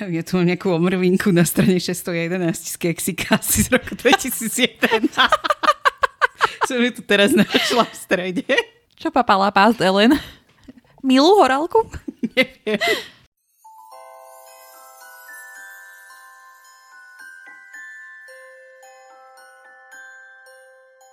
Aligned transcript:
Ja 0.16 0.22
tu 0.24 0.40
nejakú 0.40 0.72
omrvinku 0.72 1.28
na 1.32 1.44
strane 1.44 1.76
611 1.76 2.40
z 2.56 2.76
keksika 2.80 3.36
asi 3.36 3.68
z 3.68 3.68
roku 3.76 3.92
2001. 3.92 5.12
Som 6.68 6.78
ju 6.80 6.90
tu 6.94 7.02
teraz 7.04 7.34
našla 7.34 7.84
v 7.84 7.96
strede. 7.96 8.46
Čo 8.96 9.12
papala 9.12 9.50
pás 9.52 9.76
Ellen? 9.80 10.16
Milú 11.04 11.40
horálku? 11.40 11.88
Neviem. 12.36 12.80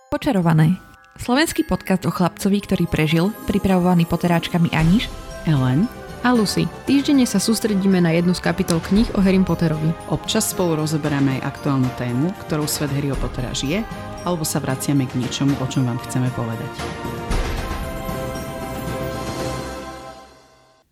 Počarované. 0.08 0.80
Slovenský 1.18 1.66
podcast 1.66 2.06
o 2.06 2.14
chlapcovi, 2.14 2.62
ktorý 2.62 2.86
prežil, 2.86 3.26
pripravovaný 3.50 4.06
poteráčkami 4.06 4.70
Aniš, 4.70 5.10
Ellen, 5.50 5.90
a 6.24 6.30
Lucy. 6.34 6.66
Týždenne 6.90 7.26
sa 7.28 7.38
sústredíme 7.38 8.02
na 8.02 8.14
jednu 8.14 8.34
z 8.34 8.42
kapitol 8.42 8.82
kníh 8.82 9.10
o 9.14 9.22
Harry 9.22 9.38
Potterovi. 9.42 9.94
občas 10.10 10.54
spolu 10.54 10.80
rozoberáme 10.80 11.38
aj 11.42 11.58
aktuálnu 11.58 11.90
tému, 11.98 12.34
ktorou 12.46 12.66
svet 12.66 12.94
Harryho 12.94 13.18
Pottera 13.18 13.54
žije, 13.54 13.86
alebo 14.26 14.42
sa 14.42 14.58
vraciame 14.58 15.06
k 15.06 15.18
niečomu, 15.20 15.54
o 15.60 15.66
čom 15.70 15.86
vám 15.86 16.02
chceme 16.08 16.30
povedať. 16.34 16.72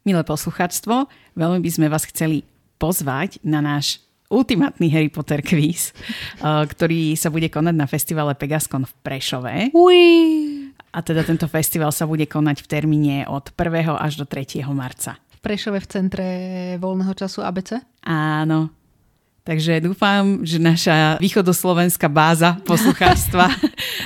Milé 0.05 0.21
poslucháctvo, 0.21 1.09
veľmi 1.33 1.59
by 1.65 1.69
sme 1.73 1.87
vás 1.89 2.05
chceli 2.05 2.45
pozvať 2.77 3.41
na 3.41 3.63
náš 3.63 4.05
ultimátny 4.29 4.89
Harry 4.89 5.09
Potter 5.09 5.41
quiz, 5.41 5.91
eh, 5.93 6.63
ktorý 6.65 7.13
sa 7.17 7.29
bude 7.29 7.49
konať 7.49 7.75
na 7.77 7.85
festivale 7.85 8.33
Pegascon 8.33 8.85
v 8.85 8.93
Prešove. 9.01 9.55
Ui. 9.73 10.64
A 10.95 11.03
teda 11.03 11.27
tento 11.27 11.43
festival 11.51 11.91
sa 11.91 12.07
bude 12.07 12.23
konať 12.23 12.63
v 12.63 12.67
termíne 12.71 13.15
od 13.27 13.51
1. 13.51 13.99
až 13.99 14.15
do 14.15 14.23
3. 14.23 14.63
marca. 14.71 15.19
V 15.35 15.39
Prešove 15.43 15.83
v 15.83 15.87
centre 15.91 16.27
voľného 16.79 17.11
času 17.11 17.43
ABC. 17.43 17.83
Áno. 18.07 18.71
Takže 19.45 19.77
dúfam, 19.77 20.41
že 20.41 20.57
naša 20.57 21.21
východoslovenská 21.21 22.09
báza 22.09 22.57
posluchárstva 22.65 23.53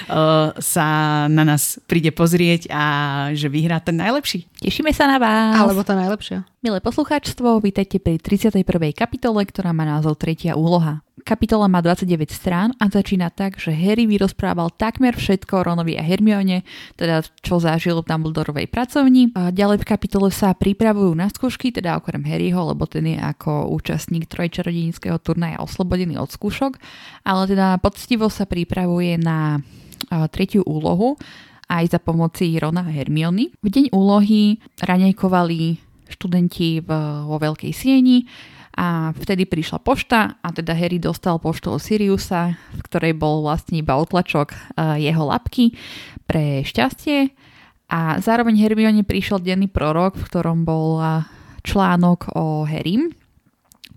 sa 0.73 0.87
na 1.31 1.47
nás 1.47 1.79
príde 1.87 2.11
pozrieť 2.11 2.67
a 2.67 2.83
že 3.31 3.47
vyhrá 3.47 3.79
ten 3.79 3.95
najlepší. 3.95 4.51
Tešíme 4.59 4.91
sa 4.91 5.07
na 5.07 5.15
vás. 5.15 5.55
Alebo 5.55 5.79
tá 5.87 5.95
najlepšia. 5.95 6.43
Milé 6.59 6.83
poslucháčstvo, 6.83 7.63
vítajte 7.63 8.03
pri 8.03 8.19
31. 8.19 8.67
kapitole, 8.91 9.47
ktorá 9.47 9.71
má 9.71 9.87
názov 9.87 10.19
Tretia 10.19 10.59
úloha. 10.59 10.99
Kapitola 11.29 11.69
má 11.69 11.77
29 11.77 12.09
strán 12.33 12.73
a 12.81 12.89
začína 12.89 13.29
tak, 13.29 13.61
že 13.61 13.69
Harry 13.69 14.09
vyrozprával 14.09 14.73
takmer 14.73 15.13
všetko 15.13 15.61
Ronovi 15.61 15.93
a 15.93 16.01
Hermione, 16.01 16.65
teda 16.97 17.21
čo 17.45 17.61
zažil 17.61 18.01
v 18.01 18.09
Dumbledorovej 18.09 18.65
pracovni. 18.65 19.29
A 19.37 19.53
ďalej 19.53 19.85
v 19.85 19.89
kapitole 19.93 20.33
sa 20.33 20.57
pripravujú 20.57 21.13
na 21.13 21.29
skúšky, 21.29 21.69
teda 21.69 22.01
okrem 22.01 22.25
Harryho, 22.25 22.73
lebo 22.73 22.89
ten 22.89 23.13
je 23.13 23.21
ako 23.21 23.69
účastník 23.77 24.25
trojčarodejníckého 24.25 25.21
turnaja 25.21 25.61
oslobodený 25.61 26.17
od 26.17 26.33
skúšok, 26.33 26.81
ale 27.21 27.45
teda 27.45 27.77
poctivo 27.77 28.25
sa 28.33 28.49
pripravuje 28.49 29.21
na 29.21 29.61
tretiu 30.33 30.65
úlohu 30.65 31.13
aj 31.69 31.93
za 31.93 32.01
pomoci 32.01 32.57
Rona 32.57 32.81
a 32.81 32.89
Hermiony. 32.89 33.53
V 33.61 33.69
deň 33.69 33.93
úlohy 33.93 34.57
raňajkovali 34.81 35.77
študenti 36.09 36.81
vo 36.81 37.37
Veľkej 37.37 37.69
sieni 37.69 38.25
a 38.77 39.11
vtedy 39.17 39.49
prišla 39.49 39.79
pošta 39.81 40.39
a 40.39 40.47
teda 40.53 40.73
Harry 40.77 41.01
dostal 41.01 41.41
poštu 41.41 41.75
od 41.75 41.81
Siriusa, 41.81 42.57
v 42.75 42.81
ktorej 42.85 43.13
bol 43.17 43.41
vlastne 43.43 43.81
iba 43.81 43.97
otlačok 43.97 44.47
eh, 44.51 44.57
jeho 45.09 45.23
labky 45.25 45.73
pre 46.29 46.61
šťastie. 46.65 47.33
A 47.89 48.21
zároveň 48.21 48.53
Hermione 48.61 49.01
prišiel 49.01 49.41
denný 49.41 49.65
prorok, 49.65 50.13
v 50.13 50.27
ktorom 50.29 50.61
bol 50.61 51.01
článok 51.65 52.37
o 52.37 52.61
Harrym, 52.61 53.09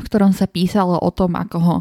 v 0.03 0.09
ktorom 0.11 0.35
sa 0.35 0.51
písalo 0.51 0.99
o 0.99 1.11
tom, 1.15 1.39
ako 1.39 1.59
ho 1.63 1.77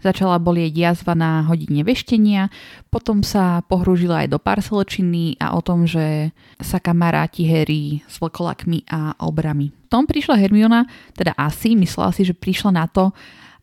začala 0.00 0.40
bolieť 0.40 0.72
jazva 0.72 1.12
na 1.12 1.44
hodine 1.44 1.84
veštenia, 1.84 2.48
potom 2.88 3.20
sa 3.20 3.60
pohrúžila 3.68 4.24
aj 4.24 4.32
do 4.32 4.40
parselčiny 4.40 5.36
a 5.36 5.52
o 5.52 5.60
tom, 5.60 5.84
že 5.84 6.32
sa 6.56 6.80
kamaráti 6.80 7.44
Harry 7.44 8.00
s 8.08 8.16
vlkolakmi 8.16 8.88
a 8.88 9.12
obrami. 9.20 9.76
V 9.86 9.88
tom 9.92 10.08
prišla 10.08 10.40
Hermiona, 10.40 10.88
teda 11.12 11.36
asi, 11.36 11.76
myslela 11.76 12.16
si, 12.16 12.24
že 12.24 12.32
prišla 12.32 12.72
na 12.72 12.88
to, 12.88 13.12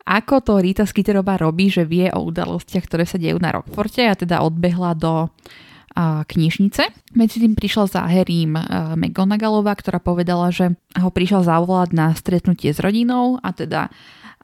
ako 0.04 0.44
to 0.44 0.54
Rita 0.60 0.84
Skeeterová 0.84 1.40
robí, 1.40 1.72
že 1.72 1.88
vie 1.88 2.12
o 2.12 2.28
udalostiach, 2.28 2.86
ktoré 2.86 3.08
sa 3.08 3.16
dejú 3.16 3.40
na 3.40 3.56
Rockforte 3.56 4.04
a 4.04 4.20
teda 4.20 4.44
odbehla 4.44 4.92
do 5.00 5.32
knižnice. 6.02 7.14
Medzi 7.14 7.38
tým 7.38 7.54
prišla 7.54 7.86
za 7.90 8.02
Harrym 8.06 8.58
a, 8.58 8.94
McGonagallová, 8.98 9.78
ktorá 9.78 10.02
povedala, 10.02 10.50
že 10.50 10.74
ho 10.98 11.10
prišla 11.14 11.46
zavolať 11.46 11.90
na 11.94 12.12
stretnutie 12.18 12.74
s 12.74 12.82
rodinou 12.82 13.38
a 13.42 13.54
teda 13.54 13.94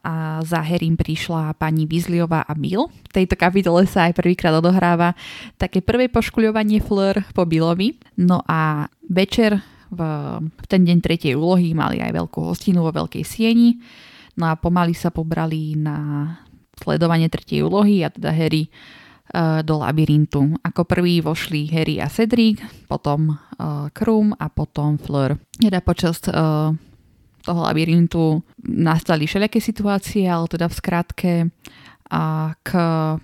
a 0.00 0.40
za 0.40 0.64
Harrym 0.64 0.96
prišla 0.96 1.52
pani 1.60 1.84
Weasleyová 1.84 2.48
a 2.48 2.56
Bill. 2.56 2.88
V 2.88 3.12
tejto 3.12 3.36
kapitole 3.36 3.84
sa 3.84 4.08
aj 4.08 4.16
prvýkrát 4.16 4.56
odohráva 4.56 5.12
také 5.60 5.84
prvé 5.84 6.08
poškuľovanie 6.08 6.80
Fleur 6.80 7.20
po 7.36 7.44
Billovi. 7.44 8.00
No 8.16 8.40
a 8.48 8.88
večer 9.04 9.60
v, 9.92 10.00
v 10.40 10.66
ten 10.72 10.88
deň 10.88 10.98
tretej 11.04 11.36
úlohy 11.36 11.76
mali 11.76 12.00
aj 12.00 12.16
veľkú 12.16 12.48
hostinu 12.48 12.80
vo 12.80 12.96
Veľkej 12.96 13.24
sieni. 13.28 13.76
No 14.40 14.48
a 14.48 14.56
pomaly 14.56 14.96
sa 14.96 15.12
pobrali 15.12 15.76
na 15.76 16.32
sledovanie 16.80 17.28
tretej 17.28 17.68
úlohy 17.68 18.00
a 18.00 18.08
teda 18.08 18.32
Harry 18.32 18.72
do 19.62 19.74
labyrintu. 19.78 20.58
Ako 20.66 20.82
prvý 20.82 21.22
vošli 21.22 21.70
Harry 21.70 22.02
a 22.02 22.10
Cedric, 22.10 22.58
potom 22.90 23.30
uh, 23.30 23.86
Krum 23.94 24.34
a 24.34 24.50
potom 24.50 24.98
Fleur. 24.98 25.38
Teda 25.54 25.78
počas 25.78 26.18
uh, 26.26 26.74
toho 27.40 27.60
labyrintu 27.62 28.42
nastali 28.66 29.30
všelijaké 29.30 29.62
situácie, 29.62 30.26
ale 30.26 30.50
teda 30.50 30.66
v 30.66 30.74
skratke 30.74 31.32
a 32.10 32.52
k 32.66 32.74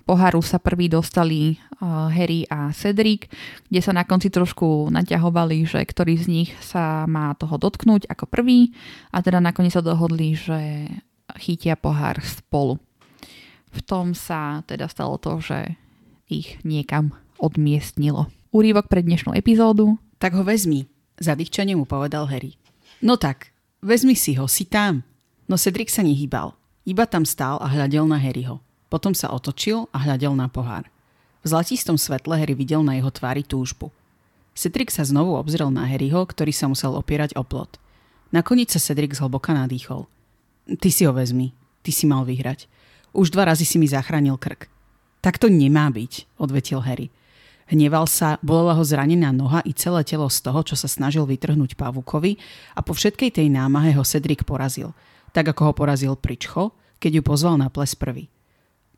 poharu 0.07 0.39
sa 0.47 0.63
prvý 0.63 0.87
dostali 0.87 1.59
Harry 1.83 2.47
a 2.47 2.71
Cedric, 2.71 3.27
kde 3.67 3.83
sa 3.83 3.91
na 3.91 4.07
konci 4.07 4.31
trošku 4.31 4.95
naťahovali, 4.95 5.67
že 5.67 5.83
ktorý 5.83 6.15
z 6.17 6.27
nich 6.31 6.51
sa 6.63 7.03
má 7.11 7.35
toho 7.35 7.59
dotknúť 7.59 8.07
ako 8.07 8.31
prvý 8.31 8.71
a 9.11 9.27
teda 9.27 9.43
nakoniec 9.43 9.75
sa 9.75 9.83
dohodli, 9.83 10.39
že 10.39 10.87
chytia 11.35 11.75
pohár 11.75 12.23
spolu. 12.23 12.79
V 13.75 13.81
tom 13.83 14.15
sa 14.15 14.63
teda 14.65 14.87
stalo 14.87 15.19
to, 15.19 15.43
že 15.43 15.75
ich 16.27 16.59
niekam 16.67 17.15
odmiestnilo. 17.39 18.31
Úrivok 18.51 18.91
pre 18.91 19.03
dnešnú 19.03 19.35
epizódu. 19.35 19.99
Tak 20.17 20.33
ho 20.35 20.43
vezmi, 20.43 20.89
zadýchčane 21.21 21.77
mu 21.77 21.85
povedal 21.85 22.27
Harry. 22.31 22.57
No 23.05 23.21
tak, 23.21 23.53
vezmi 23.85 24.17
si 24.17 24.35
ho, 24.41 24.49
si 24.49 24.65
tam. 24.65 25.05
No 25.47 25.61
Cedric 25.61 25.93
sa 25.93 26.03
nehýbal. 26.03 26.57
Iba 26.87 27.05
tam 27.05 27.27
stál 27.27 27.59
a 27.61 27.67
hľadel 27.69 28.07
na 28.07 28.17
Harryho. 28.17 28.63
Potom 28.87 29.13
sa 29.13 29.35
otočil 29.35 29.91
a 29.91 30.07
hľadel 30.07 30.33
na 30.39 30.47
pohár. 30.47 30.87
V 31.43 31.51
zlatistom 31.51 31.99
svetle 31.99 32.39
Harry 32.39 32.55
videl 32.55 32.83
na 32.83 32.99
jeho 32.99 33.11
tvári 33.11 33.43
túžbu. 33.43 33.91
Cedric 34.57 34.89
sa 34.89 35.05
znovu 35.05 35.37
obzrel 35.37 35.69
na 35.69 35.85
Harryho, 35.85 36.25
ktorý 36.25 36.51
sa 36.51 36.67
musel 36.71 36.97
opierať 36.97 37.37
o 37.37 37.45
plot. 37.45 37.77
Nakoniec 38.33 38.73
sa 38.73 38.81
Cedric 38.81 39.15
zhlboka 39.15 39.53
nadýchol. 39.53 40.09
Ty 40.67 40.89
si 40.91 41.07
ho 41.07 41.13
vezmi. 41.13 41.53
Ty 41.85 41.91
si 41.95 42.09
mal 42.09 42.27
vyhrať. 42.27 42.67
Už 43.15 43.31
dva 43.31 43.47
razy 43.53 43.63
si 43.63 43.77
mi 43.79 43.87
zachránil 43.87 44.35
krk. 44.41 44.67
Tak 45.21 45.43
to 45.43 45.51
nemá 45.51 45.91
byť, 45.91 46.39
odvetil 46.39 46.81
Harry. 46.85 47.13
Hneval 47.67 48.07
sa, 48.07 48.39
bolela 48.47 48.79
ho 48.79 48.85
zranená 48.87 49.35
noha 49.35 49.59
i 49.67 49.75
celé 49.75 50.07
telo 50.07 50.31
z 50.31 50.39
toho, 50.39 50.63
čo 50.63 50.79
sa 50.79 50.87
snažil 50.87 51.27
vytrhnúť 51.27 51.75
Pavukovi 51.75 52.39
a 52.79 52.81
po 52.81 52.95
všetkej 52.95 53.43
tej 53.43 53.51
námahe 53.51 53.91
ho 53.99 54.07
Cedric 54.07 54.47
porazil. 54.47 54.95
Tak 55.35 55.51
ako 55.51 55.63
ho 55.69 55.73
porazil 55.75 56.15
Pričcho, 56.15 56.71
keď 57.03 57.19
ju 57.19 57.23
pozval 57.27 57.59
na 57.59 57.67
ples 57.67 57.99
prvý. 57.99 58.31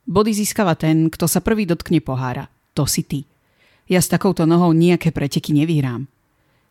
Body 0.04 0.36
získava 0.36 0.76
ten, 0.76 1.08
kto 1.08 1.24
sa 1.24 1.40
prvý 1.40 1.64
dotkne 1.64 2.04
pohára. 2.04 2.52
To 2.76 2.84
si 2.84 3.04
ty. 3.04 3.24
Ja 3.88 4.04
s 4.04 4.12
takouto 4.12 4.44
nohou 4.44 4.76
nejaké 4.76 5.16
preteky 5.16 5.56
nevyhrám. 5.56 6.04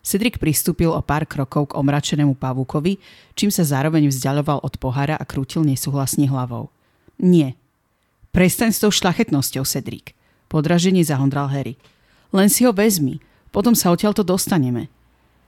Cedric 0.06 0.38
pristúpil 0.38 0.94
o 0.94 1.02
pár 1.02 1.26
krokov 1.26 1.74
k 1.74 1.78
omračenému 1.82 2.38
pavúkovi, 2.38 3.02
čím 3.34 3.52
sa 3.52 3.66
zároveň 3.66 4.08
vzdialoval 4.08 4.62
od 4.64 4.78
pohára 4.80 5.18
a 5.18 5.26
krútil 5.26 5.66
nesúhlasne 5.66 6.30
hlavou. 6.30 6.70
Nie. 7.20 7.58
Prestaň 8.38 8.70
s 8.70 8.78
tou 8.78 8.94
šlachetnosťou, 8.94 9.66
Cedric. 9.66 10.14
Podraženie 10.46 11.02
zahondral 11.02 11.50
Harry. 11.50 11.74
Len 12.30 12.54
si 12.54 12.70
ho 12.70 12.70
vezmi, 12.70 13.18
potom 13.50 13.74
sa 13.74 13.90
odtiaľto 13.90 14.22
dostaneme. 14.22 14.94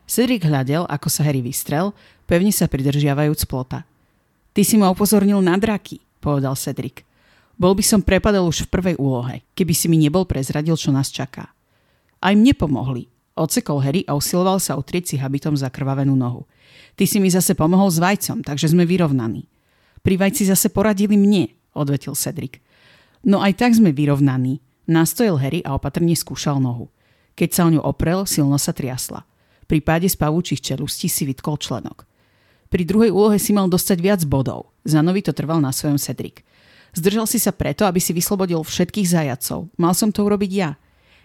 Cedric 0.10 0.42
hľadel, 0.42 0.90
ako 0.90 1.06
sa 1.06 1.22
Harry 1.22 1.38
vystrel, 1.38 1.94
pevne 2.26 2.50
sa 2.50 2.66
pridržiavajúc 2.66 3.46
plota. 3.46 3.86
Ty 4.58 4.62
si 4.66 4.82
ma 4.82 4.90
upozornil 4.90 5.38
na 5.38 5.54
draky, 5.62 6.02
povedal 6.18 6.58
Cedric. 6.58 7.06
Bol 7.62 7.78
by 7.78 7.86
som 7.86 8.02
prepadol 8.02 8.50
už 8.50 8.66
v 8.66 8.74
prvej 8.74 8.96
úlohe, 8.98 9.46
keby 9.54 9.74
si 9.78 9.86
mi 9.86 10.02
nebol 10.02 10.26
prezradil, 10.26 10.74
čo 10.74 10.90
nás 10.90 11.14
čaká. 11.14 11.46
Aj 12.18 12.34
mne 12.34 12.58
pomohli. 12.58 13.06
Odsekol 13.38 13.86
Harry 13.86 14.02
a 14.10 14.18
usiloval 14.18 14.58
sa 14.58 14.74
utrieť 14.74 15.14
si 15.14 15.16
habitom 15.22 15.54
zakrvavenú 15.54 16.18
nohu. 16.18 16.50
Ty 16.98 17.06
si 17.06 17.22
mi 17.22 17.30
zase 17.30 17.54
pomohol 17.54 17.94
s 17.94 18.02
vajcom, 18.02 18.42
takže 18.42 18.74
sme 18.74 18.90
vyrovnaní. 18.90 19.46
Pri 20.02 20.18
vajci 20.18 20.50
zase 20.50 20.74
poradili 20.74 21.22
mne, 21.22 21.54
odvetil 21.78 22.18
Cedric. 22.18 22.66
No 23.24 23.44
aj 23.44 23.60
tak 23.60 23.76
sme 23.76 23.92
vyrovnaní, 23.92 24.64
Nastojil 24.90 25.38
Harry 25.38 25.62
a 25.62 25.78
opatrne 25.78 26.18
skúšal 26.18 26.58
nohu. 26.58 26.90
Keď 27.38 27.50
sa 27.54 27.62
o 27.66 27.72
ňu 27.72 27.78
oprel, 27.86 28.26
silno 28.26 28.58
sa 28.58 28.74
triasla. 28.74 29.22
Pri 29.70 29.86
páde 29.86 30.10
z 30.10 30.18
pavúčich 30.18 30.66
čelustí 30.66 31.06
si 31.06 31.30
vytkol 31.30 31.62
členok. 31.62 32.10
Pri 32.74 32.90
druhej 32.90 33.14
úlohe 33.14 33.38
si 33.38 33.54
mal 33.54 33.70
dostať 33.70 33.98
viac 34.02 34.22
bodov. 34.26 34.74
Zanovi 34.82 35.22
to 35.22 35.30
trval 35.30 35.62
na 35.62 35.70
svojom 35.70 36.02
Cedric. 36.02 36.42
Zdržal 36.98 37.30
si 37.30 37.38
sa 37.38 37.54
preto, 37.54 37.86
aby 37.86 38.02
si 38.02 38.18
vyslobodil 38.18 38.66
všetkých 38.66 39.08
zajacov. 39.08 39.70
Mal 39.78 39.94
som 39.94 40.10
to 40.10 40.26
urobiť 40.26 40.52
ja. 40.52 40.74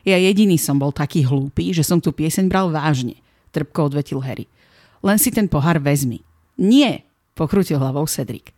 Ja 0.05 0.21
jediný 0.21 0.61
som 0.61 0.77
bol 0.77 0.93
taký 0.93 1.25
hlúpy, 1.25 1.73
že 1.73 1.81
som 1.81 2.05
tú 2.05 2.13
pieseň 2.13 2.53
bral 2.53 2.69
vážne, 2.69 3.25
trpko 3.57 3.89
odvetil 3.89 4.21
Harry. 4.21 4.45
Len 5.01 5.17
si 5.17 5.33
ten 5.33 5.49
pohár 5.49 5.81
vezmi. 5.81 6.21
Nie, 6.61 7.09
pokrútil 7.33 7.81
hlavou 7.81 8.05
Cedric. 8.05 8.54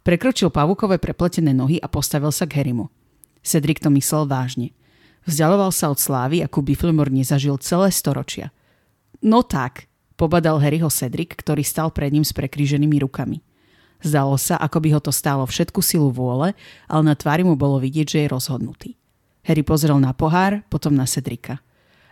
Prekročil 0.00 0.48
pavukové 0.48 0.96
prepletené 0.96 1.52
nohy 1.52 1.76
a 1.76 1.86
postavil 1.88 2.32
sa 2.32 2.48
k 2.48 2.60
Harrymu. 2.60 2.88
Cedric 3.44 3.80
to 3.80 3.92
myslel 3.92 4.24
vážne. 4.24 4.72
Vzdialoval 5.28 5.68
sa 5.72 5.92
od 5.92 6.00
slávy, 6.00 6.40
akú 6.40 6.64
Biflemor 6.64 7.12
nezažil 7.12 7.60
celé 7.60 7.92
storočia. 7.92 8.48
No 9.20 9.44
tak, 9.44 9.88
pobadal 10.16 10.56
Harryho 10.60 10.88
Cedric, 10.88 11.36
ktorý 11.36 11.60
stal 11.60 11.92
pred 11.92 12.08
ním 12.12 12.24
s 12.24 12.32
prekríženými 12.32 12.96
rukami. 13.04 13.44
Zdalo 14.00 14.40
sa, 14.40 14.56
ako 14.56 14.80
by 14.80 14.88
ho 14.96 15.00
to 15.04 15.12
stálo 15.12 15.44
všetku 15.44 15.84
silu 15.84 16.08
vôle, 16.08 16.56
ale 16.88 17.02
na 17.04 17.12
tvári 17.12 17.44
mu 17.44 17.52
bolo 17.52 17.76
vidieť, 17.76 18.06
že 18.08 18.18
je 18.24 18.32
rozhodnutý. 18.32 18.90
Harry 19.44 19.60
pozrel 19.60 20.00
na 20.00 20.16
pohár, 20.16 20.64
potom 20.72 20.96
na 20.96 21.04
Cedrika. 21.04 21.60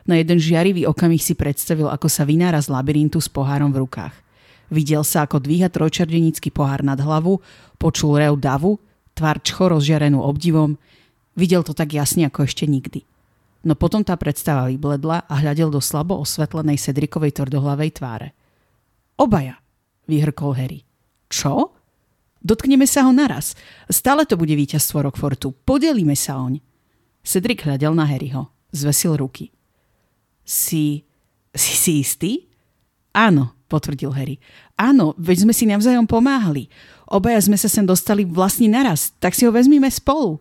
Na 0.04 0.20
jeden 0.20 0.36
žiarivý 0.40 0.84
okamih 0.88 1.20
si 1.20 1.32
predstavil, 1.36 1.88
ako 1.88 2.08
sa 2.08 2.28
vynára 2.28 2.60
z 2.60 2.72
labyrintu 2.72 3.20
s 3.20 3.28
pohárom 3.28 3.72
v 3.72 3.84
rukách. 3.84 4.12
Videl 4.68 5.00
sa, 5.00 5.24
ako 5.24 5.40
dvíha 5.40 5.72
trojčardenický 5.72 6.52
pohár 6.52 6.84
nad 6.84 7.00
hlavu, 7.00 7.40
počul 7.80 8.20
rev 8.20 8.36
davu, 8.36 8.76
tvár 9.16 9.40
čcho 9.40 9.72
rozžiarenú 9.72 10.20
obdivom. 10.20 10.76
Videl 11.34 11.64
to 11.64 11.72
tak 11.72 11.96
jasne, 11.96 12.28
ako 12.28 12.44
ešte 12.44 12.68
nikdy. 12.68 13.02
No 13.66 13.74
potom 13.74 14.06
tá 14.06 14.14
predstava 14.14 14.70
vybledla 14.70 15.26
a 15.26 15.34
hľadel 15.42 15.72
do 15.72 15.82
slabo 15.82 16.20
osvetlenej 16.22 16.78
Cedrikovej 16.78 17.34
tvrdohlavej 17.34 17.90
tváre. 17.98 18.28
Obaja, 19.18 19.58
vyhrkol 20.06 20.54
Harry. 20.54 20.86
Čo? 21.26 21.74
Dotkneme 22.38 22.86
sa 22.86 23.02
ho 23.02 23.10
naraz. 23.10 23.58
Stále 23.90 24.22
to 24.30 24.38
bude 24.38 24.54
víťazstvo 24.54 25.02
Rockfortu. 25.02 25.50
Podelíme 25.66 26.14
sa 26.14 26.38
oň. 26.38 26.62
Cedric 27.26 27.66
hľadel 27.66 27.98
na 27.98 28.06
Harryho. 28.06 28.46
Zvesil 28.70 29.18
ruky. 29.18 29.50
Si... 30.46 31.02
si 31.50 31.72
si 31.74 31.92
istý? 31.98 32.46
Áno, 33.10 33.57
potvrdil 33.68 34.10
Harry. 34.16 34.40
Áno, 34.74 35.12
veď 35.20 35.44
sme 35.44 35.54
si 35.54 35.68
navzájom 35.68 36.08
pomáhali. 36.08 36.72
Obaja 37.06 37.38
sme 37.44 37.60
sa 37.60 37.68
sem 37.68 37.84
dostali 37.84 38.24
vlastne 38.24 38.72
naraz, 38.72 39.12
tak 39.20 39.36
si 39.36 39.44
ho 39.44 39.52
vezmime 39.52 39.86
spolu. 39.92 40.40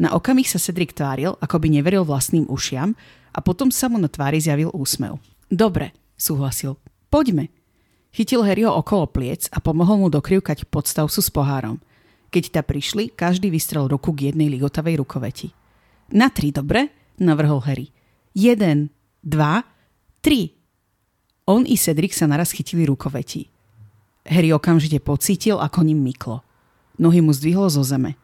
Na 0.00 0.12
okamih 0.16 0.48
sa 0.48 0.60
Cedric 0.60 0.96
tváril, 0.96 1.36
ako 1.40 1.56
by 1.60 1.68
neveril 1.68 2.04
vlastným 2.04 2.48
ušiam 2.48 2.96
a 3.32 3.38
potom 3.44 3.68
sa 3.68 3.88
mu 3.88 4.00
na 4.00 4.08
tvári 4.08 4.40
zjavil 4.40 4.72
úsmev. 4.72 5.20
Dobre, 5.50 5.92
súhlasil. 6.16 6.80
Poďme. 7.10 7.52
Chytil 8.10 8.42
Harryho 8.42 8.74
okolo 8.74 9.06
pliec 9.10 9.50
a 9.50 9.58
pomohol 9.62 10.06
mu 10.06 10.08
dokrivkať 10.08 10.66
podstavcu 10.66 11.20
s 11.20 11.30
pohárom. 11.30 11.78
Keď 12.30 12.44
ta 12.54 12.62
prišli, 12.62 13.10
každý 13.10 13.50
vystrel 13.50 13.90
ruku 13.90 14.14
k 14.14 14.30
jednej 14.30 14.46
ligotavej 14.50 15.02
rukoveti. 15.02 15.48
Na 16.14 16.30
tri, 16.30 16.54
dobre? 16.54 16.90
Navrhol 17.18 17.62
Harry. 17.66 17.90
Jeden, 18.34 18.90
dva, 19.22 19.62
tri. 20.22 20.59
On 21.50 21.66
i 21.66 21.74
Cedric 21.74 22.14
sa 22.14 22.30
naraz 22.30 22.54
chytili 22.54 22.86
rukoveti. 22.86 23.50
Harry 24.22 24.54
okamžite 24.54 25.02
pocítil, 25.02 25.58
ako 25.58 25.82
ním 25.82 25.98
myklo. 25.98 26.46
Nohy 27.02 27.18
mu 27.18 27.34
zdvihlo 27.34 27.66
zo 27.66 27.82
zeme. 27.82 28.14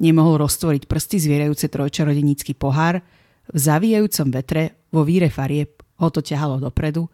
Nemohol 0.00 0.40
roztvoriť 0.40 0.88
prsty 0.88 1.20
zvierajúce 1.20 1.68
trojčarodenícky 1.68 2.56
pohár, 2.56 3.04
v 3.44 3.58
zavíjajúcom 3.60 4.28
vetre 4.32 4.80
vo 4.88 5.04
víre 5.04 5.28
farieb 5.28 5.84
ho 6.00 6.08
to 6.08 6.24
ťahalo 6.24 6.56
dopredu 6.56 7.04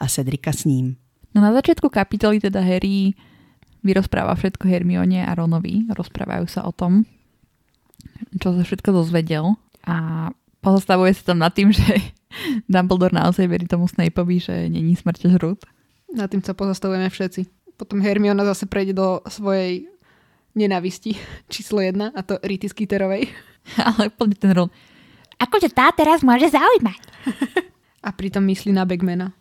a 0.00 0.08
Cedrika 0.08 0.56
s 0.56 0.64
ním. 0.64 0.96
No 1.36 1.44
na 1.44 1.52
začiatku 1.52 1.92
kapitoly 1.92 2.40
teda 2.40 2.64
Harry 2.64 3.12
vyrozpráva 3.84 4.32
všetko 4.32 4.64
Hermione 4.64 5.20
a 5.20 5.36
Ronovi. 5.36 5.84
Rozprávajú 5.92 6.48
sa 6.48 6.64
o 6.64 6.72
tom, 6.72 7.04
čo 8.40 8.56
sa 8.56 8.64
všetko 8.64 8.88
dozvedel 8.96 9.52
a 9.84 10.30
pozastavuje 10.64 11.12
sa 11.12 11.36
tam 11.36 11.44
nad 11.44 11.52
tým, 11.52 11.68
že 11.68 11.84
Dumbledore 12.72 13.12
naozaj 13.12 13.44
verí 13.44 13.68
tomu 13.68 13.84
Snapeovi, 13.84 14.40
že 14.40 14.54
není 14.72 14.96
smrťažrút. 14.96 15.68
Nad 16.16 16.32
tým 16.32 16.40
sa 16.40 16.56
pozastavujeme 16.56 17.12
všetci. 17.12 17.44
Potom 17.76 18.00
Hermiona 18.00 18.48
zase 18.48 18.64
prejde 18.64 18.96
do 18.96 19.20
svojej 19.28 19.84
nenavisti 20.56 21.20
číslo 21.52 21.84
jedna 21.84 22.08
a 22.16 22.24
to 22.24 22.40
Rity 22.40 22.72
Skeeterovej. 22.72 23.28
Ale 23.86 24.08
poďme 24.08 24.36
ten 24.40 24.52
Ron. 24.56 24.70
Akože 25.36 25.68
tá 25.74 25.90
teraz 25.92 26.22
môže 26.24 26.48
zaujímať. 26.48 27.00
a 28.00 28.08
pritom 28.14 28.44
myslí 28.48 28.70
na 28.72 28.86
Bagmana. 28.86 29.34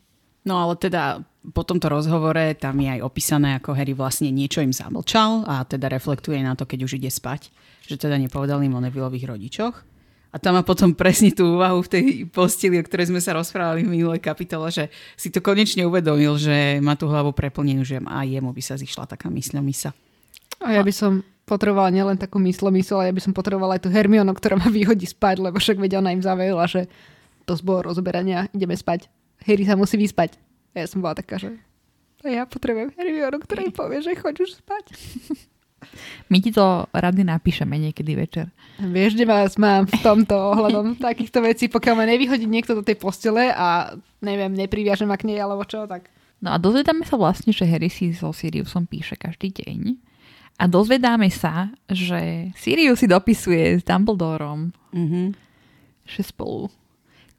No 0.43 0.59
ale 0.59 0.75
teda 0.75 1.23
po 1.55 1.63
tomto 1.63 1.87
rozhovore 1.87 2.55
tam 2.59 2.75
je 2.79 2.99
aj 2.99 3.01
opísané, 3.03 3.55
ako 3.55 3.75
Harry 3.75 3.95
vlastne 3.95 4.27
niečo 4.27 4.59
im 4.59 4.75
zamlčal 4.75 5.47
a 5.47 5.63
teda 5.63 5.87
reflektuje 5.87 6.39
na 6.43 6.55
to, 6.55 6.67
keď 6.67 6.83
už 6.83 6.99
ide 6.99 7.07
spať, 7.07 7.47
že 7.87 7.95
teda 7.95 8.19
nepovedal 8.19 8.59
im 8.59 8.75
o 8.75 8.83
Nevilleových 8.83 9.27
rodičoch. 9.27 9.75
A 10.33 10.41
tam 10.41 10.57
má 10.57 10.65
potom 10.65 10.97
presne 10.97 11.29
tú 11.29 11.61
úvahu 11.61 11.85
v 11.85 11.91
tej 11.93 12.05
posteli, 12.25 12.81
o 12.81 12.83
ktorej 12.83 13.13
sme 13.13 13.21
sa 13.21 13.37
rozprávali 13.37 13.85
v 13.85 13.93
minulej 13.93 14.17
kapitole, 14.17 14.73
že 14.73 14.89
si 15.13 15.29
to 15.29 15.45
konečne 15.45 15.85
uvedomil, 15.85 16.41
že 16.41 16.81
má 16.81 16.97
tú 16.97 17.05
hlavu 17.05 17.37
preplnenú, 17.37 17.85
že 17.85 18.01
aj 18.01 18.25
jemu 18.25 18.49
by 18.49 18.61
sa 18.65 18.73
zišla 18.73 19.05
taká 19.05 19.29
mysľomisa. 19.29 19.93
A 20.65 20.73
ja 20.73 20.81
by 20.81 20.89
som 20.89 21.21
potrebovala 21.45 21.93
nielen 21.93 22.17
takú 22.17 22.41
myslomysl, 22.41 22.97
ale 22.97 23.13
ja 23.13 23.17
by 23.17 23.21
som 23.21 23.33
potrebovala 23.37 23.77
aj 23.77 23.85
tú 23.85 23.89
Hermionu, 23.93 24.33
ktorá 24.33 24.57
ma 24.57 24.73
vyhodí 24.73 25.05
spať, 25.05 25.37
lebo 25.37 25.61
však 25.61 25.77
vedia, 25.77 26.01
ona 26.01 26.17
im 26.17 26.25
zavejila, 26.25 26.65
že 26.65 26.89
to 27.45 27.53
zbor 27.53 27.85
rozberania, 27.85 28.49
ideme 28.57 28.73
spať. 28.73 29.05
Harry 29.45 29.69
sa 29.69 29.77
musí 29.77 30.01
vyspať. 30.01 30.39
A 30.73 30.81
ja 30.81 30.87
som 30.89 31.03
bola 31.03 31.13
taká, 31.13 31.37
že 31.37 31.53
ja 32.25 32.47
potrebujem 32.47 32.95
Hermionu, 32.95 33.37
ktorá 33.43 33.61
mi 33.61 33.69
povie, 33.75 34.01
že 34.01 34.17
choď 34.17 34.47
už 34.47 34.51
spať. 34.65 34.85
My 36.29 36.37
ti 36.41 36.49
to 36.53 36.87
rady 36.91 37.23
napíšeme 37.25 37.75
niekedy 37.77 38.13
večer. 38.17 38.47
Vieš, 38.79 39.19
že 39.19 39.25
vás 39.29 39.55
mám 39.61 39.85
v 39.85 39.95
tomto 40.01 40.33
ohľadom 40.33 40.97
takýchto 41.07 41.43
vecí, 41.45 41.69
pokiaľ 41.69 41.95
ma 41.97 42.05
nevyhodí 42.09 42.45
niekto 42.45 42.77
do 42.77 42.83
tej 42.83 42.97
postele 42.97 43.53
a 43.53 43.93
neviem, 44.21 44.53
nepriviažem 44.53 45.07
ma 45.09 45.19
k 45.19 45.29
nej 45.29 45.39
alebo 45.39 45.63
čo, 45.67 45.85
tak... 45.85 46.09
No 46.43 46.51
a 46.51 46.59
dozvedáme 46.59 47.07
sa 47.07 47.15
vlastne, 47.15 47.55
že 47.55 47.63
Harry 47.63 47.87
si 47.87 48.11
so 48.11 48.35
Siriusom 48.35 48.83
píše 48.83 49.15
každý 49.15 49.55
deň. 49.55 49.95
A 50.59 50.67
dozvedáme 50.67 51.31
sa, 51.31 51.71
že 51.87 52.51
Sirius 52.59 52.99
si 52.99 53.07
dopisuje 53.07 53.79
s 53.79 53.87
Dumbledorom. 53.87 54.75
Mm-hmm. 54.91 55.27
Že 56.03 56.21
spolu 56.27 56.67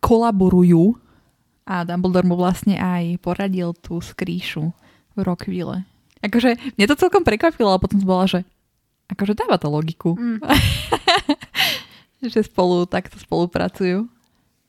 kolaborujú 0.04 1.00
a 1.64 1.80
Dumbledore 1.88 2.28
mu 2.28 2.36
vlastne 2.36 2.76
aj 2.76 3.24
poradil 3.24 3.72
tú 3.72 4.04
skríšu 4.04 4.68
v 5.16 5.18
Rockville. 5.24 5.88
Akože 6.24 6.56
mne 6.80 6.86
to 6.88 6.96
celkom 6.96 7.20
prekvapilo, 7.20 7.68
ale 7.68 7.82
potom 7.82 8.00
som 8.00 8.08
bola, 8.08 8.24
že 8.24 8.40
akože 9.12 9.36
dáva 9.36 9.60
to 9.60 9.68
logiku. 9.68 10.16
Mm. 10.16 10.40
že 12.32 12.40
spolu 12.40 12.88
takto 12.88 13.20
spolupracujú. 13.20 14.08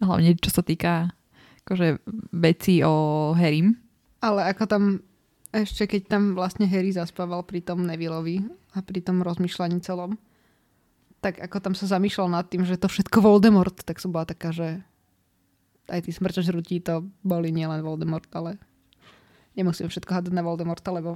Hlavne 0.03 0.35
čo 0.35 0.51
sa 0.51 0.59
týka 0.59 1.15
akože 1.63 2.03
veci 2.35 2.83
o 2.83 3.31
Harrym. 3.31 3.79
Ale 4.19 4.51
ako 4.51 4.63
tam 4.67 4.83
ešte 5.55 5.87
keď 5.87 6.01
tam 6.11 6.23
vlastne 6.35 6.67
Harry 6.67 6.91
zaspával 6.91 7.47
pri 7.47 7.63
tom 7.63 7.87
Nevilleovi 7.87 8.43
a 8.75 8.83
pri 8.83 8.99
tom 8.99 9.23
rozmýšľaní 9.23 9.79
celom, 9.79 10.19
tak 11.23 11.39
ako 11.39 11.57
tam 11.63 11.73
sa 11.79 11.87
zamýšľal 11.87 12.27
nad 12.27 12.45
tým, 12.51 12.67
že 12.67 12.75
to 12.75 12.91
všetko 12.91 13.23
Voldemort, 13.23 13.79
tak 13.87 14.03
som 14.03 14.11
bola 14.11 14.27
taká, 14.27 14.51
že 14.51 14.83
aj 15.87 16.03
tí 16.03 16.11
smrťožrutí 16.11 16.83
to 16.83 17.07
boli 17.23 17.55
nielen 17.55 17.79
Voldemort, 17.79 18.27
ale 18.35 18.59
nemusím 19.55 19.87
všetko 19.87 20.11
hádať 20.11 20.33
na 20.35 20.43
Voldemorta, 20.43 20.91
lebo 20.91 21.15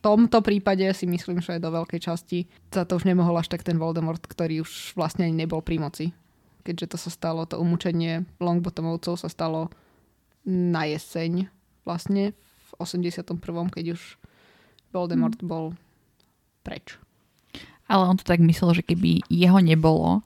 tomto 0.00 0.40
prípade 0.40 0.84
si 0.96 1.04
myslím, 1.04 1.44
že 1.44 1.60
do 1.60 1.68
veľkej 1.72 2.00
časti 2.00 2.48
za 2.72 2.88
to 2.88 2.96
už 2.96 3.04
nemohol 3.04 3.36
až 3.36 3.52
tak 3.52 3.64
ten 3.64 3.76
Voldemort, 3.76 4.20
ktorý 4.20 4.64
už 4.64 4.96
vlastne 4.96 5.28
ani 5.28 5.44
nebol 5.44 5.60
pri 5.60 5.80
moci. 5.80 6.16
Keďže 6.64 6.86
to 6.92 6.96
sa 6.96 7.10
stalo, 7.12 7.48
to 7.48 7.56
umúčenie 7.56 8.28
Longbottomovcov 8.40 9.16
sa 9.20 9.28
stalo 9.28 9.72
na 10.44 10.88
jeseň 10.88 11.48
vlastne 11.84 12.32
v 12.32 12.70
81. 12.80 13.36
keď 13.72 13.84
už 13.96 14.20
Voldemort 14.92 15.38
hmm. 15.40 15.48
bol 15.48 15.64
preč. 16.64 16.96
Ale 17.90 18.06
on 18.06 18.16
to 18.16 18.24
tak 18.24 18.38
myslel, 18.38 18.76
že 18.76 18.86
keby 18.86 19.26
jeho 19.26 19.58
nebolo, 19.58 20.22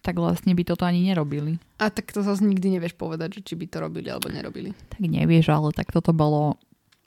tak 0.00 0.16
vlastne 0.16 0.54
by 0.54 0.62
toto 0.64 0.86
ani 0.86 1.10
nerobili. 1.10 1.58
A 1.82 1.90
tak 1.92 2.14
to 2.14 2.22
zase 2.22 2.40
nikdy 2.40 2.78
nevieš 2.78 2.96
povedať, 2.96 3.42
že 3.42 3.52
či 3.52 3.54
by 3.58 3.66
to 3.68 3.82
robili 3.82 4.08
alebo 4.08 4.32
nerobili. 4.32 4.72
Tak 4.94 5.02
nevieš, 5.02 5.52
ale 5.52 5.74
tak 5.76 5.92
toto 5.92 6.16
bolo 6.16 6.56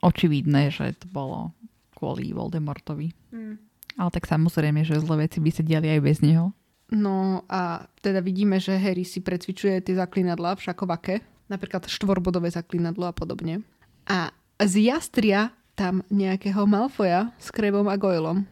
očividné, 0.03 0.70
že 0.70 0.94
to 1.00 1.08
bolo 1.10 1.56
kvôli 2.00 2.32
Voldemortovi. 2.32 3.12
Mm. 3.36 3.60
Ale 4.00 4.10
tak 4.15 4.32
samozrejme, 4.32 4.88
že 4.88 5.03
zlé 5.03 5.27
veci 5.27 5.44
by 5.44 5.51
sa 5.51 5.63
diali 5.68 5.91
aj 5.91 6.00
bez 6.00 6.24
neho. 6.24 6.56
No 6.89 7.46
a 7.51 7.86
teda 8.01 8.24
vidíme, 8.24 8.58
že 8.58 8.79
Harry 8.79 9.03
si 9.06 9.20
precvičuje 9.22 9.84
tie 9.84 10.00
zaklinadla 10.00 10.58
v 10.58 10.63
šakovake, 10.63 11.15
napríklad 11.51 11.86
štvorbodové 11.86 12.50
zaklinadlo 12.50 13.12
a 13.12 13.13
podobne. 13.13 13.62
A 14.10 14.34
zjastria 14.63 15.53
tam 15.77 16.01
nejakého 16.10 16.65
Malfoja 16.65 17.29
s 17.38 17.53
Krebom 17.53 17.86
a 17.91 17.96
Goylom, 18.00 18.48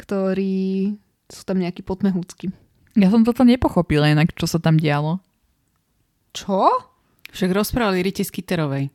ktorí 0.00 0.96
sú 1.28 1.42
tam 1.44 1.60
nejakí 1.60 1.84
potmehúcky. 1.84 2.54
Ja 2.96 3.12
som 3.12 3.26
toto 3.26 3.44
nepochopila 3.44 4.08
inak, 4.08 4.32
čo 4.32 4.48
sa 4.48 4.56
tam 4.56 4.80
dialo. 4.80 5.20
Čo? 6.32 6.72
Však 7.36 7.52
rozprávali 7.52 8.00
Rite 8.00 8.24
Skiterovej. 8.24 8.88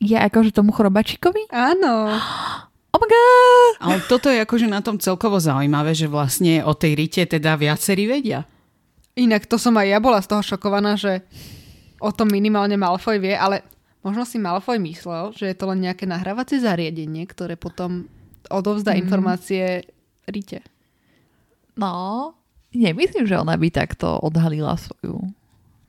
Je 0.00 0.16
akože 0.16 0.54
tomu 0.54 0.72
chorobačikovi? 0.72 1.52
Áno. 1.52 2.08
Oh 2.98 3.06
my 3.06 3.06
god! 3.06 3.72
Ale 3.78 3.96
toto 4.10 4.26
je 4.26 4.42
akože 4.42 4.66
na 4.66 4.82
tom 4.82 4.98
celkovo 4.98 5.38
zaujímavé, 5.38 5.94
že 5.94 6.10
vlastne 6.10 6.66
o 6.66 6.74
tej 6.74 6.98
rite 6.98 7.22
teda 7.30 7.54
viacerí 7.54 8.10
vedia. 8.10 8.42
Inak 9.14 9.46
to 9.46 9.54
som 9.54 9.78
aj 9.78 9.86
ja 9.86 9.98
bola 10.02 10.18
z 10.18 10.34
toho 10.34 10.42
šokovaná, 10.42 10.98
že 10.98 11.22
o 12.02 12.10
tom 12.10 12.26
minimálne 12.26 12.74
Malfoy 12.74 13.22
vie, 13.22 13.38
ale 13.38 13.62
možno 14.02 14.26
si 14.26 14.42
Malfoy 14.42 14.82
myslel, 14.82 15.30
že 15.30 15.46
je 15.46 15.54
to 15.54 15.70
len 15.70 15.86
nejaké 15.86 16.10
nahrávacie 16.10 16.58
zariadenie, 16.58 17.22
ktoré 17.30 17.54
potom 17.54 18.10
odovzdá 18.50 18.98
mm. 18.98 19.00
informácie 19.06 19.86
Rite. 20.26 20.66
No, 21.78 22.34
nemyslím, 22.74 23.30
že 23.30 23.38
ona 23.38 23.54
by 23.54 23.70
takto 23.70 24.18
odhalila 24.18 24.74
svoju 24.74 25.22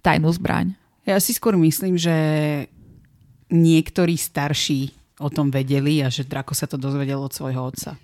tajnú 0.06 0.30
zbraň. 0.30 0.78
Ja 1.10 1.18
si 1.18 1.34
skôr 1.34 1.58
myslím, 1.58 1.98
že 1.98 2.14
niektorí 3.50 4.14
starší 4.14 4.99
o 5.20 5.28
tom 5.28 5.52
vedeli 5.52 6.00
a 6.02 6.08
že 6.08 6.26
Drako 6.26 6.56
sa 6.56 6.66
to 6.66 6.80
dozvedel 6.80 7.20
od 7.20 7.36
svojho 7.36 7.60
otca. 7.60 8.00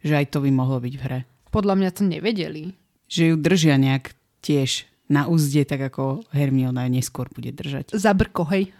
Že 0.00 0.24
aj 0.24 0.26
to 0.32 0.38
by 0.40 0.50
mohlo 0.54 0.78
byť 0.80 0.94
v 0.96 1.02
hre. 1.04 1.20
Podľa 1.50 1.74
mňa 1.76 1.90
to 1.92 2.02
nevedeli. 2.06 2.72
Že 3.10 3.22
ju 3.26 3.34
držia 3.36 3.76
nejak 3.76 4.14
tiež 4.40 4.86
na 5.10 5.26
úzde, 5.26 5.66
tak 5.66 5.82
ako 5.90 6.22
Hermiona 6.30 6.86
neskôr 6.86 7.26
bude 7.28 7.50
držať. 7.50 7.90
Za 7.92 8.14
brko, 8.14 8.46
hej. 8.54 8.70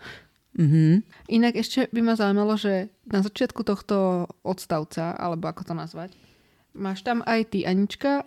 Mhm. 0.54 1.02
Inak 1.30 1.58
ešte 1.58 1.90
by 1.90 2.00
ma 2.02 2.14
zaujímalo, 2.14 2.54
že 2.54 2.90
na 3.06 3.22
začiatku 3.22 3.66
tohto 3.66 4.26
odstavca, 4.46 5.14
alebo 5.18 5.50
ako 5.50 5.62
to 5.66 5.74
nazvať, 5.74 6.10
máš 6.74 7.02
tam 7.02 7.26
aj 7.26 7.54
ty, 7.54 7.66
Anička, 7.66 8.22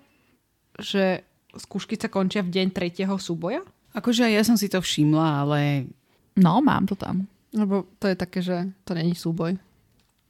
že 0.79 1.23
skúšky 1.55 1.95
sa 1.95 2.11
končia 2.11 2.43
v 2.43 2.51
deň 2.51 2.67
tretieho 2.75 3.15
súboja? 3.15 3.63
Akože 3.95 4.27
ja 4.27 4.43
som 4.43 4.59
si 4.59 4.67
to 4.67 4.83
všimla, 4.83 5.47
ale 5.47 5.59
No, 6.33 6.61
mám 6.65 6.89
to 6.89 6.97
tam. 6.97 7.29
Lebo 7.53 7.85
to 8.01 8.09
je 8.09 8.15
také, 8.17 8.41
že 8.41 8.73
to 8.83 8.97
není 8.97 9.13
súboj. 9.13 9.55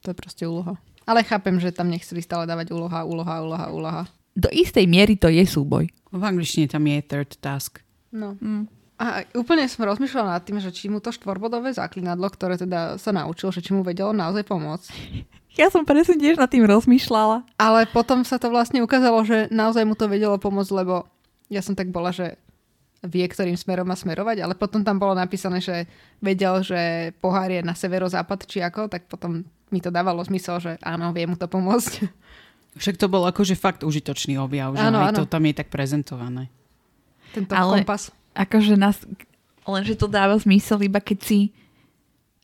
To 0.03 0.11
je 0.11 0.15
proste 0.15 0.43
úloha. 0.43 0.75
Ale 1.07 1.23
chápem, 1.23 1.55
že 1.59 1.71
tam 1.71 1.91
nechceli 1.91 2.19
stále 2.19 2.47
dávať 2.47 2.71
úloha, 2.75 3.03
úloha, 3.03 3.43
úloha, 3.43 3.67
úloha. 3.71 4.03
Do 4.35 4.51
istej 4.51 4.87
miery 4.87 5.15
to 5.15 5.31
je 5.31 5.43
súboj. 5.47 5.87
v 6.13 6.23
angličtine 6.23 6.67
tam 6.67 6.83
je 6.87 6.99
third 7.03 7.31
task. 7.39 7.79
No. 8.11 8.35
Mm. 8.39 8.67
A 9.01 9.25
úplne 9.35 9.65
som 9.67 9.83
rozmýšľala 9.89 10.37
nad 10.37 10.43
tým, 10.45 10.61
že 10.61 10.69
či 10.69 10.87
mu 10.87 11.01
to 11.01 11.09
štvorbodové 11.11 11.73
zaklinadlo, 11.73 12.29
ktoré 12.29 12.55
teda 12.55 12.95
sa 13.01 13.11
naučil, 13.11 13.49
že 13.51 13.59
či 13.59 13.73
mu 13.73 13.81
vedelo 13.81 14.13
naozaj 14.13 14.43
pomôcť. 14.45 14.89
Ja 15.53 15.69
som 15.69 15.85
presne 15.85 16.17
tiež 16.17 16.41
nad 16.41 16.49
tým 16.49 16.65
rozmýšľala. 16.65 17.45
Ale 17.61 17.85
potom 17.93 18.25
sa 18.25 18.41
to 18.41 18.49
vlastne 18.49 18.81
ukázalo, 18.81 19.21
že 19.21 19.45
naozaj 19.53 19.85
mu 19.85 19.93
to 19.93 20.09
vedelo 20.09 20.33
pomôcť, 20.41 20.73
lebo 20.81 21.05
ja 21.45 21.61
som 21.61 21.77
tak 21.77 21.93
bola, 21.93 22.09
že 22.09 22.41
vie, 23.03 23.25
ktorým 23.27 23.59
smerom 23.59 23.83
má 23.83 23.99
smerovať, 23.99 24.39
ale 24.39 24.55
potom 24.55 24.79
tam 24.79 24.95
bolo 24.95 25.11
napísané, 25.11 25.59
že 25.59 25.83
vedel, 26.23 26.63
že 26.63 27.11
pohár 27.19 27.51
je 27.51 27.59
na 27.59 27.75
severozápad 27.75 28.47
či 28.47 28.63
ako, 28.63 28.87
tak 28.87 29.11
potom 29.11 29.43
mi 29.67 29.79
to 29.83 29.91
dávalo 29.91 30.23
zmysel, 30.23 30.63
že 30.63 30.71
áno, 30.79 31.11
vie 31.11 31.27
mu 31.27 31.35
to 31.35 31.51
pomôcť. 31.51 32.07
Však 32.79 32.95
to 32.97 33.11
bol 33.11 33.27
akože 33.27 33.53
fakt 33.59 33.83
užitočný 33.85 34.39
objav, 34.39 34.73
že 34.73 34.81
Áno, 34.81 35.03
aj 35.03 35.13
áno. 35.13 35.17
to 35.21 35.29
tam 35.29 35.43
je 35.45 35.53
tak 35.53 35.69
prezentované. 35.69 36.49
Tento 37.35 37.53
Ale- 37.53 37.83
kompas. 37.83 38.09
Akože 38.33 38.73
nás, 38.73 38.97
lenže 39.69 39.93
to 39.93 40.09
dáva 40.09 40.33
zmysel 40.41 40.81
iba 40.81 40.97
keď 40.97 41.19
si 41.21 41.39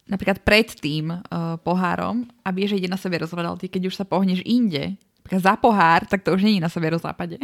napríklad 0.06 0.42
pred 0.46 0.70
tým 0.78 1.10
uh, 1.10 1.58
pohárom 1.66 2.30
a 2.46 2.54
vieš, 2.54 2.78
že 2.78 2.86
ide 2.86 2.89
na 2.94 2.98
severozápad, 2.98 3.46
ale 3.46 3.58
ty 3.62 3.74
keď 3.74 3.89
už 3.89 3.98
sa 3.98 4.06
pohneš 4.06 4.46
inde, 4.46 4.98
za 5.30 5.54
pohár, 5.58 6.10
tak 6.10 6.25
to 6.25 6.34
už 6.34 6.42
nie 6.42 6.58
je 6.58 6.66
na 6.66 6.70
severozápade. 6.70 7.38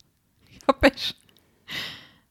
Chápeš? 0.68 1.12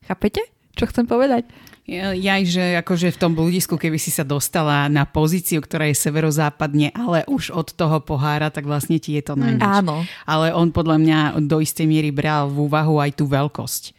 Chápete, 0.08 0.40
čo 0.80 0.88
chcem 0.88 1.04
povedať? 1.04 1.44
Ja, 1.88 2.12
ja 2.12 2.36
že 2.44 2.76
akože 2.84 3.16
v 3.16 3.20
tom 3.20 3.32
bludisku, 3.32 3.80
keby 3.80 3.96
si 3.96 4.12
sa 4.12 4.28
dostala 4.28 4.92
na 4.92 5.08
pozíciu, 5.08 5.64
ktorá 5.64 5.88
je 5.88 5.96
severozápadne, 5.96 6.92
ale 6.92 7.24
už 7.32 7.56
od 7.56 7.72
toho 7.72 8.04
pohára, 8.04 8.52
tak 8.52 8.68
vlastne 8.68 9.00
ti 9.00 9.16
je 9.16 9.24
to 9.24 9.40
na 9.40 9.56
nič. 9.56 9.64
Áno. 9.64 10.04
Ale 10.28 10.52
on 10.52 10.76
podľa 10.76 11.00
mňa 11.00 11.20
do 11.48 11.64
istej 11.64 11.88
miery 11.88 12.12
bral 12.12 12.52
v 12.52 12.68
úvahu 12.68 13.00
aj 13.00 13.16
tú 13.16 13.32
veľkosť. 13.32 13.96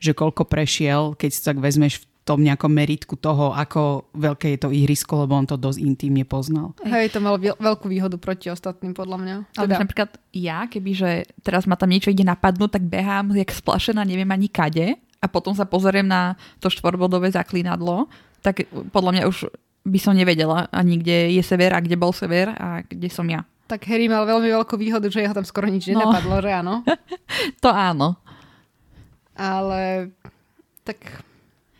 Že 0.00 0.12
koľko 0.12 0.42
prešiel, 0.44 1.16
keď 1.16 1.30
si 1.32 1.40
tak 1.40 1.56
vezmeš 1.64 2.04
v 2.04 2.08
tom 2.28 2.44
nejakom 2.44 2.68
meritku 2.68 3.16
toho, 3.16 3.56
ako 3.56 4.12
veľké 4.12 4.56
je 4.56 4.58
to 4.60 4.68
ihrisko, 4.68 5.24
lebo 5.24 5.32
on 5.32 5.48
to 5.48 5.56
dosť 5.56 5.80
intimne 5.80 6.28
poznal. 6.28 6.76
Hej, 6.84 7.16
to 7.16 7.24
mal 7.24 7.40
veľ- 7.40 7.56
veľkú 7.56 7.88
výhodu 7.88 8.20
proti 8.20 8.52
ostatným, 8.52 8.92
podľa 8.92 9.16
mňa. 9.16 9.36
Ale 9.56 9.66
teda. 9.72 9.80
napríklad 9.80 10.10
ja, 10.36 10.68
kebyže 10.68 11.40
teraz 11.40 11.64
ma 11.64 11.80
tam 11.80 11.88
niečo 11.88 12.12
ide 12.12 12.22
napadnúť, 12.28 12.76
tak 12.76 12.84
behám 12.84 13.32
jak 13.32 13.48
splašená, 13.48 14.04
neviem 14.04 14.28
ani 14.28 14.52
kade 14.52 15.00
a 15.20 15.26
potom 15.26 15.52
sa 15.52 15.64
pozeriem 15.64 16.04
na 16.04 16.32
to 16.56 16.66
štvorbodové 16.66 17.28
zaklinadlo, 17.28 18.08
tak 18.40 18.64
podľa 18.88 19.10
mňa 19.12 19.24
už 19.26 19.52
by 19.82 19.98
som 19.98 20.12
nevedela 20.12 20.68
ani 20.68 20.96
kde 20.96 21.32
je 21.32 21.42
sever 21.42 21.70
a 21.70 21.78
kde 21.78 21.94
bol 21.94 22.10
sever 22.10 22.50
a 22.50 22.80
kde 22.82 23.08
som 23.08 23.24
ja. 23.24 23.44
tak 23.64 23.84
Harry 23.86 24.06
mal 24.06 24.24
veľmi 24.24 24.48
veľkú 24.50 24.74
výhodu, 24.74 25.06
že 25.06 25.20
jeho 25.20 25.32
tam 25.32 25.44
skoro 25.44 25.66
nič 25.66 25.86
No. 25.86 26.00
nenapadlo, 26.00 26.36
že 26.38 26.50
áno. 26.50 26.74
To 27.62 27.68
áno. 27.68 28.16
Ale 29.32 30.12
tak 30.82 31.24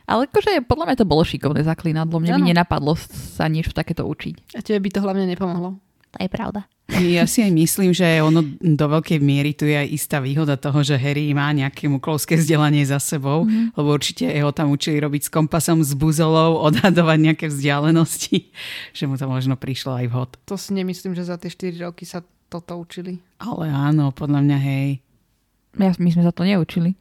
Ale 0.04 0.26
akože 0.26 0.64
podľa 0.64 0.84
mňa 0.86 0.96
to 0.96 1.06
bolo 1.06 1.22
šikovné 1.22 1.62
zaklinadlo. 1.62 2.18
Mne 2.18 2.32
by 2.32 2.40
Áno. 2.40 2.48
nenapadlo 2.50 2.92
sa 2.98 3.46
niečo 3.46 3.70
takéto 3.70 4.02
učiť. 4.02 4.52
a 4.52 4.60
tebe 4.60 4.80
by 4.80 4.90
to 4.90 5.00
hlavne 5.00 5.24
nepomohlo. 5.24 5.76
To 6.10 6.18
je 6.18 6.28
pravda. 6.28 6.66
Ja 6.90 7.22
si 7.22 7.38
aj 7.38 7.54
myslím, 7.54 7.94
že 7.94 8.18
ono 8.18 8.42
do 8.58 8.86
veľkej 8.90 9.22
miery 9.22 9.54
tu 9.54 9.62
je 9.62 9.78
aj 9.78 9.88
istá 9.94 10.18
výhoda 10.18 10.58
toho, 10.58 10.82
že 10.82 10.98
Harry 10.98 11.30
má 11.30 11.46
nejaké 11.54 11.86
muklovské 11.86 12.34
vzdelanie 12.34 12.82
za 12.82 12.98
sebou, 12.98 13.46
mm-hmm. 13.46 13.78
lebo 13.78 13.94
určite 13.94 14.26
ho 14.26 14.50
tam 14.50 14.74
učili 14.74 14.98
robiť 14.98 15.22
s 15.22 15.30
kompasom, 15.30 15.86
s 15.86 15.94
buzolou, 15.94 16.58
odhadovať 16.66 17.18
nejaké 17.30 17.46
vzdialenosti, 17.46 18.50
že 18.90 19.04
mu 19.06 19.14
to 19.14 19.30
možno 19.30 19.54
prišlo 19.54 20.02
aj 20.02 20.06
vhod. 20.10 20.30
To 20.50 20.58
si 20.58 20.74
nemyslím, 20.74 21.14
že 21.14 21.30
za 21.30 21.38
tie 21.38 21.46
4 21.46 21.78
roky 21.86 22.02
sa 22.02 22.26
toto 22.50 22.74
učili. 22.74 23.22
Ale 23.38 23.70
áno, 23.70 24.10
podľa 24.10 24.42
mňa 24.42 24.58
hej, 24.58 24.88
Ja, 25.78 25.94
my 25.94 26.10
sme 26.10 26.26
sa 26.26 26.34
to 26.34 26.42
neučili. 26.42 26.98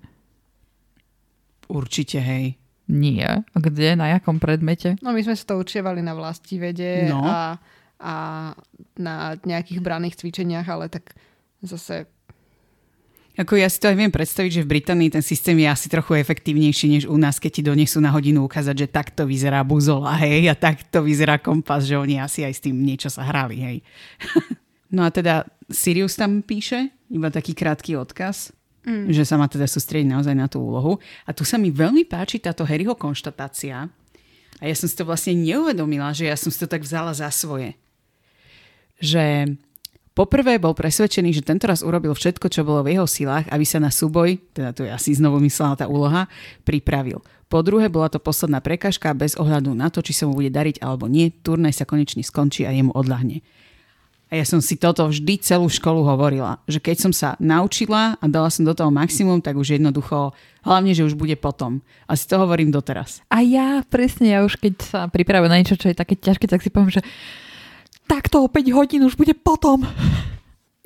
určite 1.66 2.22
hej. 2.22 2.58
Nie. 2.86 3.46
A 3.46 3.58
kde? 3.58 3.94
Na 3.94 4.10
jakom 4.10 4.42
predmete? 4.42 4.98
No 5.02 5.14
my 5.14 5.22
sme 5.22 5.34
sa 5.34 5.46
to 5.46 5.62
učievali 5.62 6.02
na 6.02 6.18
vlasti 6.18 6.58
vede 6.58 7.06
No. 7.06 7.22
a, 7.22 7.58
a 8.00 8.16
na 8.96 9.36
nejakých 9.44 9.84
braných 9.84 10.16
cvičeniach, 10.24 10.68
ale 10.72 10.88
tak 10.88 11.12
zase 11.60 12.08
Ako 13.36 13.56
ja 13.56 13.68
si 13.68 13.80
to 13.80 13.92
aj 13.92 13.96
viem 14.00 14.12
predstaviť, 14.12 14.52
že 14.52 14.66
v 14.68 14.72
Británii 14.80 15.12
ten 15.12 15.24
systém 15.24 15.56
je 15.60 15.68
asi 15.68 15.88
trochu 15.88 16.20
efektívnejší 16.20 16.88
než 16.92 17.04
u 17.08 17.16
nás, 17.16 17.40
keď 17.40 17.52
ti 17.52 17.62
donesú 17.64 18.00
na 18.04 18.12
hodinu 18.12 18.44
ukázať, 18.48 18.76
že 18.76 18.88
takto 18.92 19.24
vyzerá 19.28 19.64
buzola, 19.64 20.16
hej, 20.20 20.52
a 20.52 20.56
takto 20.56 21.04
vyzerá 21.04 21.40
kompas, 21.40 21.88
že 21.88 22.00
oni 22.00 22.20
asi 22.20 22.44
aj 22.44 22.54
s 22.56 22.64
tým 22.64 22.76
niečo 22.76 23.08
sa 23.08 23.24
hrali, 23.24 23.58
hej. 23.60 23.78
no 24.96 25.08
a 25.08 25.10
teda 25.12 25.48
Sirius 25.72 26.20
tam 26.20 26.44
píše, 26.44 26.92
iba 27.12 27.32
taký 27.32 27.56
krátky 27.56 27.96
odkaz, 27.96 28.52
mm. 28.84 29.12
že 29.14 29.24
sa 29.24 29.38
má 29.38 29.46
teda 29.48 29.70
sústrediť 29.70 30.08
naozaj 30.08 30.36
na 30.36 30.48
tú 30.50 30.64
úlohu. 30.64 30.98
A 31.26 31.32
tu 31.32 31.46
sa 31.46 31.62
mi 31.62 31.70
veľmi 31.70 32.04
páči 32.10 32.42
táto 32.42 32.66
Harryho 32.66 32.98
konštatácia. 32.98 33.88
A 34.60 34.64
ja 34.68 34.76
som 34.76 34.90
si 34.90 34.96
to 34.98 35.08
vlastne 35.08 35.40
neuvedomila, 35.40 36.12
že 36.12 36.28
ja 36.28 36.36
som 36.36 36.52
si 36.52 36.60
to 36.60 36.68
tak 36.68 36.84
vzala 36.84 37.16
za 37.16 37.32
svoje. 37.32 37.80
Že 39.00 39.56
Poprvé 40.20 40.60
bol 40.60 40.76
presvedčený, 40.76 41.32
že 41.32 41.48
tento 41.48 41.64
raz 41.64 41.80
urobil 41.80 42.12
všetko, 42.12 42.52
čo 42.52 42.68
bolo 42.68 42.84
v 42.84 42.92
jeho 42.92 43.08
silách, 43.08 43.48
aby 43.48 43.64
sa 43.64 43.80
na 43.80 43.88
súboj, 43.88 44.36
teda 44.52 44.76
to 44.76 44.84
je 44.84 44.92
asi 44.92 45.16
znovu 45.16 45.40
myslela 45.40 45.80
tá 45.80 45.88
úloha, 45.88 46.28
pripravil. 46.68 47.24
Po 47.48 47.64
druhé 47.64 47.88
bola 47.88 48.12
to 48.12 48.20
posledná 48.20 48.60
prekažka 48.60 49.16
bez 49.16 49.40
ohľadu 49.40 49.72
na 49.72 49.88
to, 49.88 50.04
či 50.04 50.12
sa 50.12 50.28
mu 50.28 50.36
bude 50.36 50.52
dariť 50.52 50.84
alebo 50.84 51.08
nie, 51.08 51.32
turnaj 51.32 51.72
sa 51.72 51.88
konečne 51.88 52.20
skončí 52.20 52.68
a 52.68 52.76
jemu 52.76 52.92
odľahne. 52.92 53.40
A 54.30 54.38
ja 54.38 54.46
som 54.46 54.60
si 54.60 54.76
toto 54.76 55.08
vždy 55.08 55.40
celú 55.40 55.72
školu 55.72 56.04
hovorila, 56.04 56.60
že 56.68 56.84
keď 56.84 57.10
som 57.10 57.14
sa 57.16 57.40
naučila 57.40 58.20
a 58.20 58.26
dala 58.28 58.52
som 58.52 58.68
do 58.68 58.76
toho 58.76 58.92
maximum, 58.92 59.40
tak 59.40 59.56
už 59.56 59.80
jednoducho, 59.80 60.36
hlavne, 60.68 60.92
že 60.92 61.08
už 61.08 61.16
bude 61.16 61.34
potom. 61.40 61.80
A 62.06 62.20
si 62.20 62.28
to 62.28 62.38
hovorím 62.38 62.76
doteraz. 62.76 63.26
A 63.32 63.40
ja 63.40 63.82
presne, 63.88 64.36
ja 64.36 64.44
už 64.44 64.60
keď 64.60 64.74
sa 64.84 65.00
pripravujem 65.08 65.50
na 65.50 65.58
niečo, 65.64 65.80
čo 65.80 65.90
je 65.90 65.98
také 65.98 66.14
ťažké, 66.20 66.46
tak 66.46 66.60
si 66.60 66.70
poviem, 66.70 66.94
že 66.94 67.02
takto 68.10 68.42
o 68.42 68.50
5 68.50 68.66
hodín 68.74 69.06
už 69.06 69.14
bude 69.14 69.38
potom. 69.38 69.86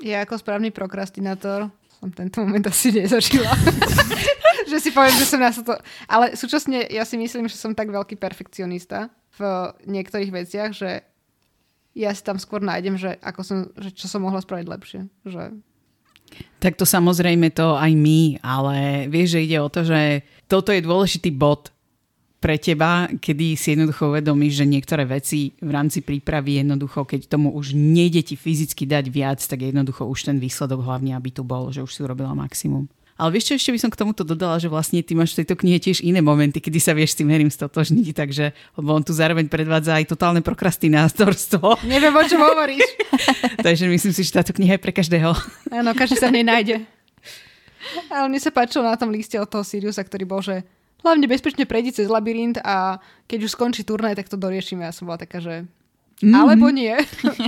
ja 0.03 0.27
ako 0.27 0.35
správny 0.43 0.75
prokrastinátor 0.75 1.71
som 2.03 2.11
tento 2.11 2.43
moment 2.43 2.67
asi 2.67 2.91
nezažila. 2.91 3.47
že 4.69 4.77
si 4.83 4.91
poviem, 4.91 5.15
že 5.15 5.23
som 5.23 5.39
na 5.39 5.55
to... 5.55 5.71
Ale 6.11 6.35
súčasne 6.35 6.91
ja 6.91 7.07
si 7.07 7.15
myslím, 7.15 7.47
že 7.47 7.55
som 7.55 7.71
tak 7.71 7.87
veľký 7.87 8.19
perfekcionista 8.19 9.07
v 9.39 9.71
niektorých 9.87 10.31
veciach, 10.43 10.75
že 10.75 11.07
ja 11.95 12.11
si 12.11 12.21
tam 12.25 12.35
skôr 12.41 12.59
nájdem, 12.59 12.99
že, 12.99 13.15
ako 13.23 13.41
som, 13.45 13.57
že 13.79 13.95
čo 13.95 14.11
som 14.11 14.25
mohla 14.25 14.43
spraviť 14.43 14.65
lepšie. 14.67 15.01
Že 15.23 15.63
Tak 16.59 16.75
to 16.75 16.83
samozrejme 16.83 17.53
to 17.53 17.77
aj 17.77 17.91
my, 17.95 18.41
ale 18.43 19.07
vieš, 19.07 19.39
že 19.39 19.45
ide 19.45 19.57
o 19.61 19.71
to, 19.71 19.85
že 19.85 20.25
toto 20.51 20.73
je 20.73 20.81
dôležitý 20.83 21.31
bod 21.31 21.69
pre 22.43 22.59
teba, 22.59 23.07
kedy 23.07 23.55
si 23.55 23.71
jednoducho 23.71 24.11
uvedomíš, 24.11 24.59
že 24.59 24.65
niektoré 24.67 25.07
veci 25.07 25.55
v 25.63 25.71
rámci 25.71 26.03
prípravy 26.03 26.59
jednoducho, 26.59 27.07
keď 27.07 27.31
tomu 27.31 27.55
už 27.55 27.71
nejde 27.71 28.19
ti 28.19 28.35
fyzicky 28.35 28.83
dať 28.83 29.07
viac, 29.07 29.39
tak 29.39 29.63
jednoducho 29.63 30.03
už 30.03 30.27
ten 30.27 30.43
výsledok 30.43 30.83
hlavne, 30.83 31.15
aby 31.15 31.31
tu 31.31 31.47
bol, 31.47 31.71
že 31.71 31.79
už 31.79 31.87
si 31.95 32.03
urobila 32.03 32.35
maximum. 32.35 32.91
Ale 33.15 33.39
vieš 33.39 33.47
čo, 33.47 33.53
ešte 33.55 33.71
by 33.71 33.79
som 33.79 33.91
k 33.93 33.99
tomuto 34.03 34.27
dodala, 34.27 34.59
že 34.59 34.67
vlastne 34.67 34.99
ty 34.99 35.15
máš 35.15 35.31
v 35.31 35.45
tejto 35.45 35.55
knihe 35.55 35.79
tiež 35.79 36.03
iné 36.03 36.19
momenty, 36.19 36.59
kedy 36.59 36.81
sa 36.83 36.91
vieš 36.91 37.15
s 37.15 37.23
tým 37.23 37.31
Harrym 37.31 37.47
stotožniť, 37.47 38.11
takže 38.11 38.51
lebo 38.75 38.89
on 38.91 39.05
tu 39.05 39.15
zároveň 39.15 39.47
predvádza 39.47 40.01
aj 40.01 40.11
totálne 40.11 40.43
prokrastinátorstvo. 40.43 41.79
Neviem, 41.87 42.11
o 42.11 42.23
čom 42.27 42.43
hovoríš. 42.43 42.83
takže 43.65 43.87
myslím 43.87 44.11
si, 44.11 44.27
že 44.27 44.35
táto 44.35 44.51
kniha 44.51 44.75
je 44.75 44.83
pre 44.83 44.91
každého. 44.91 45.31
Áno, 45.71 45.95
každý 45.95 46.19
sa 46.19 46.27
v 46.27 46.41
nej 46.41 46.45
nájde. 46.45 46.75
Ale 48.11 48.27
mne 48.27 48.41
sa 48.41 48.51
páčilo 48.51 48.83
na 48.83 48.97
tom 48.99 49.13
liste 49.13 49.37
od 49.37 49.47
toho 49.47 49.63
Siriusa, 49.63 50.01
ktorý 50.01 50.25
bol, 50.25 50.41
že 50.41 50.65
hlavne 51.03 51.27
bezpečne 51.27 51.67
prejdi 51.67 51.91
cez 51.91 52.07
labyrint 52.07 52.57
a 52.63 52.97
keď 53.27 53.39
už 53.45 53.51
skončí 53.53 53.83
turnaj, 53.83 54.17
tak 54.17 54.31
to 54.31 54.39
doriešime. 54.39 54.87
Ja 54.87 54.95
som 54.95 55.11
bola 55.11 55.19
taká, 55.19 55.43
že 55.43 55.67
mm. 56.23 56.33
alebo 56.33 56.71
nie. 56.71 56.95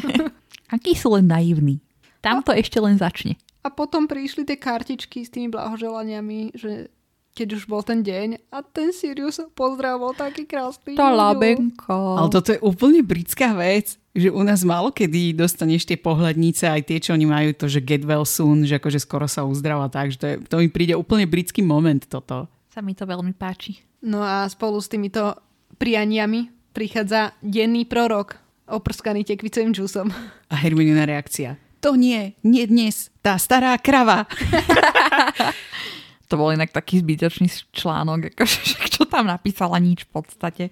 Aký 0.76 0.94
sú 0.94 1.16
len 1.16 1.32
naivní. 1.32 1.80
Tam 2.20 2.44
to 2.44 2.52
ešte 2.52 2.78
len 2.82 3.00
začne. 3.00 3.40
A 3.66 3.74
potom 3.74 4.06
prišli 4.06 4.46
tie 4.46 4.60
kartičky 4.60 5.26
s 5.26 5.34
tými 5.34 5.50
blahoželaniami, 5.50 6.54
že 6.54 6.94
keď 7.36 7.48
už 7.60 7.64
bol 7.68 7.84
ten 7.84 8.00
deň 8.00 8.48
a 8.48 8.64
ten 8.64 8.96
Sirius 8.96 9.44
pozdrav 9.52 10.00
bol 10.00 10.16
taký 10.16 10.48
krásny. 10.48 10.96
Tá 10.96 11.12
labenka. 11.12 11.92
Ale 11.92 12.32
toto 12.32 12.56
je 12.56 12.64
úplne 12.64 13.04
britská 13.04 13.52
vec, 13.52 14.00
že 14.16 14.32
u 14.32 14.40
nás 14.48 14.64
málo 14.64 14.96
kedy 14.96 15.36
dostaneš 15.36 15.84
tie 15.84 16.00
pohľadnice, 16.00 16.64
aj 16.72 16.82
tie, 16.88 16.98
čo 17.04 17.12
oni 17.12 17.28
majú, 17.28 17.52
to, 17.52 17.68
že 17.68 17.84
get 17.84 18.08
well 18.08 18.24
soon, 18.24 18.64
že 18.64 18.80
akože 18.80 19.04
skoro 19.04 19.28
sa 19.28 19.44
uzdrava 19.44 19.92
tak, 19.92 20.16
že 20.16 20.18
to, 20.18 20.26
je, 20.32 20.36
to 20.48 20.56
mi 20.64 20.72
príde 20.72 20.96
úplne 20.96 21.28
britský 21.28 21.60
moment 21.60 22.08
toto. 22.08 22.48
Sa 22.76 22.84
mi 22.84 22.92
to 22.92 23.08
veľmi 23.08 23.32
páči. 23.32 23.80
No 24.04 24.20
a 24.20 24.44
spolu 24.52 24.84
s 24.84 24.92
týmito 24.92 25.40
prianiami 25.80 26.52
prichádza 26.76 27.32
denný 27.40 27.88
prorok 27.88 28.36
oprskaný 28.68 29.24
tekvicovým 29.24 29.72
džusom. 29.72 30.12
A 30.52 30.56
Hermionina 30.60 31.08
reakcia 31.08 31.56
to 31.86 31.94
nie, 31.94 32.34
nie 32.42 32.66
dnes, 32.66 33.14
tá 33.22 33.38
stará 33.38 33.78
krava. 33.78 34.26
to 36.30 36.34
bol 36.34 36.50
inak 36.50 36.74
taký 36.74 37.06
zbytočný 37.06 37.46
článok, 37.70 38.34
akože, 38.34 38.90
čo 38.90 39.06
tam 39.06 39.30
napísala, 39.30 39.78
nič 39.78 40.10
v 40.10 40.18
podstate. 40.18 40.64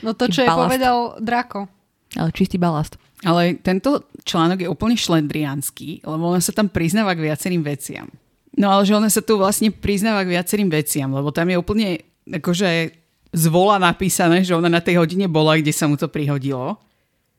No 0.00 0.16
to, 0.16 0.32
čo 0.32 0.40
je 0.40 0.48
povedal 0.48 1.20
Drako. 1.20 1.68
Ale 2.16 2.32
čistý 2.32 2.56
balast. 2.56 2.96
Ale 3.28 3.60
tento 3.60 4.08
článok 4.24 4.64
je 4.64 4.72
úplne 4.72 4.96
šlendriánsky, 4.96 6.00
lebo 6.00 6.32
ona 6.32 6.40
sa 6.40 6.56
tam 6.56 6.72
priznáva 6.72 7.12
k 7.12 7.28
viacerým 7.28 7.60
veciam. 7.60 8.08
No 8.54 8.70
ale 8.70 8.86
že 8.86 8.94
ona 8.94 9.10
sa 9.10 9.22
tu 9.22 9.34
vlastne 9.34 9.74
priznáva 9.74 10.22
k 10.22 10.38
viacerým 10.38 10.70
veciam, 10.70 11.10
lebo 11.10 11.34
tam 11.34 11.50
je 11.50 11.58
úplne 11.58 12.02
akože 12.26 12.94
zvola 13.34 13.82
napísané, 13.82 14.46
že 14.46 14.54
ona 14.54 14.70
na 14.70 14.78
tej 14.78 15.02
hodine 15.02 15.26
bola, 15.26 15.58
kde 15.58 15.74
sa 15.74 15.90
mu 15.90 15.98
to 15.98 16.06
prihodilo 16.06 16.78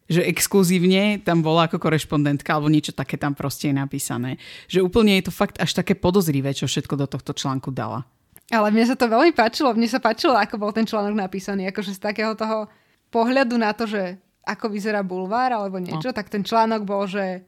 že 0.05 0.21
exkluzívne 0.21 1.21
tam 1.25 1.41
bola 1.41 1.65
ako 1.65 1.81
korešpondentka 1.81 2.53
alebo 2.53 2.69
niečo 2.69 2.93
také 2.93 3.17
tam 3.17 3.33
proste 3.33 3.73
je 3.73 3.75
napísané. 3.75 4.37
Že 4.69 4.85
úplne 4.85 5.17
je 5.17 5.25
to 5.29 5.33
fakt 5.33 5.57
až 5.57 5.73
také 5.73 5.97
podozrivé, 5.97 6.53
čo 6.53 6.69
všetko 6.69 6.93
do 6.93 7.07
tohto 7.09 7.33
článku 7.33 7.73
dala. 7.73 8.05
Ale 8.53 8.69
mne 8.69 8.85
sa 8.85 8.93
to 8.93 9.09
veľmi 9.09 9.33
páčilo. 9.33 9.73
Mne 9.73 9.89
sa 9.89 9.97
páčilo, 9.97 10.37
ako 10.37 10.61
bol 10.61 10.69
ten 10.69 10.85
článok 10.85 11.17
napísaný. 11.17 11.65
Akože 11.73 11.97
z 11.97 12.01
takého 12.01 12.37
toho 12.37 12.69
pohľadu 13.09 13.57
na 13.57 13.73
to, 13.73 13.89
že 13.89 14.21
ako 14.45 14.69
vyzerá 14.69 15.01
bulvár 15.01 15.49
alebo 15.49 15.81
niečo, 15.81 16.13
no. 16.13 16.15
tak 16.15 16.29
ten 16.29 16.45
článok 16.45 16.85
bol, 16.85 17.09
že 17.09 17.41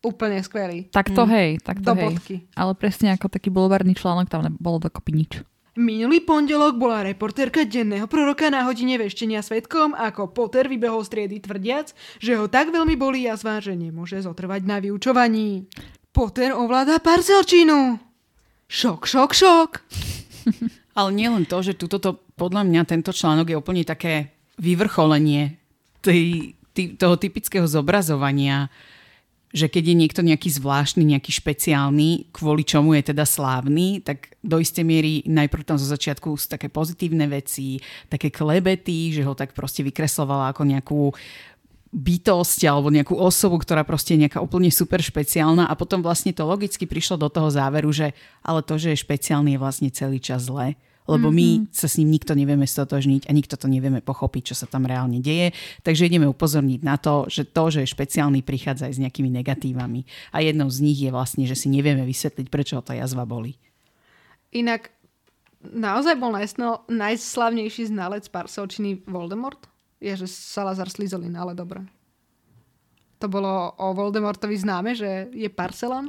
úplne 0.00 0.40
skvelý. 0.40 0.88
Tak 0.88 1.12
to 1.12 1.24
mm. 1.24 1.30
hej, 1.30 1.50
tak 1.60 1.84
to 1.84 1.92
do 1.92 1.94
hej. 1.96 2.04
Bodky. 2.08 2.36
Ale 2.56 2.72
presne 2.76 3.12
ako 3.12 3.28
taký 3.28 3.52
bulvárny 3.52 3.92
článok 3.92 4.32
tam 4.32 4.44
nebolo 4.44 4.80
dokopy 4.80 5.12
nič. 5.12 5.32
Minulý 5.78 6.26
pondelok 6.26 6.76
bola 6.76 7.06
reportérka 7.06 7.62
denného 7.62 8.10
proroka 8.10 8.50
na 8.50 8.66
hodine 8.66 8.98
veštenia 8.98 9.38
svetkom, 9.38 9.94
ako 9.94 10.34
Potter 10.34 10.66
vybehol 10.66 11.06
z 11.06 11.14
triedy 11.14 11.38
tvrdiac, 11.38 11.94
že 12.18 12.34
ho 12.34 12.50
tak 12.50 12.74
veľmi 12.74 12.98
bolí 12.98 13.30
jazva, 13.30 13.62
že 13.62 13.78
nemôže 13.78 14.18
zotrvať 14.18 14.66
na 14.66 14.82
vyučovaní. 14.82 15.70
Potter 16.10 16.50
ovláda 16.52 16.98
parcelčinu. 16.98 18.02
Šok, 18.66 19.06
šok, 19.06 19.30
šok. 19.30 19.70
Ale 20.98 21.10
nielen 21.14 21.46
to, 21.46 21.62
že 21.62 21.78
tuto 21.78 22.02
to, 22.02 22.18
podľa 22.34 22.66
mňa 22.66 22.82
tento 22.90 23.14
článok 23.14 23.54
je 23.54 23.56
úplne 23.56 23.86
také 23.86 24.34
vyvrcholenie 24.58 25.54
tej, 26.02 26.52
tý, 26.74 26.98
toho 26.98 27.14
typického 27.14 27.64
zobrazovania 27.70 28.68
že 29.50 29.66
keď 29.66 29.84
je 29.90 29.96
niekto 29.98 30.20
nejaký 30.22 30.46
zvláštny, 30.46 31.02
nejaký 31.02 31.34
špeciálny, 31.34 32.30
kvôli 32.30 32.62
čomu 32.62 32.94
je 32.94 33.10
teda 33.10 33.26
slávny, 33.26 33.98
tak 33.98 34.38
do 34.46 34.62
istej 34.62 34.86
miery 34.86 35.26
najprv 35.26 35.66
tam 35.66 35.76
zo 35.78 35.90
začiatku 35.90 36.30
sú 36.38 36.46
také 36.46 36.70
pozitívne 36.70 37.26
veci, 37.26 37.82
také 38.06 38.30
klebety, 38.30 39.10
že 39.10 39.26
ho 39.26 39.34
tak 39.34 39.50
proste 39.50 39.82
vykreslovala 39.82 40.54
ako 40.54 40.62
nejakú 40.62 41.02
bytosť 41.90 42.70
alebo 42.70 42.94
nejakú 42.94 43.18
osobu, 43.18 43.58
ktorá 43.58 43.82
proste 43.82 44.14
je 44.14 44.30
nejaká 44.30 44.38
úplne 44.38 44.70
super 44.70 45.02
špeciálna. 45.02 45.66
A 45.66 45.74
potom 45.74 45.98
vlastne 45.98 46.30
to 46.30 46.46
logicky 46.46 46.86
prišlo 46.86 47.18
do 47.18 47.26
toho 47.26 47.50
záveru, 47.50 47.90
že 47.90 48.14
ale 48.46 48.62
to, 48.62 48.78
že 48.78 48.94
je 48.94 49.02
špeciálny 49.02 49.58
je 49.58 49.62
vlastne 49.62 49.90
celý 49.90 50.22
čas 50.22 50.46
zle 50.46 50.78
lebo 51.08 51.32
mm-hmm. 51.32 51.68
my 51.68 51.72
sa 51.72 51.88
s 51.88 51.96
ním 51.96 52.12
nikto 52.12 52.36
nevieme 52.36 52.68
stotožniť 52.68 53.26
a 53.26 53.32
nikto 53.32 53.56
to 53.56 53.66
nevieme 53.66 54.04
pochopiť, 54.04 54.52
čo 54.52 54.54
sa 54.54 54.66
tam 54.68 54.84
reálne 54.84 55.18
deje. 55.18 55.56
Takže 55.80 56.06
ideme 56.06 56.28
upozorniť 56.28 56.80
na 56.84 57.00
to, 57.00 57.24
že 57.26 57.48
to, 57.48 57.72
že 57.72 57.84
je 57.84 57.92
špeciálny, 57.92 58.44
prichádza 58.44 58.90
aj 58.90 58.94
s 58.96 59.02
nejakými 59.02 59.30
negatívami. 59.40 60.04
A 60.30 60.44
jednou 60.44 60.68
z 60.68 60.78
nich 60.84 60.98
je 61.00 61.10
vlastne, 61.10 61.48
že 61.48 61.56
si 61.56 61.72
nevieme 61.72 62.04
vysvetliť, 62.04 62.46
prečo 62.52 62.78
tá 62.84 62.92
jazva 62.92 63.24
boli. 63.24 63.56
Inak 64.52 64.90
naozaj 65.64 66.16
bol 66.16 66.32
najsno, 66.32 66.84
najslavnejší 66.88 67.92
znalec 67.92 68.26
parcelčiny 68.28 69.04
Voldemort? 69.04 69.68
Je, 70.00 70.16
že 70.16 70.28
Salazar 70.28 70.88
Slizolin, 70.88 71.36
ale 71.36 71.52
dobre. 71.52 71.84
To 73.20 73.28
bolo 73.28 73.76
o 73.76 73.92
Voldemortovi 73.92 74.56
známe, 74.56 74.96
že 74.96 75.28
je 75.36 75.48
Parcelan? 75.52 76.08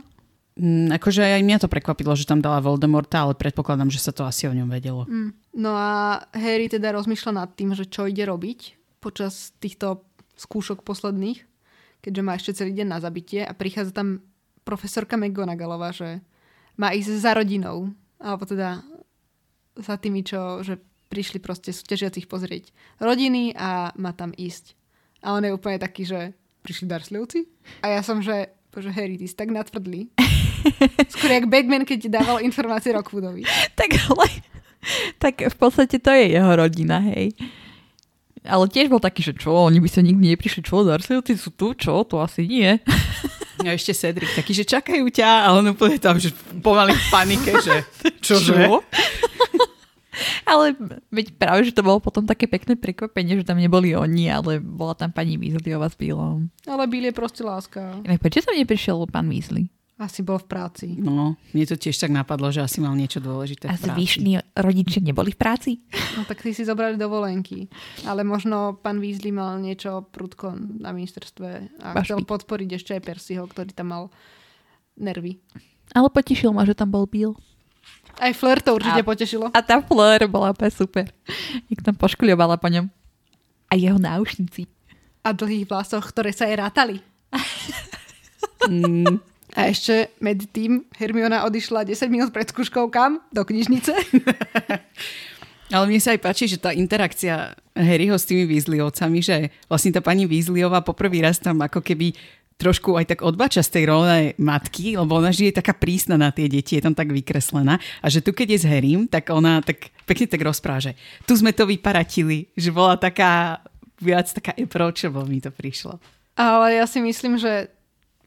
Mm, 0.60 0.92
akože 1.00 1.24
aj 1.24 1.44
mňa 1.48 1.58
to 1.64 1.72
prekvapilo, 1.72 2.12
že 2.12 2.28
tam 2.28 2.44
dala 2.44 2.60
Voldemorta, 2.60 3.24
ale 3.24 3.40
predpokladám, 3.40 3.88
že 3.88 4.04
sa 4.04 4.12
to 4.12 4.28
asi 4.28 4.52
o 4.52 4.54
ňom 4.54 4.68
vedelo. 4.68 5.08
Mm. 5.08 5.32
No 5.56 5.72
a 5.76 6.22
Harry 6.36 6.68
teda 6.68 6.92
rozmýšľa 6.92 7.32
nad 7.32 7.50
tým, 7.56 7.72
že 7.72 7.88
čo 7.88 8.08
ide 8.08 8.28
robiť 8.28 8.76
počas 9.00 9.56
týchto 9.64 10.04
skúšok 10.36 10.84
posledných, 10.84 11.40
keďže 12.04 12.22
má 12.26 12.36
ešte 12.36 12.64
celý 12.64 12.76
deň 12.76 12.88
na 12.88 13.00
zabitie 13.00 13.42
a 13.48 13.56
prichádza 13.56 13.96
tam 13.96 14.26
profesorka 14.68 15.16
McGonagallová, 15.16 15.96
že 15.96 16.20
má 16.76 16.92
ísť 16.92 17.12
za 17.20 17.32
rodinou, 17.32 17.92
alebo 18.20 18.44
teda 18.44 18.84
za 19.80 19.96
tými, 19.98 20.22
čo 20.26 20.62
že 20.62 20.78
prišli 21.12 21.44
proste 21.44 21.76
súťažiacich 21.76 22.28
pozrieť 22.28 22.72
rodiny 23.00 23.52
a 23.56 23.92
má 24.00 24.16
tam 24.16 24.32
ísť. 24.32 24.76
A 25.22 25.36
on 25.36 25.44
je 25.44 25.52
úplne 25.52 25.78
taký, 25.78 26.08
že 26.08 26.32
prišli 26.64 26.88
Darsleyovci? 26.88 27.46
A 27.84 28.00
ja 28.00 28.02
som, 28.02 28.24
že 28.24 28.56
Bože, 28.72 28.88
Harry, 28.96 29.20
ty 29.20 29.28
si 29.28 29.36
tak 29.36 29.52
natvrdlý. 29.52 30.16
Skôr 31.14 31.30
jak 31.32 31.46
Bagman, 31.50 31.84
keď 31.86 31.98
ti 31.98 32.10
dával 32.10 32.42
informácie 32.44 32.94
Rockwoodovi. 32.94 33.46
tak 33.80 33.98
ale... 34.10 34.26
Tak 35.22 35.46
v 35.46 35.56
podstate 35.62 36.02
to 36.02 36.10
je 36.10 36.34
jeho 36.34 36.52
rodina, 36.58 36.98
hej. 37.14 37.38
Ale 38.42 38.66
tiež 38.66 38.90
bol 38.90 38.98
taký, 38.98 39.22
že 39.22 39.38
čo, 39.38 39.54
oni 39.54 39.78
by 39.78 39.86
sa 39.86 40.02
nikdy 40.02 40.34
neprišli, 40.34 40.66
čo, 40.66 40.82
Darsleyovci 40.82 41.38
sú 41.38 41.54
tu, 41.54 41.78
čo, 41.78 42.02
to 42.02 42.18
asi 42.18 42.50
nie. 42.50 42.82
A 43.62 43.78
ešte 43.78 43.94
Cedric 43.94 44.34
taký, 44.34 44.58
že 44.58 44.66
čakajú 44.66 45.06
ťa 45.14 45.46
a 45.46 45.54
on 45.54 45.70
úplne 45.70 46.02
tam, 46.02 46.18
že 46.18 46.34
pomaly 46.66 46.98
v 46.98 47.06
panike, 47.14 47.54
že 47.62 47.86
čože? 48.26 48.58
Čo? 48.66 48.82
ale 50.50 50.76
veď 51.14 51.38
práve, 51.38 51.70
že 51.70 51.76
to 51.78 51.86
bolo 51.86 52.02
potom 52.02 52.26
také 52.26 52.50
pekné 52.50 52.76
prekvapenie, 52.76 53.42
že 53.42 53.48
tam 53.48 53.62
neboli 53.62 53.94
oni, 53.94 54.28
ale 54.28 54.58
bola 54.60 54.98
tam 54.98 55.14
pani 55.14 55.38
Weasleyová 55.38 55.88
s 55.88 55.98
Billom. 55.98 56.50
Ale 56.66 56.90
Bill 56.90 57.10
je 57.10 57.16
proste 57.16 57.42
láska. 57.46 58.02
Inak 58.04 58.20
prečo 58.20 58.44
tam 58.44 58.58
neprišiel 58.58 58.98
pán 59.08 59.30
Weasley? 59.30 59.70
Asi 60.02 60.26
bol 60.26 60.42
v 60.42 60.50
práci. 60.50 60.98
No, 60.98 61.38
mne 61.54 61.66
to 61.70 61.78
tiež 61.78 61.94
tak 61.94 62.10
napadlo, 62.10 62.50
že 62.50 62.66
asi 62.66 62.82
mal 62.82 62.98
niečo 62.98 63.22
dôležité 63.22 63.70
A 63.70 63.78
zvyšní 63.78 64.42
rodičia 64.58 64.98
neboli 64.98 65.30
v 65.30 65.38
práci? 65.38 65.72
No 66.18 66.26
tak 66.26 66.42
ty 66.42 66.58
si 66.58 66.66
zobrali 66.66 66.98
dovolenky. 66.98 67.70
Ale 68.10 68.26
možno 68.26 68.82
pán 68.82 68.98
Weasley 68.98 69.30
mal 69.30 69.62
niečo 69.62 70.10
prudko 70.10 70.58
na 70.58 70.90
ministerstve 70.90 71.78
a 71.86 71.94
Bašky. 71.94 72.18
chcel 72.18 72.20
podporiť 72.26 72.70
ešte 72.82 72.92
aj 72.98 73.02
Percyho, 73.06 73.46
ktorý 73.46 73.70
tam 73.78 73.94
mal 73.94 74.04
nervy. 74.98 75.38
Ale 75.94 76.10
potešil 76.10 76.50
ma, 76.50 76.66
že 76.66 76.74
tam 76.74 76.90
bol 76.90 77.06
Bill. 77.06 77.38
Aj 78.18 78.34
Fleur 78.34 78.58
to 78.58 78.74
určite 78.74 79.02
a, 79.02 79.06
potešilo. 79.06 79.54
A 79.54 79.62
tá 79.62 79.86
Fleur 79.86 80.26
bola 80.26 80.50
úplne 80.50 80.74
super. 80.74 81.14
Jak 81.70 81.86
tam 81.86 81.94
poškuľovala 81.94 82.58
po 82.58 82.74
ňom. 82.74 82.90
A 83.70 83.78
jeho 83.78 84.02
náušnici. 84.02 84.66
A 85.22 85.30
dlhých 85.30 85.70
vlasoch, 85.70 86.10
ktoré 86.10 86.34
sa 86.34 86.50
jej 86.50 86.58
rátali. 86.58 87.06
mm. 88.66 89.31
A 89.56 89.68
ešte 89.68 90.16
medzi 90.24 90.48
tým 90.48 90.88
Hermiona 90.96 91.44
odišla 91.44 91.84
10 91.84 92.08
minút 92.08 92.30
pred 92.32 92.48
skúškou 92.48 92.88
kam? 92.88 93.20
Do 93.36 93.44
knižnice. 93.44 93.92
Ale 95.76 95.88
mne 95.88 96.04
sa 96.04 96.12
aj 96.12 96.20
páči, 96.20 96.52
že 96.52 96.60
tá 96.60 96.76
interakcia 96.76 97.56
Harryho 97.72 98.20
s 98.20 98.28
tými 98.28 98.44
Weasleyovcami, 98.44 99.20
že 99.24 99.56
vlastne 99.72 99.96
tá 99.96 100.04
pani 100.04 100.28
Weasleyová 100.28 100.84
poprvý 100.84 101.24
raz 101.24 101.40
tam 101.40 101.64
ako 101.64 101.80
keby 101.80 102.12
trošku 102.60 102.94
aj 102.94 103.16
tak 103.16 103.20
odbača 103.26 103.66
z 103.66 103.74
tej 103.74 103.84
role 103.90 104.38
matky, 104.38 104.94
lebo 104.94 105.18
ona 105.18 105.34
žije 105.34 105.58
taká 105.58 105.74
prísna 105.74 106.14
na 106.14 106.30
tie 106.30 106.46
deti, 106.46 106.78
je 106.78 106.86
tam 106.86 106.94
tak 106.94 107.10
vykreslená. 107.10 107.82
A 108.04 108.08
že 108.12 108.22
tu 108.22 108.36
keď 108.38 108.54
je 108.54 108.60
s 108.62 108.70
Harrym, 108.70 109.10
tak 109.10 109.34
ona 109.34 109.66
tak 109.66 109.90
pekne 110.06 110.30
tak 110.30 110.46
rozpráže. 110.46 110.94
Tu 111.26 111.34
sme 111.40 111.56
to 111.58 111.66
vyparatili, 111.66 112.54
že 112.54 112.70
bola 112.70 113.02
taká 113.02 113.64
viac 113.98 114.30
taká 114.30 114.54
approachable 114.58 115.26
mi 115.26 115.42
to 115.42 115.50
prišlo. 115.50 115.98
Ale 116.38 116.78
ja 116.78 116.86
si 116.86 117.02
myslím, 117.02 117.42
že 117.42 117.70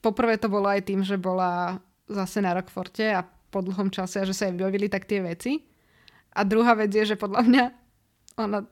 poprvé 0.05 0.37
to 0.37 0.53
bolo 0.53 0.69
aj 0.69 0.85
tým, 0.85 1.01
že 1.01 1.17
bola 1.17 1.81
zase 2.05 2.45
na 2.45 2.53
Rockforte 2.53 3.09
a 3.09 3.25
po 3.25 3.65
dlhom 3.65 3.89
čase 3.89 4.21
a 4.21 4.29
že 4.29 4.37
sa 4.37 4.53
jej 4.53 4.55
vyjavili 4.55 4.93
tak 4.93 5.09
tie 5.09 5.25
veci. 5.25 5.65
A 6.37 6.45
druhá 6.45 6.77
vec 6.77 6.93
je, 6.93 7.15
že 7.15 7.17
podľa 7.17 7.43
mňa 7.47 7.65
ona 8.37 8.67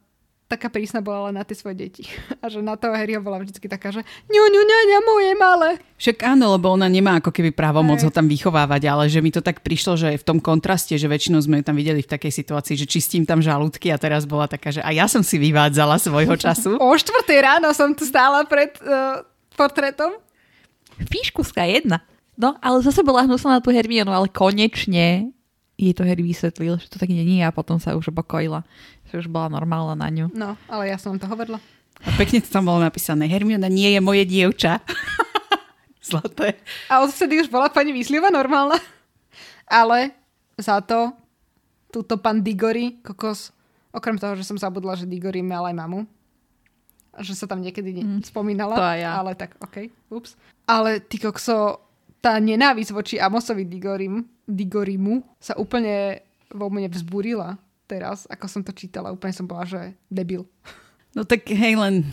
taká 0.52 0.68
prísna 0.68 1.00
bola 1.00 1.32
len 1.32 1.40
na 1.40 1.48
tie 1.48 1.56
svoje 1.56 1.80
deti. 1.80 2.04
A 2.44 2.52
že 2.52 2.60
na 2.60 2.76
toho 2.76 2.92
Harryho 2.92 3.24
bola 3.24 3.40
vždycky 3.40 3.72
taká, 3.72 3.88
že 3.88 4.04
ňu, 4.28 4.44
ňu, 4.52 4.62
ňa, 4.68 4.78
ňa, 4.90 4.98
moje 5.00 5.32
malé. 5.40 5.70
Však 5.96 6.28
áno, 6.28 6.52
lebo 6.52 6.76
ona 6.76 6.92
nemá 6.92 7.16
ako 7.22 7.32
keby 7.32 7.56
právomoc 7.56 8.04
ho 8.04 8.12
tam 8.12 8.28
vychovávať, 8.28 8.82
ale 8.84 9.08
že 9.08 9.24
mi 9.24 9.32
to 9.32 9.40
tak 9.40 9.64
prišlo, 9.64 9.96
že 9.96 10.20
v 10.20 10.26
tom 10.26 10.44
kontraste, 10.44 10.98
že 11.00 11.08
väčšinou 11.08 11.40
sme 11.40 11.62
ju 11.62 11.64
tam 11.64 11.78
videli 11.78 12.04
v 12.04 12.10
takej 12.12 12.34
situácii, 12.34 12.76
že 12.76 12.84
čistím 12.84 13.24
tam 13.24 13.40
žalúdky 13.40 13.88
a 13.88 13.96
teraz 13.96 14.28
bola 14.28 14.44
taká, 14.44 14.74
že 14.74 14.84
a 14.84 14.92
ja 14.92 15.08
som 15.08 15.24
si 15.24 15.40
vyvádzala 15.40 15.96
svojho 15.96 16.36
času. 16.44 16.76
O 16.76 16.92
štvrtej 16.92 17.38
ráno 17.40 17.72
som 17.72 17.96
tu 17.96 18.04
stála 18.04 18.44
pred 18.44 18.76
uh, 18.84 19.24
portrétom. 19.56 20.20
Fíškuská 21.00 21.64
jedna. 21.64 22.04
No, 22.36 22.56
ale 22.64 22.80
zase 22.80 23.04
bola 23.04 23.28
hnusná 23.28 23.58
na 23.58 23.60
tú 23.60 23.68
Hermionu, 23.68 24.12
ale 24.12 24.28
konečne 24.32 25.30
jej 25.76 25.92
to 25.96 26.06
Harry 26.06 26.22
vysvetlil, 26.22 26.78
že 26.78 26.88
to 26.88 26.96
tak 27.00 27.10
není 27.10 27.42
a 27.42 27.50
potom 27.50 27.80
sa 27.80 27.96
už 27.96 28.12
upokojila. 28.12 28.62
Že 29.10 29.26
už 29.26 29.28
bola 29.28 29.52
normálna 29.52 29.98
na 29.98 30.08
ňu. 30.08 30.26
No, 30.32 30.54
ale 30.70 30.92
ja 30.92 30.96
som 30.96 31.16
vám 31.16 31.20
to 31.20 31.28
hovorila. 31.28 31.58
A 32.02 32.08
pekne 32.18 32.42
to 32.42 32.50
tam 32.50 32.66
bolo 32.66 32.82
napísané, 32.82 33.28
Hermiona 33.28 33.68
nie 33.68 33.92
je 33.92 34.00
moje 34.00 34.24
dievča. 34.26 34.82
Zlaté. 36.06 36.58
A 36.90 37.02
odvtedy 37.02 37.46
už 37.46 37.48
bola 37.50 37.70
pani 37.70 37.94
Výsliva 37.94 38.26
normálna. 38.30 38.78
Ale 39.70 40.10
za 40.58 40.82
to 40.82 41.14
túto 41.92 42.18
pán 42.18 42.42
Digory, 42.42 42.98
kokos, 43.04 43.54
okrem 43.94 44.18
toho, 44.18 44.34
že 44.34 44.42
som 44.42 44.58
zabudla, 44.58 44.98
že 44.98 45.06
Digory 45.06 45.44
mal 45.44 45.68
aj 45.68 45.76
mamu, 45.76 46.00
že 47.20 47.36
sa 47.36 47.44
tam 47.44 47.60
niekedy 47.60 48.00
ne- 48.00 48.24
spomínala. 48.24 48.76
to 48.76 48.84
ja. 48.96 49.20
Ale 49.20 49.36
tak, 49.36 49.58
OK, 49.60 49.92
ups. 50.08 50.38
Ale 50.64 51.04
ty 51.04 51.20
kokso, 51.20 51.82
tá 52.22 52.38
nenávisť 52.38 52.90
voči 52.94 53.14
Amosovi 53.18 53.66
Digorim, 53.68 54.24
Digorimu 54.46 55.20
sa 55.42 55.58
úplne 55.58 56.22
vo 56.52 56.68
mne 56.68 56.88
vzburila 56.88 57.56
teraz, 57.90 58.24
ako 58.30 58.46
som 58.48 58.62
to 58.64 58.72
čítala. 58.72 59.12
Úplne 59.12 59.34
som 59.34 59.46
bola, 59.48 59.68
že 59.68 59.92
debil. 60.08 60.46
No 61.12 61.28
tak 61.28 61.44
hej, 61.48 61.76
len 61.76 62.08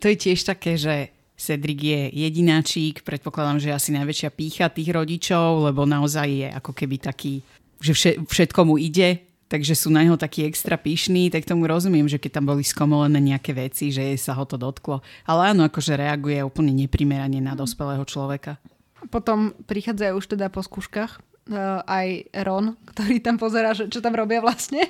to 0.00 0.08
je 0.08 0.16
tiež 0.16 0.48
také, 0.48 0.80
že 0.80 1.12
Cedric 1.40 1.80
je 1.80 2.00
jedináčík, 2.12 3.00
predpokladám, 3.00 3.60
že 3.64 3.72
asi 3.72 3.96
najväčšia 3.96 4.28
pícha 4.32 4.68
tých 4.68 4.92
rodičov, 4.92 5.72
lebo 5.72 5.88
naozaj 5.88 6.28
je 6.28 6.48
ako 6.52 6.72
keby 6.76 6.96
taký, 7.00 7.40
že 7.80 7.92
vše, 7.96 8.10
všetko 8.28 8.60
mu 8.68 8.76
ide, 8.76 9.24
takže 9.50 9.74
sú 9.74 9.90
na 9.90 10.06
neho 10.06 10.14
takí 10.14 10.46
extra 10.46 10.78
pyšní, 10.78 11.28
tak 11.34 11.42
tomu 11.42 11.66
rozumiem, 11.66 12.06
že 12.06 12.22
keď 12.22 12.38
tam 12.38 12.54
boli 12.54 12.62
skomolené 12.62 13.18
nejaké 13.18 13.50
veci, 13.50 13.90
že 13.90 14.14
sa 14.14 14.38
ho 14.38 14.46
to 14.46 14.54
dotklo. 14.54 15.02
Ale 15.26 15.50
áno, 15.50 15.66
akože 15.66 15.98
reaguje 15.98 16.38
úplne 16.46 16.70
neprimerane 16.70 17.42
na 17.42 17.58
dospelého 17.58 18.06
človeka. 18.06 18.62
Potom 19.10 19.50
prichádzajú 19.66 20.12
už 20.14 20.26
teda 20.38 20.46
po 20.54 20.62
skúškach 20.62 21.18
uh, 21.18 21.82
aj 21.82 22.30
Ron, 22.46 22.78
ktorý 22.94 23.18
tam 23.18 23.42
pozera, 23.42 23.74
že 23.74 23.90
čo 23.90 23.98
tam 23.98 24.14
robia 24.14 24.38
vlastne. 24.38 24.86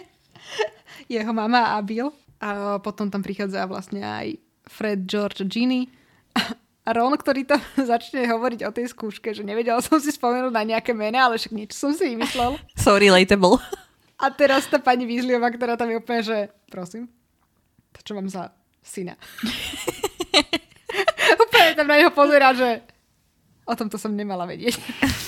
Jeho 1.08 1.32
mama 1.32 1.74
a 1.74 1.80
Bill. 1.80 2.12
A 2.40 2.80
potom 2.80 3.08
tam 3.08 3.24
prichádza 3.24 3.64
vlastne 3.64 4.04
aj 4.04 4.36
Fred, 4.68 5.08
George 5.08 5.40
Ginny. 5.48 5.88
A 6.88 6.96
Ron, 6.96 7.12
ktorý 7.12 7.44
tam 7.44 7.60
začne 7.92 8.24
hovoriť 8.24 8.60
o 8.64 8.72
tej 8.72 8.90
skúške, 8.90 9.36
že 9.36 9.44
nevedela 9.44 9.84
som 9.84 10.00
si 10.00 10.10
spomenúť 10.10 10.50
na 10.50 10.64
nejaké 10.64 10.96
mená, 10.96 11.28
ale 11.28 11.36
však 11.36 11.52
niečo 11.52 11.76
som 11.76 11.92
si 11.92 12.16
vymyslel. 12.16 12.56
So 12.74 12.96
relatable. 12.96 13.60
A 14.20 14.28
teraz 14.28 14.68
tá 14.68 14.76
pani 14.76 15.08
Weasleyová, 15.08 15.48
ktorá 15.48 15.80
tam 15.80 15.88
je 15.88 15.96
úplne, 15.96 16.20
že 16.20 16.52
prosím, 16.68 17.08
to 17.96 18.04
čo 18.04 18.12
mám 18.12 18.28
za 18.28 18.52
syna. 18.84 19.16
úplne 21.44 21.72
tam 21.72 21.88
na 21.88 21.96
neho 21.96 22.12
pozerá, 22.12 22.52
že 22.52 22.84
o 23.64 23.72
tomto 23.72 23.96
som 23.96 24.12
nemala 24.12 24.44
vedieť. 24.44 24.76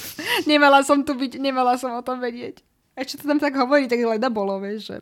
nemala 0.51 0.85
som 0.85 1.01
tu 1.01 1.17
byť, 1.17 1.41
nemala 1.41 1.81
som 1.81 1.97
o 1.97 2.05
tom 2.05 2.21
vedieť. 2.21 2.61
A 2.93 3.09
čo 3.09 3.17
to 3.17 3.25
tam 3.25 3.41
tak 3.41 3.57
hovorí, 3.57 3.89
tak 3.89 4.05
leda 4.05 4.29
bolo, 4.29 4.61
vieš, 4.61 4.93
že 4.93 4.97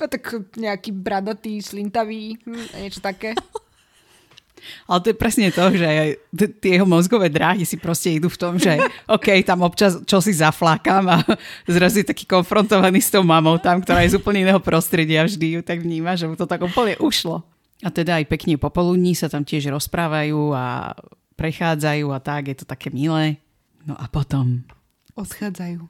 a 0.00 0.08
tak 0.08 0.24
nejaký 0.56 0.96
bradatý, 0.96 1.60
slintavý, 1.60 2.40
hm, 2.40 2.80
niečo 2.80 3.04
také. 3.04 3.36
Ale 4.86 4.98
to 5.02 5.06
je 5.10 5.16
presne 5.16 5.48
to, 5.50 5.64
že 5.74 6.16
tie 6.62 6.78
jeho 6.78 6.86
mozgové 6.86 7.28
dráhy 7.28 7.66
si 7.66 7.76
proste 7.78 8.14
idú 8.14 8.30
v 8.30 8.38
tom, 8.38 8.54
že 8.56 8.78
OK, 9.10 9.42
tam 9.42 9.66
občas 9.66 9.98
čo 10.06 10.22
si 10.22 10.32
zaflákam 10.34 11.04
a 11.10 11.16
zrazu 11.68 12.02
je 12.02 12.10
taký 12.10 12.24
konfrontovaný 12.26 13.02
s 13.02 13.10
tou 13.10 13.26
mamou 13.26 13.58
tam, 13.58 13.82
ktorá 13.82 14.06
je 14.06 14.14
z 14.14 14.18
úplne 14.18 14.46
iného 14.46 14.60
prostredia, 14.62 15.26
vždy 15.26 15.58
ju 15.58 15.60
tak 15.60 15.82
vníma, 15.82 16.14
že 16.14 16.30
mu 16.30 16.34
to 16.38 16.46
tak 16.46 16.62
úplne 16.62 16.94
ušlo. 17.02 17.42
A 17.82 17.90
teda 17.90 18.22
aj 18.22 18.30
pekne 18.30 18.54
popoludní 18.58 19.18
sa 19.18 19.26
tam 19.26 19.42
tiež 19.42 19.66
rozprávajú 19.74 20.54
a 20.54 20.94
prechádzajú 21.34 22.06
a 22.14 22.18
tak, 22.22 22.54
je 22.54 22.56
to 22.62 22.66
také 22.68 22.94
milé. 22.94 23.42
No 23.82 23.98
a 23.98 24.06
potom 24.06 24.62
Odchádzajú. 25.18 25.82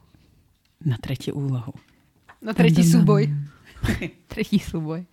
na 0.88 0.96
tretiu 0.96 1.36
úlohu. 1.36 1.76
Na 2.42 2.56
tretí 2.56 2.82
súboj. 2.82 3.30
Tretí 4.32 4.58
súboj. 4.58 5.06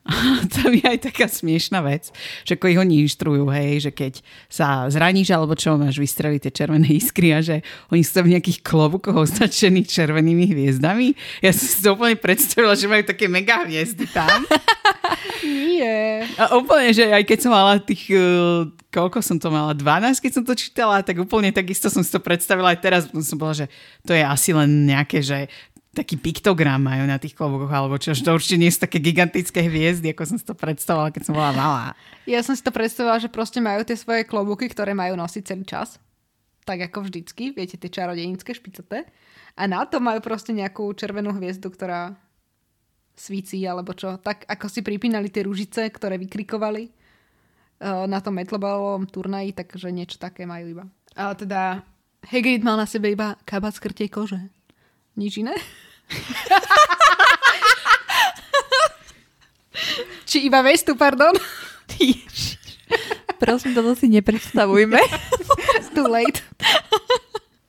to 0.56 0.72
je 0.72 0.80
aj 0.80 1.12
taká 1.12 1.28
smiešná 1.28 1.84
vec, 1.84 2.08
že 2.48 2.56
ako 2.56 2.72
ich 2.72 2.80
oni 2.80 3.04
inštruujú, 3.04 3.44
hej, 3.52 3.88
že 3.88 3.90
keď 3.92 4.24
sa 4.48 4.88
zraníš 4.88 5.28
alebo 5.30 5.52
čo, 5.52 5.76
máš 5.76 6.00
vystreliť 6.00 6.48
tie 6.48 6.56
červené 6.64 6.88
iskry 6.88 7.36
a 7.36 7.44
že 7.44 7.60
oni 7.92 8.00
sú 8.00 8.24
v 8.24 8.32
nejakých 8.36 8.64
klobukoch 8.64 9.28
označených 9.28 9.92
červenými 9.92 10.48
hviezdami. 10.56 11.12
Ja 11.44 11.52
som 11.52 11.66
si 11.68 11.78
to 11.84 11.92
úplne 11.92 12.16
predstavila, 12.16 12.72
že 12.72 12.88
majú 12.88 13.04
také 13.04 13.28
mega 13.28 13.60
hviezdy 13.68 14.08
tam. 14.08 14.48
Nie. 15.44 16.28
A 16.36 16.56
úplne, 16.56 16.92
že 16.92 17.08
aj 17.08 17.24
keď 17.24 17.38
som 17.40 17.52
mala 17.52 17.80
tých, 17.80 18.12
uh, 18.12 18.68
koľko 18.92 19.24
som 19.24 19.36
to 19.40 19.48
mala, 19.48 19.72
12, 19.72 20.20
keď 20.20 20.32
som 20.32 20.44
to 20.44 20.54
čítala, 20.56 21.00
tak 21.00 21.16
úplne 21.16 21.52
takisto 21.52 21.88
som 21.88 22.04
si 22.04 22.12
to 22.12 22.20
predstavila 22.20 22.72
aj 22.72 22.78
teraz. 22.80 23.02
Som 23.24 23.40
bola, 23.40 23.56
že 23.56 23.66
to 24.04 24.12
je 24.12 24.20
asi 24.20 24.52
len 24.52 24.88
nejaké, 24.88 25.24
že 25.24 25.48
taký 25.90 26.14
piktogram 26.14 26.78
majú 26.78 27.02
na 27.02 27.18
tých 27.18 27.34
klobukoch, 27.34 27.70
alebo 27.70 27.98
čo, 27.98 28.14
to 28.14 28.30
určite 28.30 28.62
nie 28.62 28.70
sú 28.70 28.86
také 28.86 29.02
gigantické 29.02 29.66
hviezdy, 29.66 30.14
ako 30.14 30.22
som 30.22 30.36
si 30.38 30.46
to 30.46 30.54
predstavovala, 30.54 31.10
keď 31.10 31.22
som 31.26 31.34
bola 31.34 31.50
malá. 31.50 31.84
Ja 32.30 32.38
som 32.46 32.54
si 32.54 32.62
to 32.62 32.70
predstavila, 32.70 33.18
že 33.18 33.26
proste 33.26 33.58
majú 33.58 33.82
tie 33.82 33.98
svoje 33.98 34.22
klobúky, 34.22 34.70
ktoré 34.70 34.94
majú 34.94 35.18
nosiť 35.18 35.42
celý 35.42 35.66
čas. 35.66 35.98
Tak 36.62 36.92
ako 36.92 37.10
vždycky, 37.10 37.50
viete, 37.50 37.74
tie 37.74 37.90
čarodejnícke 37.90 38.54
špicaté. 38.54 39.10
A 39.58 39.66
na 39.66 39.82
to 39.82 39.98
majú 39.98 40.22
proste 40.22 40.54
nejakú 40.54 40.86
červenú 40.94 41.34
hviezdu, 41.34 41.66
ktorá 41.74 42.14
svíci, 43.18 43.58
alebo 43.66 43.90
čo. 43.90 44.14
Tak 44.22 44.46
ako 44.46 44.66
si 44.70 44.86
pripínali 44.86 45.26
tie 45.26 45.42
rúžice, 45.42 45.82
ktoré 45.90 46.22
vykrikovali 46.22 46.86
eh, 46.86 48.06
na 48.06 48.22
tom 48.22 48.38
metlobalovom 48.38 49.10
turnaji, 49.10 49.58
takže 49.58 49.90
niečo 49.90 50.22
také 50.22 50.46
majú 50.46 50.78
iba. 50.78 50.84
Ale 51.18 51.34
teda 51.34 51.82
Hagrid 52.30 52.62
mal 52.62 52.78
na 52.78 52.86
sebe 52.86 53.10
iba 53.10 53.34
kabát 53.42 53.74
z 53.74 53.82
krtej 53.82 54.08
kože. 54.12 54.59
Nič 55.16 55.40
iné? 55.40 55.56
Či 60.28 60.46
iba 60.46 60.62
vestu, 60.62 60.94
pardon? 60.94 61.34
Prosím, 63.40 63.72
toto 63.72 63.96
si 63.96 64.12
nepredstavujme. 64.12 65.00
It's 65.80 65.90
too 65.96 66.06
late. 66.06 66.44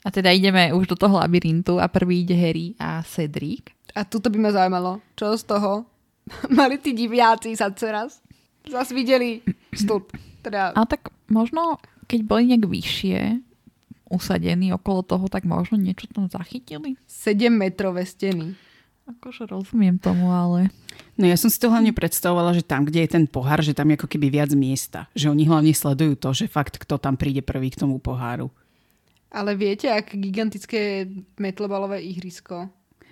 A 0.04 0.12
teda 0.12 0.36
ideme 0.36 0.75
už 0.75 0.91
do 0.91 0.99
toho 0.99 1.17
labyrintu 1.17 1.80
a 1.80 1.88
prvý 1.88 2.27
ide 2.27 2.36
Harry 2.36 2.75
a 2.75 2.99
Cedric. 3.08 3.71
A 3.95 4.04
tuto 4.04 4.27
by 4.27 4.38
ma 4.38 4.51
zaujímalo, 4.51 4.99
čo 5.15 5.32
z 5.38 5.43
toho 5.47 5.88
mali 6.58 6.77
tí 6.77 6.91
diviaci 6.91 7.56
sa 7.56 7.71
teraz. 7.71 8.19
Zas 8.67 8.91
videli 8.91 9.41
stĺp. 9.73 10.12
Teda, 10.41 10.73
Ale 10.73 10.89
tak 10.89 11.13
možno, 11.30 11.77
keď 12.10 12.19
boli 12.25 12.49
nejak 12.49 12.65
vyššie, 12.65 13.45
usadení 14.12 14.76
okolo 14.76 15.02
toho, 15.08 15.26
tak 15.32 15.47
možno 15.47 15.80
niečo 15.80 16.12
tam 16.12 16.28
zachytili. 16.28 17.00
7 17.08 17.47
metrové 17.47 18.04
steny. 18.04 18.54
Akože 19.08 19.50
rozumiem 19.50 19.97
tomu, 19.97 20.30
ale... 20.30 20.69
No 21.17 21.26
ja 21.26 21.36
som 21.39 21.50
si 21.50 21.58
to 21.58 21.71
hlavne 21.74 21.95
predstavovala, 21.95 22.54
že 22.54 22.63
tam, 22.63 22.86
kde 22.86 23.08
je 23.08 23.10
ten 23.17 23.26
pohár, 23.26 23.63
že 23.63 23.74
tam 23.74 23.89
je 23.89 23.97
ako 23.97 24.08
keby 24.08 24.28
viac 24.30 24.52
miesta. 24.54 25.10
Že 25.17 25.34
oni 25.34 25.43
hlavne 25.50 25.74
sledujú 25.74 26.13
to, 26.19 26.30
že 26.36 26.52
fakt 26.52 26.78
kto 26.78 27.02
tam 27.02 27.17
príde 27.17 27.41
prvý 27.41 27.74
k 27.74 27.82
tomu 27.82 27.97
poháru. 27.97 28.54
Ale 29.32 29.56
viete, 29.56 29.88
ak 29.88 30.12
gigantické 30.12 31.08
metlobalové 31.39 32.04
ihrisko. 32.04 32.67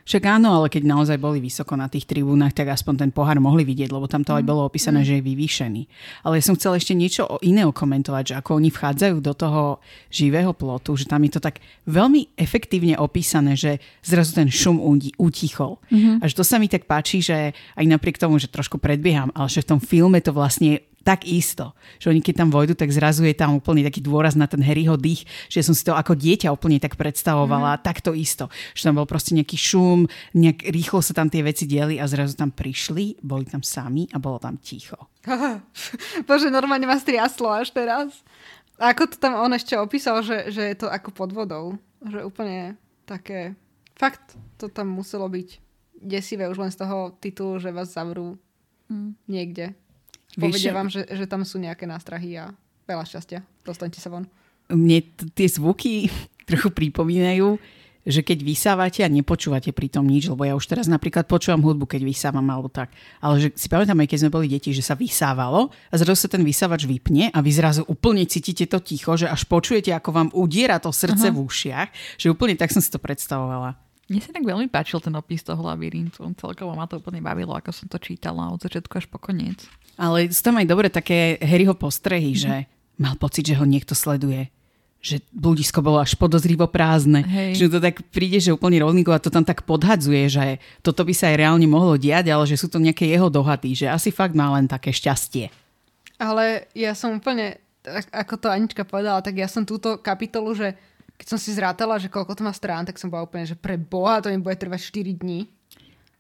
Však 0.10 0.26
áno, 0.26 0.58
ale 0.58 0.74
keď 0.74 0.90
naozaj 0.90 1.22
boli 1.22 1.38
vysoko 1.38 1.78
na 1.78 1.86
tých 1.86 2.10
tribúnach, 2.10 2.50
tak 2.58 2.74
aspoň 2.74 3.06
ten 3.06 3.12
pohár 3.14 3.38
mohli 3.38 3.62
vidieť, 3.62 3.94
lebo 3.94 4.10
tam 4.10 4.26
to 4.26 4.34
aj 4.34 4.42
bolo 4.42 4.66
opísané, 4.66 5.06
že 5.06 5.22
je 5.22 5.28
vyvýšený. 5.30 5.86
Ale 6.26 6.42
ja 6.42 6.44
som 6.50 6.58
chcela 6.58 6.82
ešte 6.82 6.98
niečo 6.98 7.30
o 7.30 7.38
iného 7.46 7.70
komentovať, 7.70 8.34
že 8.34 8.38
ako 8.42 8.58
oni 8.58 8.74
vchádzajú 8.74 9.22
do 9.22 9.38
toho 9.38 9.78
živého 10.10 10.50
plotu, 10.58 10.98
že 10.98 11.06
tam 11.06 11.22
je 11.30 11.38
to 11.38 11.42
tak 11.46 11.62
veľmi 11.86 12.34
efektívne 12.42 12.98
opísané, 12.98 13.54
že 13.54 13.78
zrazu 14.02 14.34
ten 14.34 14.50
šum 14.50 14.82
utichol. 15.22 15.78
Mm-hmm. 15.94 16.26
Až 16.26 16.34
to 16.34 16.42
sa 16.42 16.58
mi 16.58 16.66
tak 16.66 16.90
páči, 16.90 17.22
že 17.22 17.54
aj 17.78 17.86
napriek 17.86 18.18
tomu, 18.18 18.42
že 18.42 18.50
trošku 18.50 18.82
predbieham, 18.82 19.30
ale 19.38 19.46
že 19.46 19.62
v 19.62 19.78
tom 19.78 19.80
filme 19.80 20.18
to 20.26 20.34
vlastne 20.34 20.89
tak 21.04 21.26
isto. 21.26 21.74
Že 21.98 22.16
oni 22.16 22.22
keď 22.22 22.36
tam 22.46 22.50
vojdu, 22.52 22.74
tak 22.76 22.92
zrazu 22.92 23.24
je 23.26 23.36
tam 23.36 23.58
úplne 23.58 23.84
taký 23.84 24.04
dôraz 24.04 24.36
na 24.36 24.46
ten 24.46 24.60
Harryho 24.60 25.00
dých, 25.00 25.24
že 25.48 25.64
som 25.64 25.74
si 25.74 25.84
to 25.84 25.96
ako 25.96 26.16
dieťa 26.16 26.52
úplne 26.52 26.78
tak 26.78 27.00
predstavovala, 27.00 27.80
mm. 27.80 27.82
takto 27.84 28.12
isto. 28.12 28.52
Že 28.76 28.92
tam 28.92 28.96
bol 29.00 29.08
proste 29.08 29.34
nejaký 29.36 29.56
šum, 29.56 30.06
nejak 30.36 30.68
rýchlo 30.70 31.00
sa 31.00 31.16
tam 31.16 31.32
tie 31.32 31.44
veci 31.44 31.66
dieli 31.66 31.98
a 31.98 32.06
zrazu 32.06 32.36
tam 32.36 32.52
prišli, 32.52 33.24
boli 33.24 33.48
tam 33.48 33.64
sami 33.64 34.08
a 34.12 34.18
bolo 34.20 34.40
tam 34.40 34.60
ticho. 34.60 34.98
Bože, 36.28 36.52
normálne 36.52 36.88
ma 36.88 37.00
striaslo 37.00 37.52
až 37.52 37.72
teraz. 37.72 38.12
A 38.80 38.96
ako 38.96 39.12
to 39.12 39.18
tam 39.20 39.36
on 39.36 39.52
ešte 39.52 39.76
opísal, 39.76 40.24
že, 40.24 40.52
že 40.56 40.64
je 40.72 40.76
to 40.76 40.88
ako 40.88 41.12
pod 41.12 41.30
vodou. 41.36 41.76
Že 42.00 42.24
úplne 42.24 42.80
také... 43.04 43.60
Fakt, 44.00 44.40
to 44.56 44.72
tam 44.72 44.88
muselo 44.88 45.28
byť 45.28 45.60
desivé 46.00 46.48
už 46.48 46.64
len 46.64 46.72
z 46.72 46.80
toho 46.80 47.12
titulu, 47.20 47.60
že 47.60 47.76
vás 47.76 47.92
zavrú 47.92 48.40
Mm. 48.90 49.14
niekde. 49.30 49.78
Povedia 50.38 50.76
vám, 50.76 50.92
že, 50.94 51.08
že 51.10 51.26
tam 51.26 51.42
sú 51.42 51.58
nejaké 51.58 51.90
nástrahy 51.90 52.38
a 52.38 52.54
veľa 52.86 53.06
šťastia. 53.06 53.42
Dostaňte 53.66 53.98
sa 53.98 54.14
von. 54.14 54.30
Mne 54.70 55.02
t- 55.02 55.30
tie 55.34 55.48
zvuky 55.50 56.10
trochu 56.50 56.70
pripomínajú, 56.70 57.58
že 58.10 58.26
keď 58.26 58.42
vysávate 58.42 59.06
a 59.06 59.10
nepočúvate 59.12 59.70
pri 59.70 59.92
tom 59.92 60.10
nič, 60.10 60.32
lebo 60.32 60.42
ja 60.48 60.58
už 60.58 60.66
teraz 60.66 60.90
napríklad 60.90 61.30
počúvam 61.30 61.62
hudbu, 61.62 61.86
keď 61.86 62.02
vysávam 62.02 62.46
alebo 62.48 62.72
tak. 62.72 62.90
Ale 63.22 63.38
že 63.38 63.48
si 63.54 63.70
pamätám 63.70 64.00
aj 64.02 64.08
keď 64.10 64.18
sme 64.26 64.34
boli 64.34 64.48
deti, 64.50 64.74
že 64.74 64.82
sa 64.82 64.98
vysávalo 64.98 65.70
a 65.70 65.96
zrazu 66.00 66.26
sa 66.26 66.30
ten 66.32 66.42
vysávač 66.42 66.90
vypne 66.90 67.30
a 67.30 67.40
vy 67.44 67.52
zrazu 67.54 67.86
úplne 67.86 68.26
cítite 68.26 68.66
to 68.66 68.82
ticho, 68.82 69.14
že 69.14 69.30
až 69.30 69.46
počujete, 69.46 69.94
ako 69.94 70.10
vám 70.10 70.30
udiera 70.34 70.82
to 70.82 70.90
srdce 70.90 71.30
Aha. 71.30 71.36
v 71.36 71.40
ušiach, 71.44 71.90
že 72.18 72.32
úplne 72.34 72.58
tak 72.58 72.74
som 72.74 72.82
si 72.82 72.90
to 72.90 72.98
predstavovala. 72.98 73.78
Mne 74.10 74.26
sa 74.26 74.34
tak 74.34 74.42
veľmi 74.42 74.74
páčil 74.74 74.98
ten 75.06 75.14
opis 75.14 75.46
toho 75.46 75.62
labyrintu. 75.62 76.26
Celkovo 76.34 76.74
ma 76.74 76.90
to 76.90 76.98
úplne 76.98 77.22
bavilo, 77.22 77.54
ako 77.54 77.70
som 77.70 77.86
to 77.86 78.02
čítala 78.02 78.50
od 78.50 78.58
začiatku 78.58 78.90
až 78.98 79.06
po 79.06 79.22
koniec. 79.22 79.70
Ale 80.00 80.32
sú 80.32 80.40
tam 80.40 80.56
aj 80.56 80.68
dobre 80.72 80.88
také 80.88 81.36
Harryho 81.44 81.76
postrehy, 81.76 82.32
že 82.32 82.64
mal 82.96 83.20
pocit, 83.20 83.52
že 83.52 83.60
ho 83.60 83.68
niekto 83.68 83.92
sleduje. 83.92 84.48
Že 85.04 85.24
bludisko 85.32 85.84
bolo 85.84 86.00
až 86.00 86.16
podozrivo 86.16 86.68
prázdne. 86.72 87.24
Hej. 87.28 87.60
Že 87.60 87.66
to 87.68 87.80
tak 87.84 87.96
príde, 88.12 88.40
že 88.40 88.56
úplne 88.56 88.80
rovníko 88.80 89.12
a 89.12 89.20
to 89.20 89.28
tam 89.28 89.44
tak 89.44 89.68
podhadzuje, 89.68 90.32
že 90.32 90.46
toto 90.80 91.04
by 91.04 91.12
sa 91.12 91.32
aj 91.32 91.40
reálne 91.40 91.68
mohlo 91.68 92.00
diať, 92.00 92.32
ale 92.32 92.48
že 92.48 92.56
sú 92.56 92.72
to 92.72 92.80
nejaké 92.80 93.08
jeho 93.12 93.28
dohady, 93.28 93.76
že 93.76 93.92
asi 93.92 94.12
fakt 94.12 94.36
má 94.36 94.56
len 94.56 94.72
také 94.72 94.96
šťastie. 94.96 95.52
Ale 96.20 96.68
ja 96.76 96.96
som 96.96 97.20
úplne, 97.20 97.60
ako 98.12 98.40
to 98.40 98.48
Anička 98.52 98.84
povedala, 98.84 99.24
tak 99.24 99.40
ja 99.40 99.48
som 99.48 99.64
túto 99.64 100.00
kapitolu, 100.00 100.52
že 100.52 100.76
keď 101.20 101.28
som 101.36 101.40
si 101.40 101.52
zrátala, 101.52 102.00
že 102.00 102.12
koľko 102.12 102.40
to 102.40 102.44
má 102.48 102.56
strán, 102.56 102.88
tak 102.88 102.96
som 102.96 103.12
bola 103.12 103.28
úplne, 103.28 103.44
že 103.44 103.56
pre 103.56 103.76
Boha 103.76 104.24
to 104.24 104.32
mi 104.32 104.40
bude 104.40 104.56
trvať 104.56 104.88
4 104.96 105.20
dní. 105.20 105.48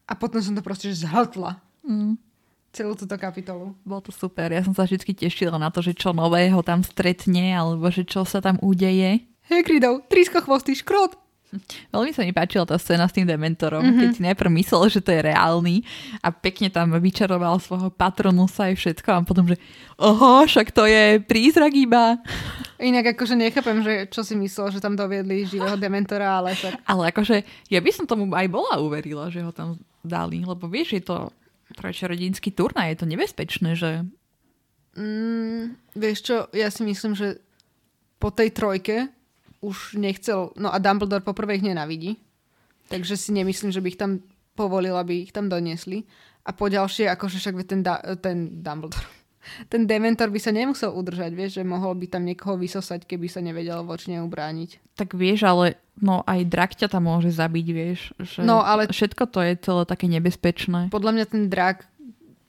A 0.07 0.15
potom 0.15 0.43
som 0.43 0.51
to 0.51 0.63
proste 0.63 0.91
že 0.91 1.07
zhltla. 1.07 1.59
Mm. 1.83 2.19
Celú 2.69 2.93
túto 2.93 3.17
kapitolu. 3.17 3.73
Bolo 3.81 4.05
to 4.05 4.11
super. 4.13 4.53
Ja 4.53 4.61
som 4.61 4.77
sa 4.77 4.85
vždy 4.85 5.01
tešila 5.17 5.57
na 5.57 5.73
to, 5.73 5.81
že 5.81 5.97
čo 5.97 6.13
nového 6.13 6.61
tam 6.61 6.85
stretne, 6.85 7.57
alebo 7.57 7.89
že 7.89 8.05
čo 8.05 8.21
sa 8.23 8.39
tam 8.39 8.61
udeje. 8.61 9.25
Hagridov, 9.49 10.05
trísko 10.05 10.45
chvostý 10.45 10.77
škrot. 10.77 11.17
Veľmi 11.93 12.11
sa 12.13 12.21
mi 12.21 12.33
páčila 12.33 12.65
tá 12.65 12.77
scéna 12.77 13.09
s 13.09 13.15
tým 13.15 13.25
dementorom, 13.25 13.81
mm-hmm. 13.81 13.99
keď 13.99 14.09
si 14.13 14.21
najprv 14.21 14.51
myslel, 14.61 14.83
že 14.89 15.01
to 15.01 15.09
je 15.09 15.21
reálny 15.25 15.81
a 16.21 16.29
pekne 16.29 16.69
tam 16.69 16.93
vyčaroval 16.93 17.57
svojho 17.57 17.89
patronusa 17.89 18.69
aj 18.69 18.75
všetko 18.77 19.09
a 19.09 19.25
potom, 19.25 19.49
že 19.49 19.57
oho, 19.97 20.45
však 20.45 20.69
to 20.69 20.85
je 20.85 21.17
prízrak 21.25 21.73
iba. 21.73 22.21
Inak 22.79 23.17
akože 23.17 23.35
nechápem, 23.35 23.81
že 23.83 23.93
čo 24.13 24.21
si 24.21 24.37
myslel, 24.37 24.77
že 24.77 24.83
tam 24.83 24.93
doviedli 24.93 25.49
živého 25.49 25.75
dementora, 25.85 26.39
ale 26.39 26.53
tak... 26.53 26.77
Ale 26.85 27.09
akože 27.09 27.41
ja 27.73 27.79
by 27.81 27.91
som 27.91 28.05
tomu 28.05 28.29
aj 28.29 28.47
bola 28.47 28.77
uverila, 28.79 29.27
že 29.33 29.41
ho 29.41 29.51
tam 29.51 29.81
dali, 30.05 30.45
lebo 30.45 30.69
vieš, 30.69 30.95
je 30.95 31.03
to 31.03 31.33
pre 31.77 31.93
čarodínsky 31.93 32.49
turnaj, 32.53 32.93
je 32.93 32.99
to 33.01 33.05
nebezpečné, 33.05 33.77
že 33.77 34.05
Mm, 34.97 35.77
vieš 35.93 36.25
čo, 36.25 36.35
ja 36.51 36.67
si 36.73 36.81
myslím, 36.81 37.13
že 37.13 37.37
po 38.17 38.33
tej 38.33 38.49
trojke 38.51 39.07
už 39.61 39.95
nechcel, 39.95 40.51
no 40.57 40.73
a 40.73 40.81
Dumbledore 40.81 41.21
poprvé 41.21 41.55
ich 41.55 41.67
nenavidí, 41.67 42.17
takže 42.89 43.15
si 43.15 43.31
nemyslím, 43.31 43.71
že 43.71 43.79
by 43.79 43.87
ich 43.93 44.01
tam 44.01 44.19
povolil, 44.57 44.97
aby 44.97 45.23
ich 45.23 45.31
tam 45.31 45.47
doniesli. 45.47 46.03
A 46.43 46.55
po 46.55 46.71
ďalšie, 46.71 47.05
akože 47.05 47.37
však 47.37 47.55
ten, 47.63 47.79
da, 47.79 48.01
ten 48.17 48.59
Dumbledore, 48.59 49.05
ten 49.65 49.83
Dementor 49.83 50.27
by 50.27 50.37
sa 50.37 50.49
nemusel 50.49 50.89
udržať, 50.89 51.31
vieš, 51.31 51.51
že 51.55 51.63
mohol 51.63 51.93
by 51.93 52.07
tam 52.07 52.23
niekoho 52.23 52.55
vysosať, 52.55 53.03
keby 53.03 53.25
sa 53.25 53.39
nevedel 53.39 53.81
voči 53.81 54.09
nemu 54.09 54.25
brániť. 54.25 54.93
tak 54.93 55.13
vieš, 55.13 55.43
ale 55.43 55.75
no 55.95 56.21
aj 56.23 56.43
drak 56.43 56.71
ťa 56.73 56.87
tam 56.87 57.05
môže 57.05 57.29
zabiť, 57.29 57.67
vieš. 57.69 58.11
Že 58.17 58.43
No, 58.43 58.59
ale- 58.59 58.87
Všetko 58.87 59.23
to 59.25 59.39
je 59.39 59.53
celé 59.55 59.83
také 59.83 60.05
nebezpečné. 60.05 60.89
Podľa 60.89 61.11
mňa 61.11 61.25
ten 61.25 61.43
drak, 61.45 61.87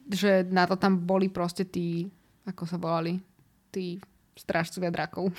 že 0.06 0.42
na 0.44 0.66
to 0.66 0.74
tam 0.74 0.98
boli 0.98 1.26
proste 1.26 1.62
tí, 1.62 2.10
ako 2.42 2.62
sa 2.64 2.76
volali, 2.76 3.22
tí 3.70 4.02
strážcovia 4.34 4.88
drakov, 4.88 5.30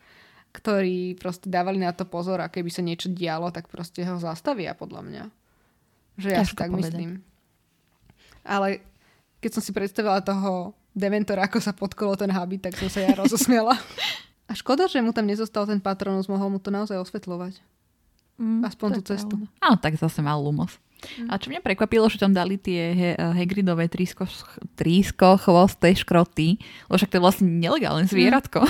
ktorí 0.56 1.14
proste 1.14 1.50
dávali 1.50 1.76
na 1.76 1.90
to 1.90 2.04
pozor 2.04 2.38
a 2.38 2.48
keby 2.48 2.70
sa 2.70 2.80
niečo 2.80 3.10
dialo, 3.10 3.50
tak 3.50 3.66
proste 3.66 4.00
ho 4.02 4.16
zastavia, 4.16 4.72
podľa 4.72 5.02
mňa. 5.02 5.24
Že 6.14 6.28
ja 6.30 6.42
si 6.42 6.54
tak 6.54 6.70
povedať. 6.70 6.94
myslím. 6.94 7.10
Ale 8.40 8.80
keď 9.40 9.50
som 9.50 9.62
si 9.64 9.72
predstavila 9.72 10.20
toho 10.20 10.72
Dementora, 10.94 11.44
ako 11.44 11.58
sa 11.58 11.74
podkolo 11.74 12.14
ten 12.14 12.30
habit, 12.30 12.64
tak 12.64 12.78
som 12.78 12.86
sa 12.86 13.02
ja 13.02 13.12
rozosmiela. 13.12 13.74
A 14.48 14.52
škoda, 14.52 14.86
že 14.86 15.00
mu 15.00 15.10
tam 15.10 15.24
nezostal 15.24 15.64
ten 15.64 15.80
patronus, 15.80 16.28
mohol 16.28 16.48
mu 16.48 16.58
to 16.60 16.68
naozaj 16.68 17.00
osvetľovať. 17.00 17.58
Mm, 18.36 18.60
Aspoň 18.62 18.88
tú 18.94 19.00
je 19.00 19.08
cestu. 19.10 19.34
Áno, 19.58 19.76
tak 19.76 19.96
zase 19.96 20.20
mal 20.20 20.36
Lumos. 20.36 20.76
A 21.28 21.36
čo 21.36 21.48
mňa 21.48 21.60
prekvapilo, 21.60 22.08
že 22.08 22.16
tam 22.16 22.32
dali 22.32 22.56
tie 22.56 22.82
he- 22.92 23.18
Hagridové 23.18 23.88
trísko, 23.88 24.24
trísko 24.72 25.36
chvosté 25.36 25.92
škroty, 25.92 26.56
lebo 26.88 26.96
však 26.96 27.10
to 27.12 27.16
je 27.16 27.24
vlastne 27.24 27.48
nelegálne 27.48 28.04
zvieratko. 28.04 28.64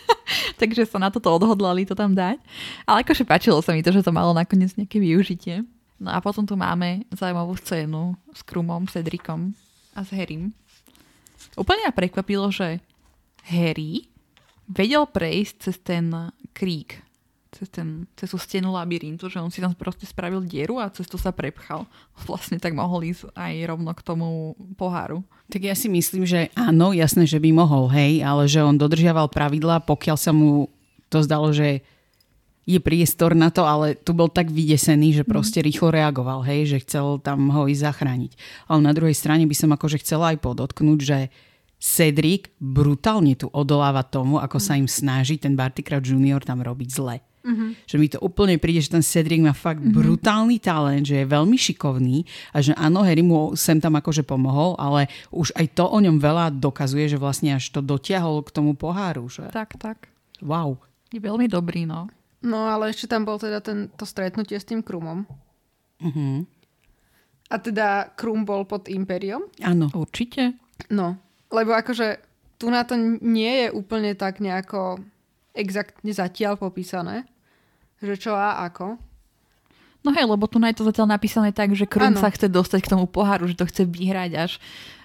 Takže 0.60 0.86
sa 0.86 0.98
na 0.98 1.10
toto 1.10 1.30
odhodlali 1.30 1.86
to 1.86 1.94
tam 1.94 2.14
dať. 2.14 2.38
Ale 2.84 3.02
akože 3.06 3.22
páčilo 3.22 3.62
sa 3.62 3.74
mi 3.74 3.82
to, 3.82 3.90
že 3.90 4.02
to 4.02 4.10
malo 4.10 4.34
nakoniec 4.34 4.74
nejaké 4.74 4.98
využitie. 4.98 5.62
No 5.96 6.12
a 6.12 6.18
potom 6.18 6.44
tu 6.44 6.54
máme 6.54 7.06
zaujímavú 7.10 7.54
scénu 7.56 8.14
s 8.30 8.42
Krumom, 8.42 8.84
Cedricom 8.86 9.54
a 9.94 10.02
s 10.02 10.10
Harrym. 10.12 10.52
Úplne 11.56 11.88
ma 11.88 11.92
prekvapilo, 11.92 12.52
že 12.52 12.84
Harry 13.48 14.06
vedel 14.68 15.08
prejsť 15.08 15.54
cez 15.58 15.76
ten 15.80 16.12
krík, 16.52 17.00
cez, 17.54 17.72
ten, 17.72 18.04
cez 18.12 18.28
tú 18.28 18.36
stenu 18.36 18.74
labyrintu, 18.76 19.32
že 19.32 19.40
on 19.40 19.48
si 19.48 19.64
tam 19.64 19.72
proste 19.72 20.04
spravil 20.04 20.44
dieru 20.44 20.76
a 20.76 20.92
cez 20.92 21.08
to 21.08 21.16
sa 21.16 21.32
prepchal. 21.32 21.88
Vlastne 22.28 22.60
tak 22.60 22.76
mohol 22.76 23.08
ísť 23.08 23.32
aj 23.32 23.54
rovno 23.64 23.90
k 23.96 24.04
tomu 24.04 24.28
poháru. 24.76 25.24
Tak 25.48 25.62
ja 25.62 25.74
si 25.78 25.88
myslím, 25.88 26.28
že 26.28 26.52
áno, 26.58 26.92
jasné, 26.92 27.24
že 27.24 27.40
by 27.40 27.50
mohol, 27.54 27.88
hej, 27.88 28.20
ale 28.20 28.50
že 28.50 28.60
on 28.60 28.76
dodržiaval 28.76 29.30
pravidlá, 29.30 29.86
pokiaľ 29.86 30.16
sa 30.18 30.34
mu 30.34 30.68
to 31.06 31.22
zdalo, 31.22 31.54
že 31.54 31.86
je 32.66 32.82
priestor 32.82 33.38
na 33.38 33.54
to, 33.54 33.62
ale 33.62 33.94
tu 33.94 34.10
bol 34.10 34.26
tak 34.26 34.50
vydesený, 34.50 35.22
že 35.22 35.24
proste 35.24 35.62
rýchlo 35.62 35.94
reagoval, 35.94 36.42
hej, 36.42 36.74
že 36.74 36.82
chcel 36.82 37.22
tam 37.22 37.54
ho 37.54 37.70
ísť 37.70 37.86
zachrániť. 37.86 38.32
Ale 38.66 38.80
na 38.82 38.90
druhej 38.90 39.14
strane 39.14 39.46
by 39.46 39.54
som 39.54 39.70
akože 39.70 40.02
chcela 40.02 40.34
aj 40.34 40.42
podotknúť, 40.42 40.98
že 40.98 41.18
Cedric 41.78 42.50
brutálne 42.58 43.38
tu 43.38 43.46
odoláva 43.54 44.02
tomu, 44.02 44.42
ako 44.42 44.58
sa 44.58 44.74
im 44.74 44.90
snaží 44.90 45.38
ten 45.38 45.54
Bartycrat 45.54 46.02
Junior 46.02 46.42
tam 46.42 46.58
robiť 46.58 46.88
zle. 46.90 47.22
Mm-hmm. 47.46 47.70
Že 47.86 47.96
mi 48.02 48.08
to 48.10 48.18
úplne 48.18 48.58
príde, 48.58 48.82
že 48.82 48.90
ten 48.90 49.06
Cedric 49.06 49.38
má 49.38 49.54
fakt 49.54 49.78
mm-hmm. 49.78 49.94
brutálny 49.94 50.58
talent, 50.58 51.06
že 51.06 51.22
je 51.22 51.30
veľmi 51.30 51.54
šikovný 51.54 52.26
a 52.50 52.58
že 52.58 52.74
áno, 52.74 53.06
Harry 53.06 53.22
mu 53.22 53.54
sem 53.54 53.78
tam 53.78 53.94
akože 53.94 54.26
pomohol, 54.26 54.74
ale 54.82 55.06
už 55.30 55.54
aj 55.54 55.78
to 55.78 55.86
o 55.86 55.98
ňom 56.02 56.18
veľa 56.18 56.50
dokazuje, 56.58 57.06
že 57.06 57.22
vlastne 57.22 57.54
až 57.54 57.70
to 57.70 57.78
dotiahol 57.78 58.42
k 58.42 58.50
tomu 58.50 58.74
poháru. 58.74 59.30
Že... 59.30 59.54
Tak, 59.54 59.78
tak. 59.78 60.10
Wow. 60.42 60.82
Je 61.14 61.22
veľmi 61.22 61.46
dobrý, 61.46 61.86
no. 61.86 62.10
No 62.46 62.70
ale 62.70 62.94
ešte 62.94 63.10
tam 63.10 63.26
bol 63.26 63.42
teda 63.42 63.58
ten, 63.58 63.90
to 63.98 64.06
stretnutie 64.06 64.54
s 64.54 64.62
tým 64.62 64.78
Krumom. 64.78 65.26
Uh-huh. 65.98 66.46
A 67.50 67.54
teda 67.58 68.14
Krum 68.14 68.46
bol 68.46 68.62
pod 68.62 68.86
Imperium. 68.86 69.50
Áno. 69.58 69.90
Určite. 69.90 70.54
No, 70.86 71.18
lebo 71.50 71.74
akože 71.74 72.22
tu 72.62 72.70
na 72.70 72.86
to 72.86 72.94
nie 73.22 73.66
je 73.66 73.68
úplne 73.74 74.14
tak 74.14 74.38
nejako 74.38 75.02
exaktne 75.56 76.12
zatiaľ 76.14 76.54
popísané, 76.60 77.26
že 77.98 78.14
čo 78.14 78.36
a 78.36 78.62
ako. 78.66 79.00
No 80.06 80.14
hej, 80.14 80.22
lebo 80.30 80.46
tu 80.46 80.62
je 80.62 80.78
to 80.78 80.86
zatiaľ 80.86 81.18
napísané 81.18 81.50
tak, 81.50 81.74
že 81.74 81.90
Krum 81.90 82.14
Áno. 82.14 82.22
sa 82.22 82.30
chce 82.30 82.46
dostať 82.46 82.86
k 82.86 82.92
tomu 82.94 83.10
poháru, 83.10 83.50
že 83.50 83.58
to 83.58 83.66
chce 83.66 83.82
vyhrať 83.90 84.30
až, 84.38 84.52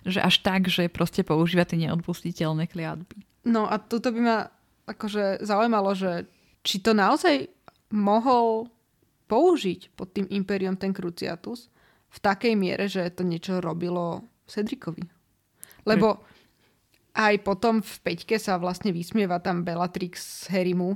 že 0.06 0.21
až 0.21 0.36
tak, 0.45 0.69
že 0.69 0.86
proste 0.93 1.25
používa 1.25 1.65
tie 1.65 1.82
neodpustiteľné 1.82 2.69
kliatby. 2.69 3.25
No 3.49 3.65
a 3.65 3.82
tuto 3.82 4.13
by 4.13 4.19
ma 4.21 4.38
akože 4.86 5.41
zaujímalo, 5.41 5.97
že 5.97 6.30
či 6.62 6.82
to 6.82 6.93
naozaj 6.93 7.50
mohol 7.91 8.69
použiť 9.28 9.95
pod 9.95 10.12
tým 10.12 10.28
Imperium 10.32 10.76
ten 10.76 10.91
Cruciatus 10.91 11.71
v 12.12 12.17
takej 12.19 12.54
miere, 12.60 12.91
že 12.91 13.08
to 13.15 13.24
niečo 13.24 13.63
robilo 13.63 14.28
Cedricovi. 14.43 15.08
Lebo 15.88 16.21
aj 17.15 17.43
potom 17.43 17.80
v 17.80 17.93
peťke 18.04 18.36
sa 18.39 18.60
vlastne 18.60 18.91
vysmieva 18.91 19.39
tam 19.39 19.63
Bellatrix 19.63 20.47
Harrymu 20.52 20.95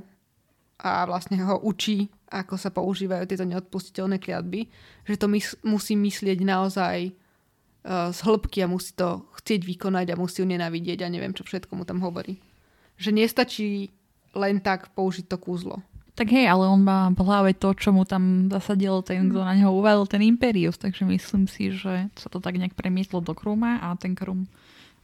a 0.80 1.08
vlastne 1.08 1.40
ho 1.40 1.56
učí, 1.64 2.08
ako 2.28 2.54
sa 2.60 2.68
používajú 2.68 3.24
tieto 3.24 3.48
neodpustiteľné 3.48 4.20
kliatby, 4.20 4.68
že 5.08 5.16
to 5.16 5.26
mys- 5.28 5.56
musí 5.64 5.96
myslieť 5.96 6.38
naozaj 6.44 7.12
uh, 7.12 8.12
z 8.12 8.18
hĺbky 8.20 8.60
a 8.64 8.68
musí 8.68 8.92
to 8.92 9.24
chcieť 9.40 9.64
vykonať 9.64 10.12
a 10.12 10.20
musí 10.20 10.44
ju 10.44 10.46
nenavidieť 10.48 11.04
a 11.04 11.12
neviem, 11.12 11.32
čo 11.32 11.48
všetko 11.48 11.72
mu 11.80 11.84
tam 11.88 12.04
hovorí. 12.04 12.36
Že 13.00 13.24
nestačí 13.24 13.92
len 14.36 14.60
tak 14.60 14.92
použiť 14.92 15.24
to 15.26 15.40
kúzlo. 15.40 15.80
Tak 16.16 16.32
hej, 16.32 16.48
ale 16.48 16.64
on 16.64 16.80
má 16.80 17.12
v 17.12 17.20
hlave 17.28 17.52
to, 17.52 17.76
čo 17.76 17.92
mu 17.92 18.08
tam 18.08 18.48
zasadil 18.48 19.04
ten, 19.04 19.28
kto 19.28 19.44
na 19.44 19.52
neho 19.52 19.68
uvalil 19.68 20.08
ten 20.08 20.24
Imperius, 20.24 20.80
takže 20.80 21.04
myslím 21.04 21.44
si, 21.44 21.76
že 21.76 22.08
sa 22.16 22.32
to 22.32 22.40
tak 22.40 22.56
nejak 22.56 22.72
premietlo 22.72 23.20
do 23.20 23.36
Kruma 23.36 23.84
a 23.84 23.92
ten 24.00 24.16
Krum 24.16 24.48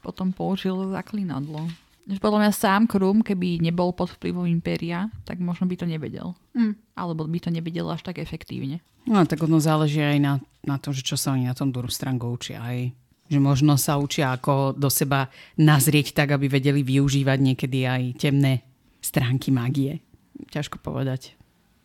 potom 0.01 0.33
použil 0.33 0.73
zaklinadlo. 0.89 1.69
Podľa 2.03 2.39
mňa 2.49 2.53
sám 2.57 2.83
Krum, 2.89 3.21
keby 3.23 3.63
nebol 3.63 3.95
pod 3.95 4.11
vplyvom 4.19 4.49
Impéria, 4.49 5.07
tak 5.23 5.39
možno 5.39 5.69
by 5.71 5.77
to 5.79 5.87
nevedel. 5.87 6.35
Mm. 6.57 6.75
Alebo 6.99 7.29
by 7.29 7.39
to 7.39 7.53
nevedel 7.53 7.87
až 7.93 8.03
tak 8.03 8.19
efektívne. 8.19 8.83
No 9.07 9.23
tak 9.29 9.39
ono 9.45 9.63
záleží 9.63 10.03
aj 10.03 10.19
na, 10.19 10.33
na 10.67 10.81
to, 10.81 10.91
že 10.91 11.07
čo 11.07 11.15
sa 11.15 11.37
oni 11.37 11.47
na 11.47 11.55
tom 11.55 11.71
Durustrangu 11.71 12.27
učia. 12.35 12.59
Aj. 12.59 12.91
Že 13.31 13.39
možno 13.39 13.79
sa 13.79 14.01
učia 14.03 14.35
ako 14.35 14.75
do 14.75 14.91
seba 14.91 15.31
nazrieť 15.55 16.17
tak, 16.17 16.35
aby 16.35 16.51
vedeli 16.51 16.83
využívať 16.83 17.39
niekedy 17.39 17.79
aj 17.87 18.03
temné 18.19 18.67
stránky 19.03 19.51
mágie. 19.51 20.01
Ťažko 20.49 20.81
povedať. 20.81 21.37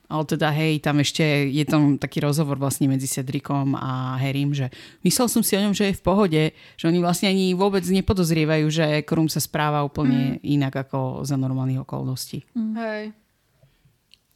Ale 0.08 0.24
teda 0.24 0.56
hej, 0.56 0.80
tam 0.80 1.04
ešte 1.04 1.52
je 1.52 1.68
tam 1.68 2.00
taký 2.00 2.24
rozhovor 2.24 2.56
vlastne 2.56 2.88
medzi 2.88 3.12
Cedricom 3.12 3.76
a 3.76 4.16
Harrym, 4.16 4.56
že 4.56 4.72
myslel 5.04 5.28
som 5.28 5.44
si 5.44 5.60
o 5.60 5.64
ňom, 5.68 5.76
že 5.76 5.92
je 5.92 6.00
v 6.00 6.06
pohode, 6.06 6.44
že 6.80 6.86
oni 6.88 7.04
vlastne 7.04 7.28
ani 7.28 7.52
vôbec 7.52 7.84
nepodozrievajú, 7.84 8.66
že 8.72 9.04
Krum 9.04 9.28
sa 9.28 9.44
správa 9.44 9.84
úplne 9.84 10.40
mm. 10.40 10.48
inak 10.48 10.88
ako 10.88 11.28
za 11.28 11.36
normálnych 11.36 11.84
okolností. 11.84 12.48
Mm. 12.56 12.74
Hej. 12.80 13.04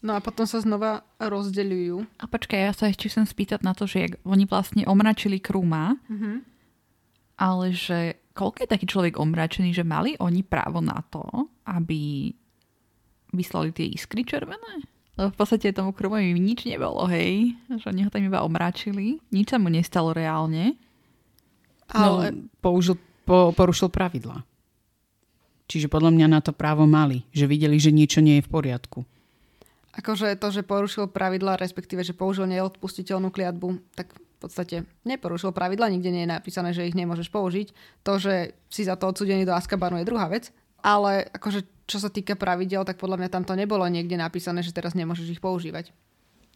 No 0.02 0.17
a 0.17 0.20
potom 0.20 0.44
sa 0.44 0.60
znova 0.60 1.08
rozdeľujú. 1.22 2.20
A 2.20 2.26
počkaj, 2.26 2.60
ja 2.60 2.74
sa 2.74 2.89
ešte 2.89 3.08
chcem 3.08 3.24
spýtať 3.24 3.63
na 3.63 3.72
to, 3.72 3.86
že 3.86 3.98
jak 4.10 4.13
oni 4.26 4.50
vlastne 4.50 4.84
omračili 4.89 5.38
Kruma, 5.38 5.94
mm-hmm. 6.10 6.36
ale 7.38 7.65
že 7.70 8.17
koľko 8.34 8.65
je 8.65 8.74
taký 8.74 8.86
človek 8.89 9.22
omračený, 9.22 9.78
že 9.78 9.86
mali 9.86 10.17
oni 10.17 10.41
právo 10.41 10.82
na 10.82 11.06
to, 11.06 11.22
aby 11.70 12.34
vyslali 13.32 13.72
tie 13.72 13.88
iskry 13.88 14.24
červené? 14.24 14.86
V 15.20 15.36
podstate 15.36 15.76
tomu 15.76 15.91
Krumovi 15.91 16.34
nič 16.39 16.63
nebolo, 16.65 17.04
hej. 17.12 17.54
Že 17.67 17.86
oni 17.91 18.02
ho 18.08 18.10
tam 18.10 18.24
iba 18.24 18.41
omračili. 18.41 19.20
Nič 19.30 19.52
sa 19.52 19.60
mu 19.60 19.67
nestalo 19.67 20.15
reálne. 20.15 20.80
Ale 21.91 22.32
no, 22.32 22.48
použil, 22.63 22.96
po, 23.28 23.52
porušil 23.52 23.91
pravidla. 23.91 24.41
Čiže 25.67 25.91
podľa 25.91 26.15
mňa 26.15 26.28
na 26.32 26.39
to 26.39 26.56
právo 26.56 26.88
mali. 26.88 27.28
Že 27.36 27.46
videli, 27.52 27.78
že 27.78 27.91
niečo 27.91 28.24
nie 28.24 28.39
je 28.39 28.46
v 28.48 28.52
poriadku. 28.52 29.04
Akože 29.91 30.32
to, 30.39 30.48
že 30.56 30.63
porušil 30.63 31.12
pravidla, 31.12 31.60
respektíve, 31.60 32.00
že 32.08 32.15
použil 32.15 32.48
neodpustiteľnú 32.48 33.28
kliatbu, 33.28 33.91
tak 33.91 34.15
v 34.15 34.38
podstate 34.39 34.76
neporušil 35.04 35.52
pravidla, 35.52 35.91
nikde 35.91 36.10
nie 36.10 36.24
je 36.24 36.34
napísané, 36.34 36.72
že 36.72 36.88
ich 36.88 36.96
nemôžeš 36.96 37.28
použiť. 37.28 37.76
To, 38.08 38.15
že 38.15 38.56
si 38.72 38.88
za 38.88 38.96
to 38.96 39.12
odsudený 39.12 39.44
do 39.44 39.52
Azkabanu 39.52 40.00
je 40.00 40.08
druhá 40.08 40.32
vec, 40.32 40.56
ale 40.82 41.30
akože 41.32 41.63
čo 41.86 41.98
sa 42.00 42.08
týka 42.08 42.39
pravidel, 42.39 42.88
tak 42.88 42.96
podľa 43.02 43.20
mňa 43.20 43.30
tam 43.30 43.44
to 43.44 43.54
nebolo 43.58 43.84
niekde 43.91 44.15
napísané, 44.15 44.63
že 44.63 44.72
teraz 44.72 44.96
nemôžeš 44.96 45.28
ich 45.38 45.44
používať. 45.44 45.91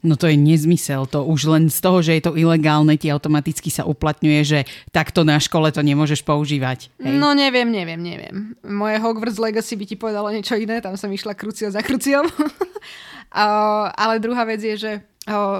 No 0.05 0.13
to 0.13 0.29
je 0.29 0.37
nezmysel. 0.37 1.09
To 1.09 1.25
už 1.25 1.49
len 1.49 1.63
z 1.73 1.81
toho, 1.81 1.97
že 2.05 2.13
je 2.13 2.23
to 2.29 2.37
ilegálne, 2.37 2.93
ti 2.93 3.09
automaticky 3.09 3.73
sa 3.73 3.89
uplatňuje, 3.89 4.41
že 4.45 4.59
takto 4.93 5.25
na 5.25 5.41
škole 5.41 5.65
to 5.73 5.81
nemôžeš 5.81 6.21
používať. 6.21 6.93
Hej? 7.01 7.17
No 7.17 7.33
neviem, 7.33 7.65
neviem, 7.73 7.97
neviem. 7.97 8.53
Moje 8.61 9.01
Hogwarts 9.01 9.41
Legacy 9.41 9.73
by 9.73 9.85
ti 9.89 9.95
povedalo 9.97 10.29
niečo 10.29 10.53
iné, 10.55 10.77
tam 10.77 10.93
som 10.93 11.09
išla 11.09 11.33
krucio 11.33 11.73
za 11.73 11.81
kruciom. 11.81 12.29
ale 14.05 14.21
druhá 14.21 14.45
vec 14.45 14.61
je, 14.61 14.77
že 14.77 14.91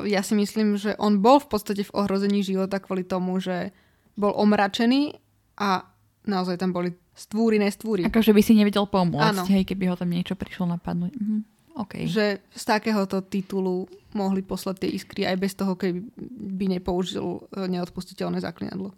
ja 0.05 0.21
si 0.21 0.37
myslím, 0.37 0.77
že 0.77 0.93
on 1.01 1.25
bol 1.25 1.41
v 1.41 1.49
podstate 1.49 1.81
v 1.81 1.95
ohrození 1.97 2.45
života 2.45 2.77
kvôli 2.77 3.01
tomu, 3.01 3.41
že 3.41 3.73
bol 4.13 4.29
omračený 4.37 5.17
a 5.57 5.89
naozaj 6.29 6.61
tam 6.61 6.69
boli 6.69 6.93
stvúry, 7.15 7.55
nestvúry. 7.57 8.03
Akože 8.05 8.35
by 8.35 8.41
si 8.43 8.53
nevedel 8.53 8.85
pomôcť, 8.85 9.47
hej, 9.49 9.63
keby 9.63 9.89
ho 9.89 9.95
tam 9.95 10.11
niečo 10.11 10.35
prišlo 10.35 10.67
napadnúť. 10.75 11.15
Mhm. 11.15 11.37
Okay. 11.75 12.07
Že 12.07 12.39
z 12.55 12.63
takéhoto 12.63 13.19
titulu 13.19 13.83
mohli 14.15 14.39
poslať 14.39 14.87
tie 14.87 14.95
iskry 14.95 15.27
aj 15.27 15.35
bez 15.35 15.59
toho, 15.59 15.75
keby 15.75 16.07
by 16.55 16.65
nepoužil 16.71 17.43
e, 17.51 17.67
neodpustiteľné 17.67 18.39
zaklinadlo. 18.39 18.95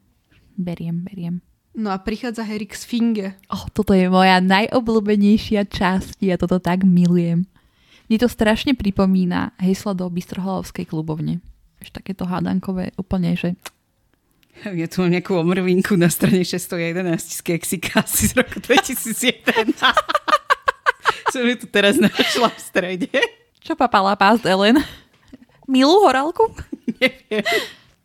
Beriem, 0.54 1.02
beriem. 1.02 1.42
No 1.74 1.90
a 1.90 1.98
prichádza 1.98 2.46
Harry 2.46 2.70
k 2.70 2.78
Sfinge. 2.78 3.28
Oh, 3.50 3.66
toto 3.74 3.98
je 3.98 4.06
moja 4.10 4.38
najobľúbenejšia 4.42 5.66
časť. 5.66 6.22
Ja 6.22 6.38
toto 6.38 6.62
tak 6.62 6.86
milujem. 6.86 7.50
Mne 8.10 8.18
to 8.22 8.30
strašne 8.30 8.78
pripomína 8.78 9.58
heslo 9.58 9.98
do 9.98 10.06
Bystrohlavskej 10.10 10.86
klubovne. 10.86 11.42
Ešte 11.82 12.02
takéto 12.02 12.30
hádankové 12.30 12.94
úplne, 12.98 13.34
že 13.38 13.58
ja 14.82 14.88
tu 14.90 15.04
mám 15.04 15.12
nejakú 15.14 15.38
omrvinku 15.38 15.94
na 16.00 16.10
strane 16.10 16.42
611 16.42 17.38
z 17.38 17.40
Keksika 17.46 18.02
asi 18.02 18.32
z 18.32 18.34
roku 18.38 18.58
2001. 18.60 19.76
Som 21.34 21.44
ju 21.44 21.56
tu 21.60 21.68
teraz 21.68 22.00
našla 22.00 22.50
v 22.50 22.60
strede. 22.60 23.12
Čo 23.62 23.76
papala 23.76 24.16
pás 24.16 24.42
Ellen? 24.48 24.80
Milú 25.68 26.00
horálku? 26.08 26.48
Neviem. 26.98 27.44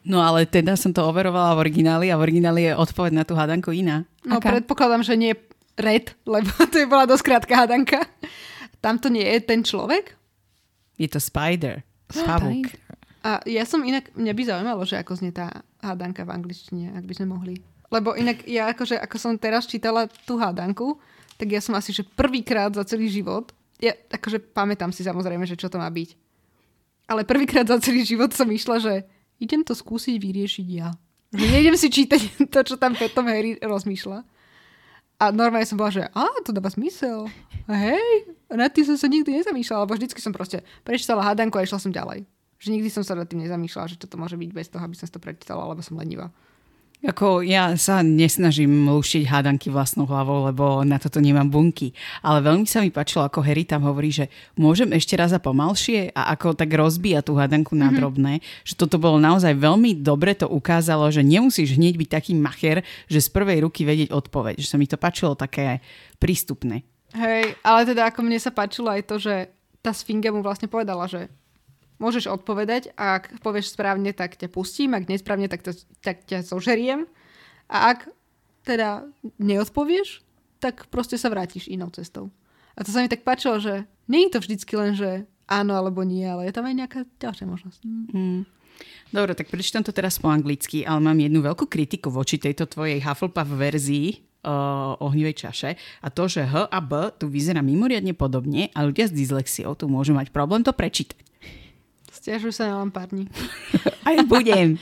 No 0.03 0.19
ale 0.19 0.43
teda 0.51 0.75
som 0.75 0.91
to 0.91 1.07
overovala 1.07 1.55
v 1.55 1.63
origináli 1.63 2.07
a 2.11 2.19
v 2.19 2.27
origináli 2.27 2.67
je 2.67 2.73
odpoveď 2.75 3.13
na 3.15 3.23
tú 3.23 3.39
hádanku 3.39 3.71
iná. 3.71 4.03
No 4.27 4.43
Aká? 4.43 4.59
predpokladám, 4.59 5.07
že 5.07 5.15
nie 5.15 5.33
red, 5.79 6.19
lebo 6.27 6.51
to 6.73 6.83
je 6.83 6.91
bola 6.91 7.07
dosť 7.07 7.23
krátka 7.23 7.55
hádanka. 7.55 8.03
Tam 8.83 8.99
to 8.99 9.07
nie 9.07 9.23
je 9.23 9.39
ten 9.47 9.63
človek? 9.63 10.19
Je 10.99 11.07
to 11.07 11.23
spider. 11.23 11.87
Spavuk. 12.11 12.67
A 13.23 13.39
ja 13.47 13.63
som 13.63 13.87
inak, 13.87 14.11
mňa 14.19 14.33
by 14.35 14.43
zaujímalo, 14.43 14.83
že 14.83 14.99
ako 14.99 15.15
znie 15.15 15.31
tá 15.31 15.63
hádanka 15.79 16.27
v 16.27 16.35
angličtine, 16.35 16.99
ak 16.99 17.07
by 17.07 17.15
sme 17.15 17.27
mohli. 17.31 17.55
Lebo 17.93 18.19
inak 18.19 18.43
ja 18.51 18.67
akože, 18.75 18.99
ako 18.99 19.17
som 19.21 19.39
teraz 19.39 19.71
čítala 19.71 20.11
tú 20.27 20.41
hádanku, 20.43 20.99
tak 21.39 21.55
ja 21.55 21.63
som 21.63 21.79
asi, 21.79 21.95
že 21.95 22.03
prvýkrát 22.03 22.75
za 22.75 22.83
celý 22.83 23.07
život, 23.07 23.55
ja 23.83 23.95
akože 23.95 24.55
pamätám 24.55 24.91
si 24.91 25.07
samozrejme, 25.07 25.47
že 25.47 25.59
čo 25.59 25.71
to 25.71 25.79
má 25.79 25.87
byť. 25.91 26.15
Ale 27.11 27.27
prvýkrát 27.27 27.67
za 27.67 27.79
celý 27.83 28.07
život 28.07 28.31
som 28.31 28.47
išla, 28.47 28.79
že 28.79 28.95
idem 29.43 29.63
to 29.67 29.75
skúsiť 29.75 30.19
vyriešiť 30.19 30.67
ja. 30.71 30.95
Nejdem 31.35 31.75
si 31.79 31.91
čítať 31.91 32.21
to, 32.55 32.59
čo 32.63 32.75
tam 32.79 32.95
potom 32.95 33.27
Harry 33.27 33.59
rozmýšľa. 33.59 34.23
A 35.23 35.31
normálne 35.31 35.67
som 35.67 35.79
bola, 35.79 35.95
že 35.95 36.03
a, 36.11 36.27
to 36.43 36.51
dáva 36.51 36.67
zmysel. 36.71 37.31
Hej, 37.71 38.35
na 38.51 38.67
tým 38.67 38.83
som 38.83 38.99
sa 38.99 39.07
nikdy 39.07 39.39
nezamýšľala, 39.39 39.87
lebo 39.87 39.95
vždycky 39.95 40.19
som 40.19 40.35
proste 40.35 40.67
prečítala 40.83 41.23
hádanku 41.23 41.55
a 41.59 41.63
išla 41.63 41.79
som 41.79 41.95
ďalej. 41.95 42.27
Že 42.63 42.79
nikdy 42.79 42.89
som 42.95 43.03
sa 43.03 43.19
nad 43.19 43.27
tým 43.27 43.43
nezamýšľala, 43.43 43.91
že 43.91 43.99
čo 43.99 44.07
to 44.07 44.15
môže 44.15 44.39
byť 44.39 44.51
bez 44.55 44.71
toho, 44.71 44.87
aby 44.87 44.95
som 44.95 45.11
to 45.11 45.19
prečítala, 45.19 45.67
alebo 45.67 45.83
som 45.83 45.99
lenivá. 45.99 46.31
Ako 47.03 47.43
ja 47.43 47.75
sa 47.75 47.99
nesnažím 47.99 48.87
lušiť 48.87 49.27
hádanky 49.27 49.75
vlastnou 49.75 50.07
hlavou, 50.07 50.47
lebo 50.47 50.87
na 50.87 51.03
toto 51.03 51.19
nemám 51.19 51.51
bunky. 51.51 51.91
Ale 52.23 52.47
veľmi 52.47 52.63
sa 52.63 52.79
mi 52.79 52.95
páčilo, 52.95 53.27
ako 53.27 53.43
Harry 53.43 53.67
tam 53.67 53.83
hovorí, 53.83 54.15
že 54.15 54.31
môžem 54.55 54.87
ešte 54.95 55.19
raz 55.19 55.35
a 55.35 55.43
pomalšie 55.43 56.15
a 56.15 56.31
ako 56.31 56.55
tak 56.55 56.71
rozbíja 56.71 57.27
tú 57.27 57.35
hádanku 57.35 57.75
na 57.75 57.91
mhm. 57.91 57.95
drobné. 57.99 58.33
Že 58.63 58.87
toto 58.87 59.03
bolo 59.03 59.19
naozaj 59.19 59.51
veľmi 59.59 59.99
dobre 59.99 60.39
to 60.39 60.47
ukázalo, 60.47 61.11
že 61.11 61.27
nemusíš 61.27 61.75
hneď 61.75 61.99
byť 61.99 62.09
taký 62.23 62.33
macher, 62.39 62.87
že 63.11 63.19
z 63.19 63.29
prvej 63.35 63.67
ruky 63.67 63.83
vedieť 63.83 64.15
odpoveď. 64.15 64.63
Že 64.63 64.71
sa 64.71 64.79
mi 64.79 64.87
to 64.87 64.95
páčilo 64.95 65.35
také 65.35 65.83
prístupné. 66.23 66.87
Hej, 67.19 67.59
ale 67.67 67.83
teda 67.83 68.15
ako 68.15 68.23
mne 68.23 68.39
sa 68.39 68.55
páčilo 68.55 68.95
aj 68.95 69.03
to, 69.11 69.19
že 69.19 69.51
tá 69.83 69.91
Sfinga 69.91 70.31
mu 70.31 70.39
vlastne 70.39 70.71
povedala, 70.71 71.11
že 71.11 71.27
môžeš 72.03 72.27
odpovedať 72.27 72.91
a 72.99 73.23
ak 73.23 73.39
povieš 73.47 73.79
správne, 73.79 74.11
tak 74.11 74.35
ťa 74.35 74.51
pustím, 74.51 74.99
ak 74.99 75.07
nesprávne, 75.07 75.47
tak, 75.47 75.63
to, 75.63 75.71
tak 76.03 76.27
ťa 76.27 76.43
zožeriem. 76.43 77.07
A 77.71 77.95
ak 77.95 78.11
teda 78.67 79.07
neodpovieš, 79.39 80.27
tak 80.59 80.91
proste 80.91 81.15
sa 81.15 81.31
vrátiš 81.31 81.71
inou 81.71 81.91
cestou. 81.95 82.35
A 82.75 82.83
to 82.83 82.91
sa 82.91 83.03
mi 83.03 83.11
tak 83.11 83.23
páčilo, 83.23 83.63
že 83.63 83.87
nie 84.11 84.27
je 84.27 84.35
to 84.35 84.39
vždycky 84.43 84.73
len, 84.75 84.93
že 84.99 85.31
áno 85.47 85.79
alebo 85.79 86.03
nie, 86.03 86.27
ale 86.27 86.51
je 86.51 86.55
tam 86.55 86.67
aj 86.67 86.75
nejaká 86.75 87.01
ďalšia 87.23 87.47
možnosť. 87.47 87.81
Mm. 88.15 88.43
Dobre, 89.13 89.37
tak 89.37 89.53
prečítam 89.53 89.85
to 89.85 89.93
teraz 89.93 90.17
po 90.17 90.33
anglicky, 90.33 90.83
ale 90.83 91.05
mám 91.05 91.19
jednu 91.21 91.45
veľkú 91.45 91.69
kritiku 91.69 92.09
voči 92.09 92.41
tejto 92.41 92.65
tvojej 92.65 93.05
Hufflepuff 93.05 93.51
verzii 93.53 94.33
uh, 94.43 94.97
ohnivej 94.99 95.45
čaše 95.45 95.71
a 95.77 96.09
to, 96.09 96.25
že 96.27 96.49
H 96.49 96.73
a 96.73 96.79
B 96.81 97.13
tu 97.21 97.29
vyzerá 97.29 97.61
mimoriadne 97.61 98.17
podobne 98.17 98.73
a 98.73 98.83
ľudia 98.83 99.07
s 99.11 99.13
dyslexiou 99.13 99.77
tu 99.77 99.87
môžu 99.93 100.17
mať 100.17 100.33
problém 100.33 100.65
to 100.65 100.73
prečítať. 100.73 101.21
Stiažuj 102.13 102.53
sa 102.53 102.69
na 102.69 102.85
lampárni. 102.85 103.33
Aj 104.09 104.21
budem. 104.29 104.77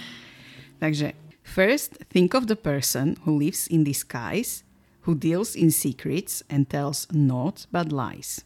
Takže, 0.82 1.14
first 1.46 2.02
think 2.10 2.34
of 2.34 2.50
the 2.50 2.58
person 2.58 3.14
who 3.22 3.38
lives 3.38 3.70
in 3.70 3.86
disguise, 3.86 4.66
who 5.06 5.14
deals 5.14 5.54
in 5.54 5.70
secrets 5.70 6.42
and 6.50 6.66
tells 6.66 7.06
naught 7.14 7.70
but 7.70 7.94
lies. 7.94 8.42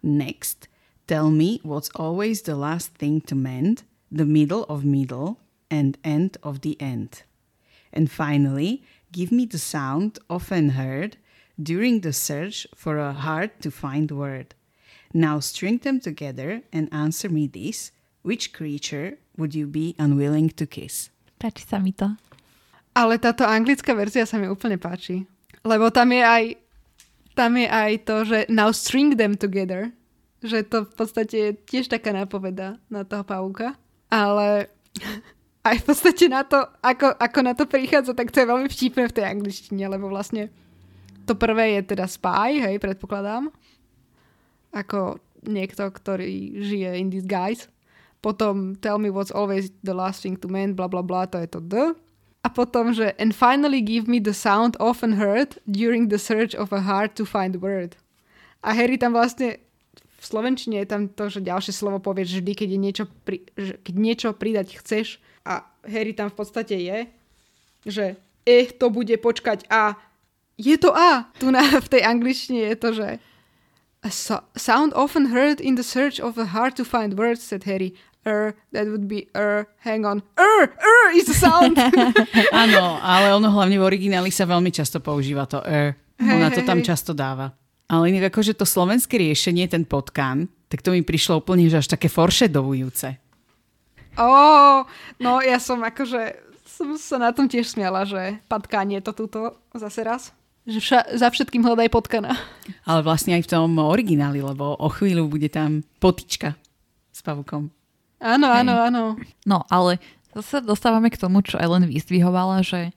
Next, 0.00 0.72
tell 1.06 1.28
me 1.28 1.60
what's 1.60 1.92
always 1.92 2.48
the 2.48 2.56
last 2.56 2.96
thing 2.96 3.20
to 3.28 3.36
mend, 3.36 3.84
the 4.08 4.24
middle 4.24 4.64
of 4.64 4.80
middle, 4.80 5.36
and 5.68 6.00
end 6.00 6.40
of 6.42 6.64
the 6.64 6.80
end. 6.80 7.28
And 7.92 8.10
finally, 8.10 8.82
give 9.12 9.30
me 9.30 9.44
the 9.44 9.60
sound 9.60 10.18
often 10.32 10.70
heard 10.70 11.20
during 11.60 12.00
the 12.00 12.12
search 12.16 12.66
for 12.74 12.96
a 12.96 13.12
hard 13.12 13.60
to 13.60 13.70
find 13.70 14.10
word. 14.10 14.54
Now 15.12 15.40
string 15.40 15.78
them 15.78 16.00
together 16.00 16.62
and 16.72 16.88
answer 16.92 17.28
me 17.28 17.46
this 17.46 17.92
Which 18.22 18.54
creature 18.54 19.18
would 19.34 19.54
you 19.54 19.66
be 19.66 19.98
unwilling 19.98 20.54
to 20.54 20.66
kiss? 20.66 21.10
Páči 21.42 21.66
sa 21.66 21.82
mi 21.82 21.90
to. 21.90 22.14
Ale 22.94 23.18
táto 23.18 23.42
anglická 23.42 23.96
verzia 23.98 24.22
sa 24.28 24.38
mi 24.38 24.46
úplne 24.46 24.78
páči. 24.78 25.26
Lebo 25.66 25.90
tam 25.90 26.14
je 26.14 26.22
aj 26.22 26.44
tam 27.32 27.56
je 27.56 27.64
aj 27.64 27.92
to, 28.04 28.16
že 28.28 28.38
now 28.52 28.70
string 28.70 29.16
them 29.16 29.34
together. 29.34 29.90
Že 30.44 30.58
to 30.68 30.78
v 30.84 30.94
podstate 30.94 31.36
je 31.36 31.50
tiež 31.66 31.88
taká 31.88 32.12
nápoveda 32.12 32.76
na 32.92 33.02
toho 33.08 33.24
pavúka. 33.24 33.74
Ale 34.12 34.68
aj 35.68 35.76
v 35.80 35.84
podstate 35.88 36.28
na 36.28 36.44
to, 36.44 36.60
ako, 36.84 37.16
ako 37.16 37.38
na 37.40 37.56
to 37.56 37.64
prichádza, 37.64 38.12
tak 38.12 38.28
to 38.30 38.44
je 38.44 38.50
veľmi 38.50 38.68
vtipné 38.68 39.08
v 39.08 39.16
tej 39.16 39.24
angličtine, 39.24 39.84
lebo 39.88 40.12
vlastne 40.12 40.52
To 41.22 41.38
prvé 41.38 41.78
je 41.78 41.94
teda 41.94 42.10
spy, 42.10 42.58
hej, 42.58 42.82
predpokladám. 42.82 43.48
Ako 44.74 45.22
niekto, 45.46 45.86
ktorý 45.86 46.58
žije 46.62 46.90
in 46.98 47.08
disguise. 47.08 47.71
Potom 48.22 48.78
tell 48.78 49.02
me 49.02 49.10
what's 49.10 49.34
always 49.34 49.74
the 49.82 49.92
last 49.92 50.22
thing 50.22 50.38
to 50.38 50.48
mend, 50.48 50.78
bla 50.78 50.86
bla 50.86 51.02
bla, 51.02 51.26
to 51.26 51.42
je 51.42 51.48
to 51.50 51.60
D. 51.60 51.74
A 52.42 52.48
potom, 52.50 52.90
že 52.94 53.14
and 53.18 53.34
finally 53.34 53.82
give 53.82 54.06
me 54.06 54.18
the 54.18 54.34
sound 54.34 54.78
often 54.78 55.18
heard 55.18 55.58
during 55.66 56.08
the 56.08 56.18
search 56.18 56.54
of 56.54 56.72
a 56.72 56.82
hard 56.82 57.14
to 57.14 57.26
find 57.26 57.58
word. 57.58 57.98
A 58.62 58.74
Harry 58.74 58.98
tam 58.98 59.14
vlastne 59.14 59.58
v 60.22 60.24
slovenčine 60.24 60.78
je 60.82 60.86
tam 60.86 61.10
to, 61.10 61.26
že 61.26 61.42
ďalšie 61.42 61.74
slovo 61.74 61.98
povieš 61.98 62.38
vždy, 62.38 62.52
keď, 62.54 62.68
je 62.70 62.78
niečo, 62.78 63.04
pri, 63.26 63.42
že, 63.58 63.74
keď 63.82 63.94
niečo 63.98 64.28
pridať 64.30 64.78
chceš. 64.78 65.18
A 65.42 65.66
Harry 65.82 66.14
tam 66.14 66.30
v 66.30 66.38
podstate 66.38 66.78
je, 66.78 66.98
že 67.82 68.04
e, 68.46 68.70
to 68.70 68.86
bude 68.94 69.14
počkať 69.18 69.66
a 69.66 69.98
je 70.54 70.78
to 70.78 70.94
A. 70.94 71.26
Tu 71.42 71.50
na, 71.50 71.62
v 71.82 71.88
tej 71.90 72.02
angličtine 72.06 72.70
je 72.70 72.76
to, 72.78 72.88
že 72.94 73.08
a 74.02 74.08
so- 74.10 74.46
sound 74.54 74.94
often 74.94 75.30
heard 75.30 75.60
in 75.60 75.74
the 75.74 75.86
search 75.86 76.18
of 76.18 76.38
a 76.38 76.54
hard 76.54 76.74
to 76.74 76.84
find 76.84 77.14
word, 77.18 77.38
said 77.38 77.64
Harry. 77.64 77.94
Er, 78.22 78.54
that 78.70 78.86
would 78.86 79.10
be 79.10 79.26
er, 79.34 79.66
hang 79.82 80.06
on. 80.06 80.22
Er, 80.38 80.70
er 80.70 81.06
is 81.10 81.26
the 81.26 81.34
sound. 81.34 81.74
Áno, 82.62 83.02
ale 83.02 83.34
ono 83.34 83.50
hlavne 83.50 83.74
v 83.74 83.82
origináli 83.82 84.30
sa 84.30 84.46
veľmi 84.46 84.70
často 84.70 85.02
používa 85.02 85.42
to 85.50 85.58
er. 85.66 85.98
Ona 86.22 86.54
to 86.54 86.62
tam 86.62 86.86
často 86.86 87.10
dáva. 87.10 87.50
Ale 87.90 88.14
inak 88.14 88.30
akože 88.30 88.54
to 88.54 88.62
slovenské 88.62 89.18
riešenie, 89.18 89.66
ten 89.66 89.82
potkan, 89.82 90.46
tak 90.70 90.86
to 90.86 90.94
mi 90.94 91.02
prišlo 91.02 91.42
úplne 91.42 91.66
že 91.66 91.82
až 91.82 91.98
také 91.98 92.06
foršedovujúce. 92.06 93.18
Ó, 94.16 94.24
oh, 94.24 94.76
no 95.18 95.42
ja 95.42 95.58
som 95.58 95.82
akože 95.82 96.52
som 96.72 96.94
sa 96.96 97.20
na 97.20 97.30
tom 97.36 97.50
tiež 97.50 97.74
smiala, 97.74 98.08
že 98.08 98.40
patkanie 98.48 99.04
to 99.04 99.12
túto 99.12 99.60
zase 99.76 100.00
raz. 100.06 100.22
Že 100.64 100.78
vša- 100.78 101.08
za 101.18 101.28
všetkým 101.28 101.60
hľadaj 101.66 101.90
potkana. 101.90 102.38
Ale 102.86 103.02
vlastne 103.02 103.34
aj 103.34 103.44
v 103.44 103.50
tom 103.50 103.76
origináli, 103.82 104.38
lebo 104.40 104.78
o 104.78 104.88
chvíľu 104.88 105.26
bude 105.26 105.50
tam 105.50 105.82
potička 105.98 106.54
s 107.10 107.20
pavukom. 107.20 107.81
Áno, 108.22 108.46
Hej. 108.46 108.58
áno, 108.62 108.74
áno. 108.78 109.02
No, 109.42 109.66
ale 109.66 109.98
zase 110.30 110.62
dostávame 110.62 111.10
k 111.10 111.18
tomu, 111.18 111.42
čo 111.42 111.58
Ellen 111.58 111.90
vyzdvihovala, 111.90 112.62
že 112.62 112.94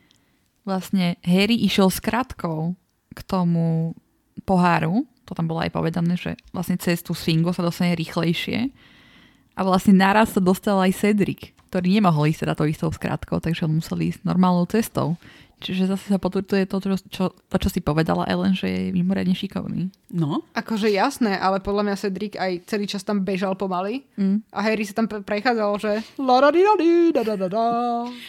vlastne 0.62 1.18
Harry 1.26 1.58
išiel 1.66 1.90
s 1.90 1.98
kratkou 1.98 2.78
k 3.12 3.20
tomu 3.26 3.98
poháru, 4.46 5.10
to 5.26 5.34
tam 5.34 5.50
bolo 5.50 5.66
aj 5.66 5.74
povedané, 5.74 6.14
že 6.16 6.38
vlastne 6.54 6.78
cez 6.78 7.02
tú 7.02 7.18
sfingu 7.18 7.50
sa 7.50 7.66
dostane 7.66 7.98
rýchlejšie 7.98 8.70
a 9.58 9.62
vlastne 9.66 9.98
naraz 9.98 10.38
sa 10.38 10.42
dostal 10.44 10.78
aj 10.78 10.94
Cedric, 10.94 11.58
ktorý 11.74 11.98
nemohol 11.98 12.30
ísť 12.30 12.46
teda 12.46 12.54
to 12.54 12.70
istou 12.70 12.90
skratkou, 12.94 13.42
takže 13.42 13.66
on 13.66 13.82
musel 13.82 13.98
ísť 14.04 14.22
normálnou 14.22 14.70
cestou. 14.70 15.18
Čiže 15.56 15.88
zase 15.88 16.12
sa 16.12 16.20
potvrdzuje 16.20 16.68
to, 16.68 16.78
čo, 16.78 16.90
čo, 17.08 17.24
to, 17.32 17.56
čo 17.58 17.70
si 17.70 17.80
povedala 17.80 18.28
Ellen, 18.28 18.52
že 18.52 18.68
je 18.68 18.82
mimoriadne 18.92 19.32
šikovný. 19.32 19.88
No, 20.12 20.44
Akože 20.52 20.88
jasné, 20.88 21.34
ale 21.34 21.58
podľa 21.58 21.88
mňa 21.88 21.96
Cedric 21.98 22.34
aj 22.36 22.68
celý 22.68 22.86
čas 22.86 23.02
tam 23.02 23.22
bežal 23.22 23.56
pomaly 23.56 24.04
Mm. 24.16 24.44
a 24.50 24.60
Harry 24.62 24.84
sa 24.84 24.94
tam 24.94 25.08
pre- 25.08 25.20
prechádzal, 25.20 25.72
že 25.80 25.92
la 26.16 26.38
da 26.40 26.50
di 26.50 26.60
da 26.60 26.74
di 26.76 26.92
da 27.12 27.22
da 27.24 27.36
da 27.36 27.48
da. 27.48 27.66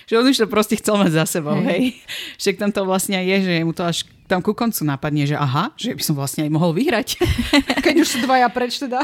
že 0.05 0.15
on 0.15 0.25
už 0.25 0.39
to 0.39 0.47
proste 0.47 0.79
chcel 0.79 0.97
mať 0.97 1.13
za 1.13 1.25
sebou, 1.27 1.59
Hej. 1.59 1.67
hej. 1.67 1.83
Však 2.39 2.55
tam 2.57 2.71
to 2.71 2.83
vlastne 2.83 3.19
je, 3.19 3.37
že 3.43 3.55
mu 3.61 3.71
to 3.71 3.83
až 3.83 4.07
tam 4.27 4.39
ku 4.39 4.51
koncu 4.51 4.83
napadne, 4.83 5.23
že 5.23 5.35
aha, 5.35 5.71
že 5.75 5.95
by 5.95 6.03
som 6.03 6.15
vlastne 6.15 6.47
aj 6.47 6.51
mohol 6.51 6.75
vyhrať. 6.75 7.19
Keď 7.83 7.95
už 8.01 8.09
sú 8.09 8.19
dvaja 8.23 8.47
preč 8.51 8.79
teda, 8.79 9.03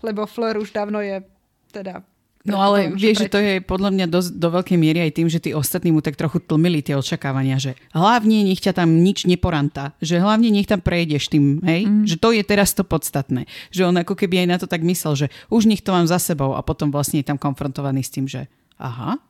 lebo 0.00 0.24
Fleur 0.24 0.60
už 0.60 0.68
dávno 0.70 1.00
je 1.00 1.20
teda... 1.68 2.00
No 2.48 2.58
ale 2.64 2.92
vieš, 2.96 3.24
že 3.24 3.28
to 3.28 3.38
je 3.38 3.60
podľa 3.60 3.90
mňa 3.92 4.06
dosť, 4.08 4.30
do 4.34 4.48
veľkej 4.48 4.78
miery 4.80 4.98
aj 5.04 5.12
tým, 5.20 5.28
že 5.28 5.38
tí 5.38 5.50
ostatní 5.52 5.92
mu 5.92 6.00
tak 6.00 6.16
trochu 6.16 6.40
tlmili 6.40 6.80
tie 6.80 6.96
očakávania, 6.96 7.60
že 7.60 7.76
hlavne 7.92 8.48
nech 8.48 8.58
ťa 8.58 8.72
tam 8.72 9.04
nič 9.04 9.28
neporanta, 9.28 9.92
že 10.00 10.18
hlavne 10.18 10.48
nech 10.48 10.66
tam 10.66 10.80
prejdeš 10.80 11.28
tým, 11.28 11.60
hej, 11.62 11.86
mm. 11.86 12.04
že 12.08 12.16
to 12.16 12.32
je 12.32 12.42
teraz 12.42 12.72
to 12.72 12.82
podstatné. 12.82 13.44
Že 13.70 13.92
on 13.92 13.96
ako 14.00 14.16
keby 14.16 14.44
aj 14.44 14.48
na 14.48 14.56
to 14.56 14.66
tak 14.66 14.80
myslel, 14.82 15.14
že 15.14 15.26
už 15.52 15.68
nech 15.68 15.84
to 15.84 15.92
mám 15.92 16.08
za 16.08 16.16
sebou 16.16 16.56
a 16.56 16.64
potom 16.64 16.88
vlastne 16.88 17.20
je 17.20 17.28
tam 17.28 17.36
konfrontovaný 17.36 18.00
s 18.02 18.10
tým, 18.10 18.24
že 18.24 18.48
aha, 18.80 19.20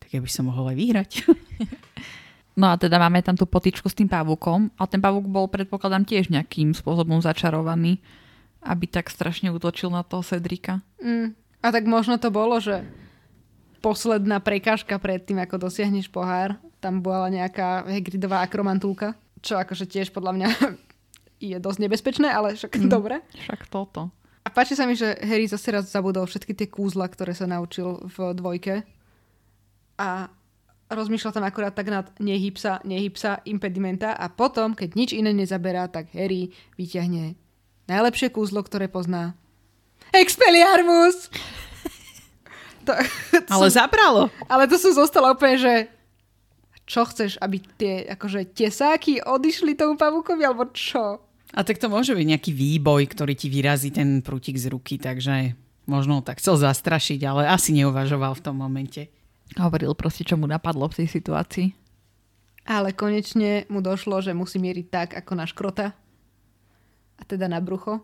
tak 0.00 0.08
ja 0.12 0.20
by 0.24 0.30
som 0.32 0.48
mohol 0.48 0.72
aj 0.72 0.76
vyhrať. 0.76 1.10
No 2.52 2.68
a 2.68 2.76
teda 2.76 3.00
máme 3.00 3.24
tam 3.24 3.32
tú 3.32 3.48
potičku 3.48 3.88
s 3.88 3.96
tým 3.96 4.12
pavúkom 4.12 4.68
a 4.76 4.84
ten 4.84 5.00
pavúk 5.00 5.24
bol 5.24 5.48
predpokladám 5.48 6.04
tiež 6.04 6.28
nejakým 6.28 6.76
spôsobom 6.76 7.24
začarovaný, 7.24 7.96
aby 8.60 8.84
tak 8.84 9.08
strašne 9.08 9.48
útočil 9.48 9.88
na 9.88 10.04
toho 10.04 10.20
Cedrika. 10.20 10.84
Mm. 11.00 11.32
A 11.62 11.70
tak 11.70 11.86
možno 11.86 12.18
to 12.18 12.34
bolo, 12.34 12.58
že 12.58 12.82
posledná 13.78 14.42
prekážka 14.42 14.98
pred 14.98 15.22
tým, 15.22 15.42
ako 15.42 15.70
dosiahneš 15.70 16.10
pohár, 16.10 16.58
tam 16.82 16.98
bola 16.98 17.30
nejaká 17.30 17.86
Hagridová 17.86 18.42
akromantulka, 18.42 19.14
čo 19.38 19.54
akože 19.58 19.86
tiež 19.86 20.10
podľa 20.10 20.32
mňa 20.34 20.48
je 21.54 21.56
dosť 21.58 21.78
nebezpečné, 21.86 22.28
ale 22.30 22.58
však 22.58 22.82
mm. 22.82 22.90
dobre. 22.90 23.22
Však 23.46 23.70
toto. 23.70 24.10
A 24.42 24.50
páči 24.50 24.74
sa 24.74 24.90
mi, 24.90 24.98
že 24.98 25.14
Harry 25.22 25.46
zase 25.46 25.70
raz 25.70 25.86
zabudol 25.86 26.26
všetky 26.26 26.54
tie 26.58 26.66
kúzla, 26.66 27.06
ktoré 27.06 27.30
sa 27.30 27.46
naučil 27.46 28.02
v 28.10 28.34
dvojke. 28.34 28.82
A 30.02 30.26
rozmýšľal 30.90 31.30
tam 31.30 31.46
akurát 31.46 31.74
tak 31.78 31.86
nad 31.86 32.10
nehyb 32.18 32.58
sa, 32.58 32.82
nehyb 32.82 33.14
sa, 33.14 33.38
impedimenta 33.46 34.18
a 34.18 34.26
potom, 34.26 34.74
keď 34.74 34.98
nič 34.98 35.10
iné 35.14 35.30
nezaberá, 35.30 35.86
tak 35.86 36.10
Harry 36.10 36.50
vyťahne 36.74 37.38
najlepšie 37.86 38.34
kúzlo, 38.34 38.66
ktoré 38.66 38.90
pozná. 38.90 39.38
Expelliarmus! 40.12 41.32
to, 42.86 42.92
to 43.32 43.50
ale 43.50 43.66
som, 43.72 43.88
zabralo. 43.88 44.28
ale 44.46 44.68
to 44.68 44.76
som 44.76 44.92
zostala 44.92 45.32
úplne, 45.32 45.56
že 45.56 45.74
čo 46.84 47.08
chceš, 47.08 47.40
aby 47.40 47.62
tie 47.80 48.04
akože 48.04 48.52
tesáky 48.52 49.24
odišli 49.24 49.72
tomu 49.72 49.96
pavúkovi, 49.96 50.44
alebo 50.44 50.68
čo? 50.76 51.24
A 51.52 51.60
tak 51.64 51.80
to 51.80 51.88
môže 51.88 52.12
byť 52.16 52.26
nejaký 52.28 52.52
výboj, 52.52 53.08
ktorý 53.12 53.32
ti 53.36 53.48
vyrazí 53.52 53.92
ten 53.92 54.24
prútik 54.24 54.56
z 54.56 54.72
ruky, 54.72 54.96
takže 54.96 55.56
možno 55.84 56.24
tak 56.24 56.40
chcel 56.40 56.56
zastrašiť, 56.56 57.20
ale 57.24 57.48
asi 57.48 57.76
neuvažoval 57.76 58.36
v 58.36 58.44
tom 58.44 58.56
momente. 58.56 59.08
Hovoril 59.56 59.92
proste, 59.92 60.24
čo 60.24 60.40
mu 60.40 60.48
napadlo 60.48 60.88
v 60.88 61.04
tej 61.04 61.08
situácii. 61.12 61.76
Ale 62.62 62.94
konečne 62.94 63.68
mu 63.68 63.82
došlo, 63.82 64.22
že 64.22 64.32
musí 64.32 64.56
mieriť 64.56 64.86
tak, 64.88 65.08
ako 65.18 65.32
na 65.34 65.44
škrota. 65.44 65.92
A 67.18 67.22
teda 67.26 67.50
na 67.50 67.60
brucho. 67.60 68.00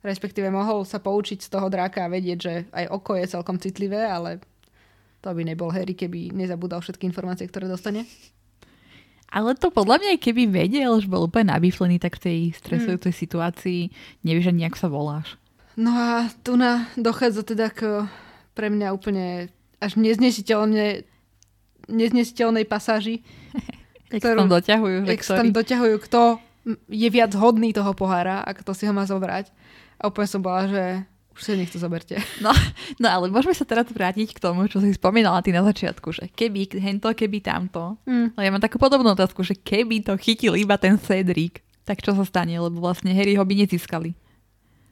Respektíve 0.00 0.48
mohol 0.48 0.82
sa 0.82 0.96
poučiť 0.96 1.38
z 1.38 1.48
toho 1.48 1.68
dráka 1.68 2.04
a 2.04 2.12
vedieť, 2.12 2.38
že 2.40 2.52
aj 2.70 2.84
oko 2.88 3.14
je 3.14 3.28
celkom 3.28 3.60
citlivé, 3.60 4.00
ale 4.00 4.40
to 5.20 5.28
by 5.28 5.44
nebol 5.44 5.68
Harry, 5.68 5.92
keby 5.92 6.32
nezabudal 6.32 6.80
všetky 6.80 7.04
informácie, 7.04 7.44
ktoré 7.44 7.68
dostane. 7.68 8.08
Ale 9.28 9.54
to 9.54 9.70
podľa 9.70 10.00
mňa, 10.00 10.12
keby 10.18 10.48
vedel, 10.48 10.98
že 10.98 11.06
bol 11.06 11.22
úplne 11.22 11.52
nabiflený, 11.52 12.00
tak 12.00 12.18
v 12.18 12.24
tej 12.24 12.38
stresujúcej 12.56 13.12
situácii 13.12 13.80
nevieš 14.24 14.50
ani, 14.50 14.66
ako 14.66 14.78
sa 14.80 14.88
voláš. 14.88 15.28
No 15.76 15.92
a 15.92 16.08
tu 16.42 16.56
na 16.56 16.90
dochádza 16.96 17.46
teda 17.46 17.70
k 17.70 18.08
pre 18.52 18.66
mňa 18.66 18.90
úplne 18.90 19.52
až 19.78 19.94
neznesiteľne 19.94 21.06
neznesiteľnej 21.86 22.66
pasáži, 22.66 23.22
sa 24.10 24.34
tam 24.34 24.50
doťahujú. 24.50 25.06
ktorý- 25.06 25.38
tam 25.38 25.50
doťahujú, 25.54 25.96
kto 26.10 26.20
je 26.88 27.08
viac 27.08 27.32
hodný 27.38 27.70
toho 27.70 27.94
pohára 27.94 28.42
a 28.42 28.50
kto 28.50 28.74
si 28.74 28.84
ho 28.84 28.92
má 28.92 29.06
zobrať. 29.06 29.48
A 30.00 30.08
úplne 30.08 30.28
som 30.28 30.40
bola, 30.40 30.64
že 30.64 31.04
už 31.36 31.40
si 31.44 31.52
nech 31.56 31.72
to 31.72 31.78
zoberte. 31.80 32.16
No, 32.44 32.52
no 32.96 33.06
ale 33.08 33.28
môžeme 33.28 33.52
sa 33.52 33.68
teraz 33.68 33.88
vrátiť 33.88 34.32
k 34.32 34.42
tomu, 34.42 34.64
čo 34.66 34.80
si 34.80 34.96
spomínala 34.96 35.44
ty 35.44 35.52
na 35.52 35.60
začiatku, 35.60 36.08
že 36.12 36.28
keby 36.32 36.80
hento, 36.80 37.12
keby 37.12 37.44
tamto. 37.44 38.00
Mm. 38.08 38.32
Ale 38.36 38.44
ja 38.48 38.52
mám 38.52 38.64
takú 38.64 38.80
podobnú 38.80 39.12
otázku, 39.12 39.44
že 39.44 39.56
keby 39.56 40.04
to 40.04 40.16
chytil 40.16 40.56
iba 40.56 40.80
ten 40.80 40.96
Cedric, 40.96 41.60
tak 41.84 42.00
čo 42.00 42.16
sa 42.16 42.24
stane? 42.24 42.56
Lebo 42.56 42.80
vlastne 42.80 43.12
Harry 43.12 43.36
ho 43.36 43.44
by 43.44 43.54
nezískali. 43.64 44.16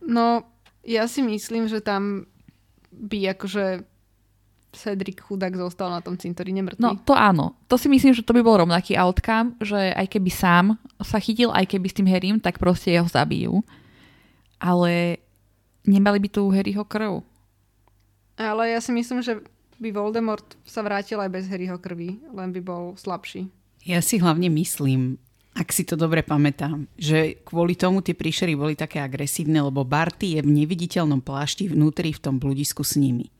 No, 0.05 0.45
ja 0.85 1.05
si 1.05 1.21
myslím, 1.25 1.69
že 1.69 1.85
tam 1.85 2.29
by 2.93 3.37
akože 3.37 3.85
Cedric 4.73 5.25
chudák 5.25 5.57
zostal 5.57 5.89
na 5.89 6.05
tom 6.05 6.17
cintoríne 6.21 6.61
mŕtvy. 6.61 6.85
No 6.85 7.01
to 7.01 7.17
áno. 7.17 7.57
To 7.73 7.81
si 7.81 7.89
myslím, 7.89 8.13
že 8.13 8.25
to 8.25 8.37
by 8.37 8.45
bol 8.45 8.61
rovnaký 8.61 8.97
outcome, 9.01 9.57
že 9.65 9.97
aj 9.97 10.07
keby 10.13 10.29
sám 10.29 10.77
sa 11.01 11.17
chytil, 11.17 11.49
aj 11.53 11.65
keby 11.73 11.87
s 11.89 11.97
tým 11.97 12.09
Harrym, 12.09 12.37
tak 12.37 12.61
proste 12.61 12.93
jeho 12.93 13.09
zabijú. 13.09 13.65
Ale 14.59 15.23
nemali 15.87 16.19
by 16.19 16.29
tu 16.29 16.43
Harryho 16.51 16.85
krv. 16.85 17.23
Ale 18.39 18.71
ja 18.71 18.79
si 18.79 18.95
myslím, 18.95 19.23
že 19.23 19.43
by 19.79 19.95
Voldemort 19.95 20.59
sa 20.67 20.83
vrátil 20.83 21.19
aj 21.23 21.31
bez 21.31 21.45
Harryho 21.47 21.79
krvi, 21.79 22.19
len 22.35 22.51
by 22.51 22.61
bol 22.63 22.85
slabší. 22.99 23.47
Ja 23.87 24.03
si 24.03 24.19
hlavne 24.19 24.51
myslím, 24.51 25.19
ak 25.55 25.75
si 25.75 25.83
to 25.83 25.99
dobre 25.99 26.23
pamätám, 26.23 26.87
že 26.95 27.39
kvôli 27.43 27.75
tomu 27.75 28.03
tie 28.03 28.15
príšery 28.15 28.55
boli 28.55 28.79
také 28.79 29.03
agresívne, 29.03 29.59
lebo 29.59 29.83
Barty 29.83 30.39
je 30.39 30.41
v 30.43 30.55
neviditeľnom 30.55 31.19
plášti 31.23 31.71
vnútri 31.71 32.15
v 32.15 32.23
tom 32.23 32.39
bludisku 32.39 32.87
s 32.87 32.95
nimi. 32.95 33.31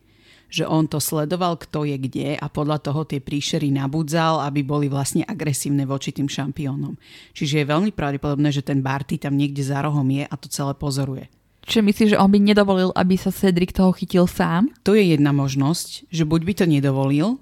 Že 0.49 0.65
on 0.65 0.85
to 0.89 0.97
sledoval, 0.97 1.61
kto 1.61 1.85
je 1.85 1.97
kde 2.01 2.41
a 2.41 2.47
podľa 2.49 2.81
toho 2.81 3.05
tie 3.05 3.21
príšery 3.21 3.69
nabudzal, 3.69 4.41
aby 4.49 4.65
boli 4.65 4.89
vlastne 4.89 5.25
agresívne 5.29 5.85
voči 5.85 6.13
tým 6.13 6.29
šampiónom. 6.29 6.97
Čiže 7.37 7.63
je 7.63 7.71
veľmi 7.71 7.93
pravdepodobné, 7.93 8.49
že 8.49 8.65
ten 8.65 8.81
Barty 8.81 9.21
tam 9.21 9.37
niekde 9.37 9.61
za 9.61 9.85
rohom 9.85 10.09
je 10.09 10.25
a 10.25 10.35
to 10.41 10.49
celé 10.49 10.73
pozoruje. 10.73 11.29
Čiže 11.69 11.85
myslíš, 11.85 12.11
že 12.17 12.21
on 12.21 12.33
by 12.33 12.41
nedovolil, 12.41 12.97
aby 12.97 13.21
sa 13.21 13.29
Cedric 13.29 13.77
toho 13.77 13.93
chytil 13.93 14.25
sám? 14.25 14.73
To 14.89 14.97
je 14.97 15.13
jedna 15.13 15.37
možnosť, 15.37 16.09
že 16.09 16.25
buď 16.25 16.41
by 16.49 16.53
to 16.57 16.65
nedovolil, 16.65 17.37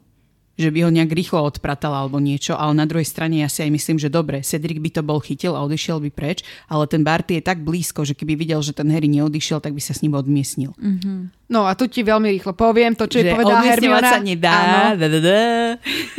že 0.57 0.69
by 0.69 0.79
ho 0.83 0.91
nejak 0.91 1.09
rýchlo 1.09 1.41
odpratala 1.43 2.01
alebo 2.01 2.17
niečo, 2.17 2.53
ale 2.53 2.73
na 2.75 2.83
druhej 2.83 3.05
strane 3.05 3.39
ja 3.39 3.47
si 3.47 3.61
aj 3.61 3.69
myslím, 3.69 3.97
že 3.97 4.09
dobre, 4.09 4.41
Cedric 4.41 4.77
by 4.79 4.91
to 4.91 5.03
bol 5.03 5.21
chytil 5.21 5.53
a 5.53 5.61
odišiel 5.61 6.01
by 6.01 6.09
preč, 6.09 6.41
ale 6.67 6.85
ten 6.87 7.01
Barty 7.01 7.37
je 7.37 7.45
tak 7.45 7.61
blízko, 7.61 8.03
že 8.03 8.13
keby 8.13 8.35
videl, 8.35 8.59
že 8.59 8.73
ten 8.73 8.89
Harry 8.89 9.07
neodišiel, 9.07 9.59
tak 9.59 9.71
by 9.71 9.81
sa 9.81 9.93
s 9.93 10.01
ním 10.01 10.13
odmiestnil. 10.13 10.73
Mm-hmm. 10.73 11.19
No 11.47 11.63
a 11.63 11.73
tu 11.73 11.87
ti 11.87 12.01
veľmi 12.01 12.33
rýchlo 12.33 12.53
poviem 12.53 12.93
to, 12.93 13.05
čo 13.05 13.21
že 13.21 13.29
je 13.29 13.33
povedala 13.33 13.63
Hermiona. 13.63 14.11
sa 14.11 14.19
nedá. 14.19 14.57
Da, 14.93 15.07
da, 15.07 15.19
da. 15.21 15.41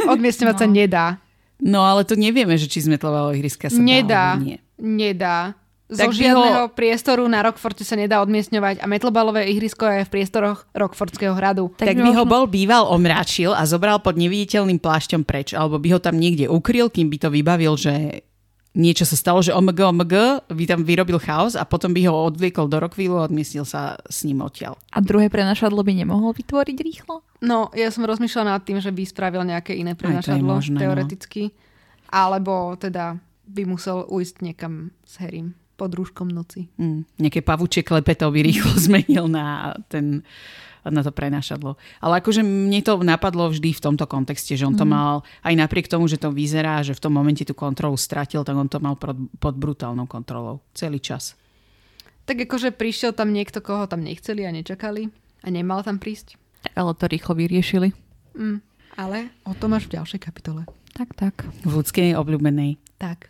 odmiestňovať 0.08 0.54
No. 0.54 0.62
sa 0.62 0.68
nedá. 0.68 1.06
No 1.58 1.80
ale 1.82 2.06
to 2.06 2.14
nevieme, 2.14 2.54
že 2.54 2.70
či 2.70 2.80
sme 2.80 2.96
tlovalo 2.96 3.34
ihriska 3.34 3.68
sa 3.68 3.82
Nedá. 3.82 4.38
dá, 4.38 4.38
nie. 4.38 4.58
Nedá. 4.78 5.58
Zo 5.88 6.12
žiadneho 6.12 6.76
priestoru 6.76 7.24
na 7.32 7.40
Rockforte 7.40 7.88
sa 7.88 7.96
nedá 7.96 8.20
odmiestňovať 8.20 8.84
a 8.84 8.86
metlobalové 8.92 9.48
ihrisko 9.56 9.88
je 9.88 10.04
v 10.04 10.12
priestoroch 10.12 10.68
Rockfortského 10.76 11.32
hradu. 11.32 11.72
Tak, 11.80 11.96
tak 11.96 12.04
by 12.04 12.12
ho 12.12 12.28
bol 12.28 12.44
býval 12.44 12.92
omráčil 12.92 13.56
a 13.56 13.64
zobral 13.64 14.04
pod 14.04 14.20
neviditeľným 14.20 14.84
plášťom 14.84 15.24
preč, 15.24 15.56
alebo 15.56 15.80
by 15.80 15.96
ho 15.96 16.00
tam 16.04 16.20
niekde 16.20 16.52
ukryl, 16.52 16.92
kým 16.92 17.08
by 17.08 17.18
to 17.24 17.30
vybavil, 17.32 17.80
že 17.80 18.20
niečo 18.76 19.08
sa 19.08 19.16
stalo, 19.16 19.40
že 19.40 19.56
omg, 19.56 19.80
omg, 19.80 20.44
by 20.52 20.64
tam 20.68 20.84
vyrobil 20.84 21.24
chaos 21.24 21.56
a 21.56 21.64
potom 21.64 21.96
by 21.96 22.04
ho 22.04 22.36
odvliekol 22.36 22.68
do 22.68 22.84
Rockville 22.84 23.24
a 23.24 23.24
odmiestnil 23.24 23.64
sa 23.64 23.96
s 24.12 24.28
ním 24.28 24.44
odtiaľ. 24.44 24.76
A 24.92 25.00
druhé 25.00 25.32
prenašadlo 25.32 25.88
by 25.88 26.04
nemohol 26.04 26.36
vytvoriť 26.36 26.78
rýchlo? 26.84 27.24
No, 27.40 27.72
ja 27.72 27.96
som 27.96 28.04
rozmýšľala 28.04 28.60
nad 28.60 28.64
tým, 28.68 28.84
že 28.84 28.92
by 28.92 29.08
spravil 29.08 29.48
nejaké 29.48 29.72
iné 29.72 29.96
prenašadlo, 29.96 30.60
možné, 30.60 30.78
no. 30.78 30.82
teoreticky. 30.84 31.56
Alebo 32.12 32.76
teda 32.76 33.16
by 33.48 33.64
musel 33.64 34.04
ujsť 34.04 34.44
niekam 34.44 34.92
s 35.08 35.24
Harrym 35.24 35.56
pod 35.78 35.93
rúškom 35.93 36.25
noci. 36.25 36.67
Mm, 36.82 37.05
nejaké 37.21 37.45
pavučie 37.45 37.86
klepetov 37.86 38.34
by 38.34 38.41
rýchlo 38.41 38.73
zmenil 38.89 39.30
na 39.30 39.78
ten 39.88 40.25
na 40.88 41.03
to 41.03 41.11
prenášadlo. 41.11 41.75
Ale 41.99 42.23
akože 42.23 42.43
mne 42.47 42.80
to 42.80 42.95
napadlo 43.03 43.51
vždy 43.51 43.75
v 43.75 43.84
tomto 43.84 44.07
kontexte, 44.07 44.55
že 44.55 44.63
on 44.63 44.75
to 44.75 44.88
mal, 44.88 45.28
aj 45.43 45.53
napriek 45.55 45.91
tomu, 45.91 46.07
že 46.07 46.15
to 46.15 46.32
vyzerá, 46.32 46.80
že 46.80 46.95
v 46.95 47.03
tom 47.03 47.11
momente 47.11 47.43
tú 47.43 47.51
kontrolu 47.51 47.99
stratil, 47.99 48.47
tak 48.47 48.55
on 48.55 48.71
to 48.71 48.80
mal 48.80 48.95
pod, 48.95 49.19
pod 49.39 49.55
brutálnou 49.59 50.07
kontrolou. 50.07 50.63
Celý 50.71 51.03
čas. 51.03 51.36
Tak 52.28 52.43
akože 52.43 52.75
prišiel 52.75 53.15
tam 53.15 53.32
niekto, 53.32 53.63
koho 53.63 53.88
tam 53.88 54.03
nechceli 54.03 54.43
a 54.43 54.51
nečakali 54.51 55.11
a 55.43 55.47
nemal 55.47 55.84
tam 55.84 55.99
prísť. 55.99 56.36
Tak 56.63 56.73
ale 56.75 56.91
to 56.95 57.05
rýchlo 57.07 57.34
vyriešili. 57.36 57.91
Mm. 58.36 58.59
Ale 58.97 59.30
o 59.45 59.53
tom 59.53 59.78
až 59.78 59.88
v 59.88 60.01
ďalšej 60.01 60.19
kapitole. 60.19 60.65
Tak, 60.97 61.13
tak. 61.13 61.45
V 61.61 61.71
ľudskej 61.71 62.17
obľúbenej. 62.17 62.82
Tak. 62.97 63.30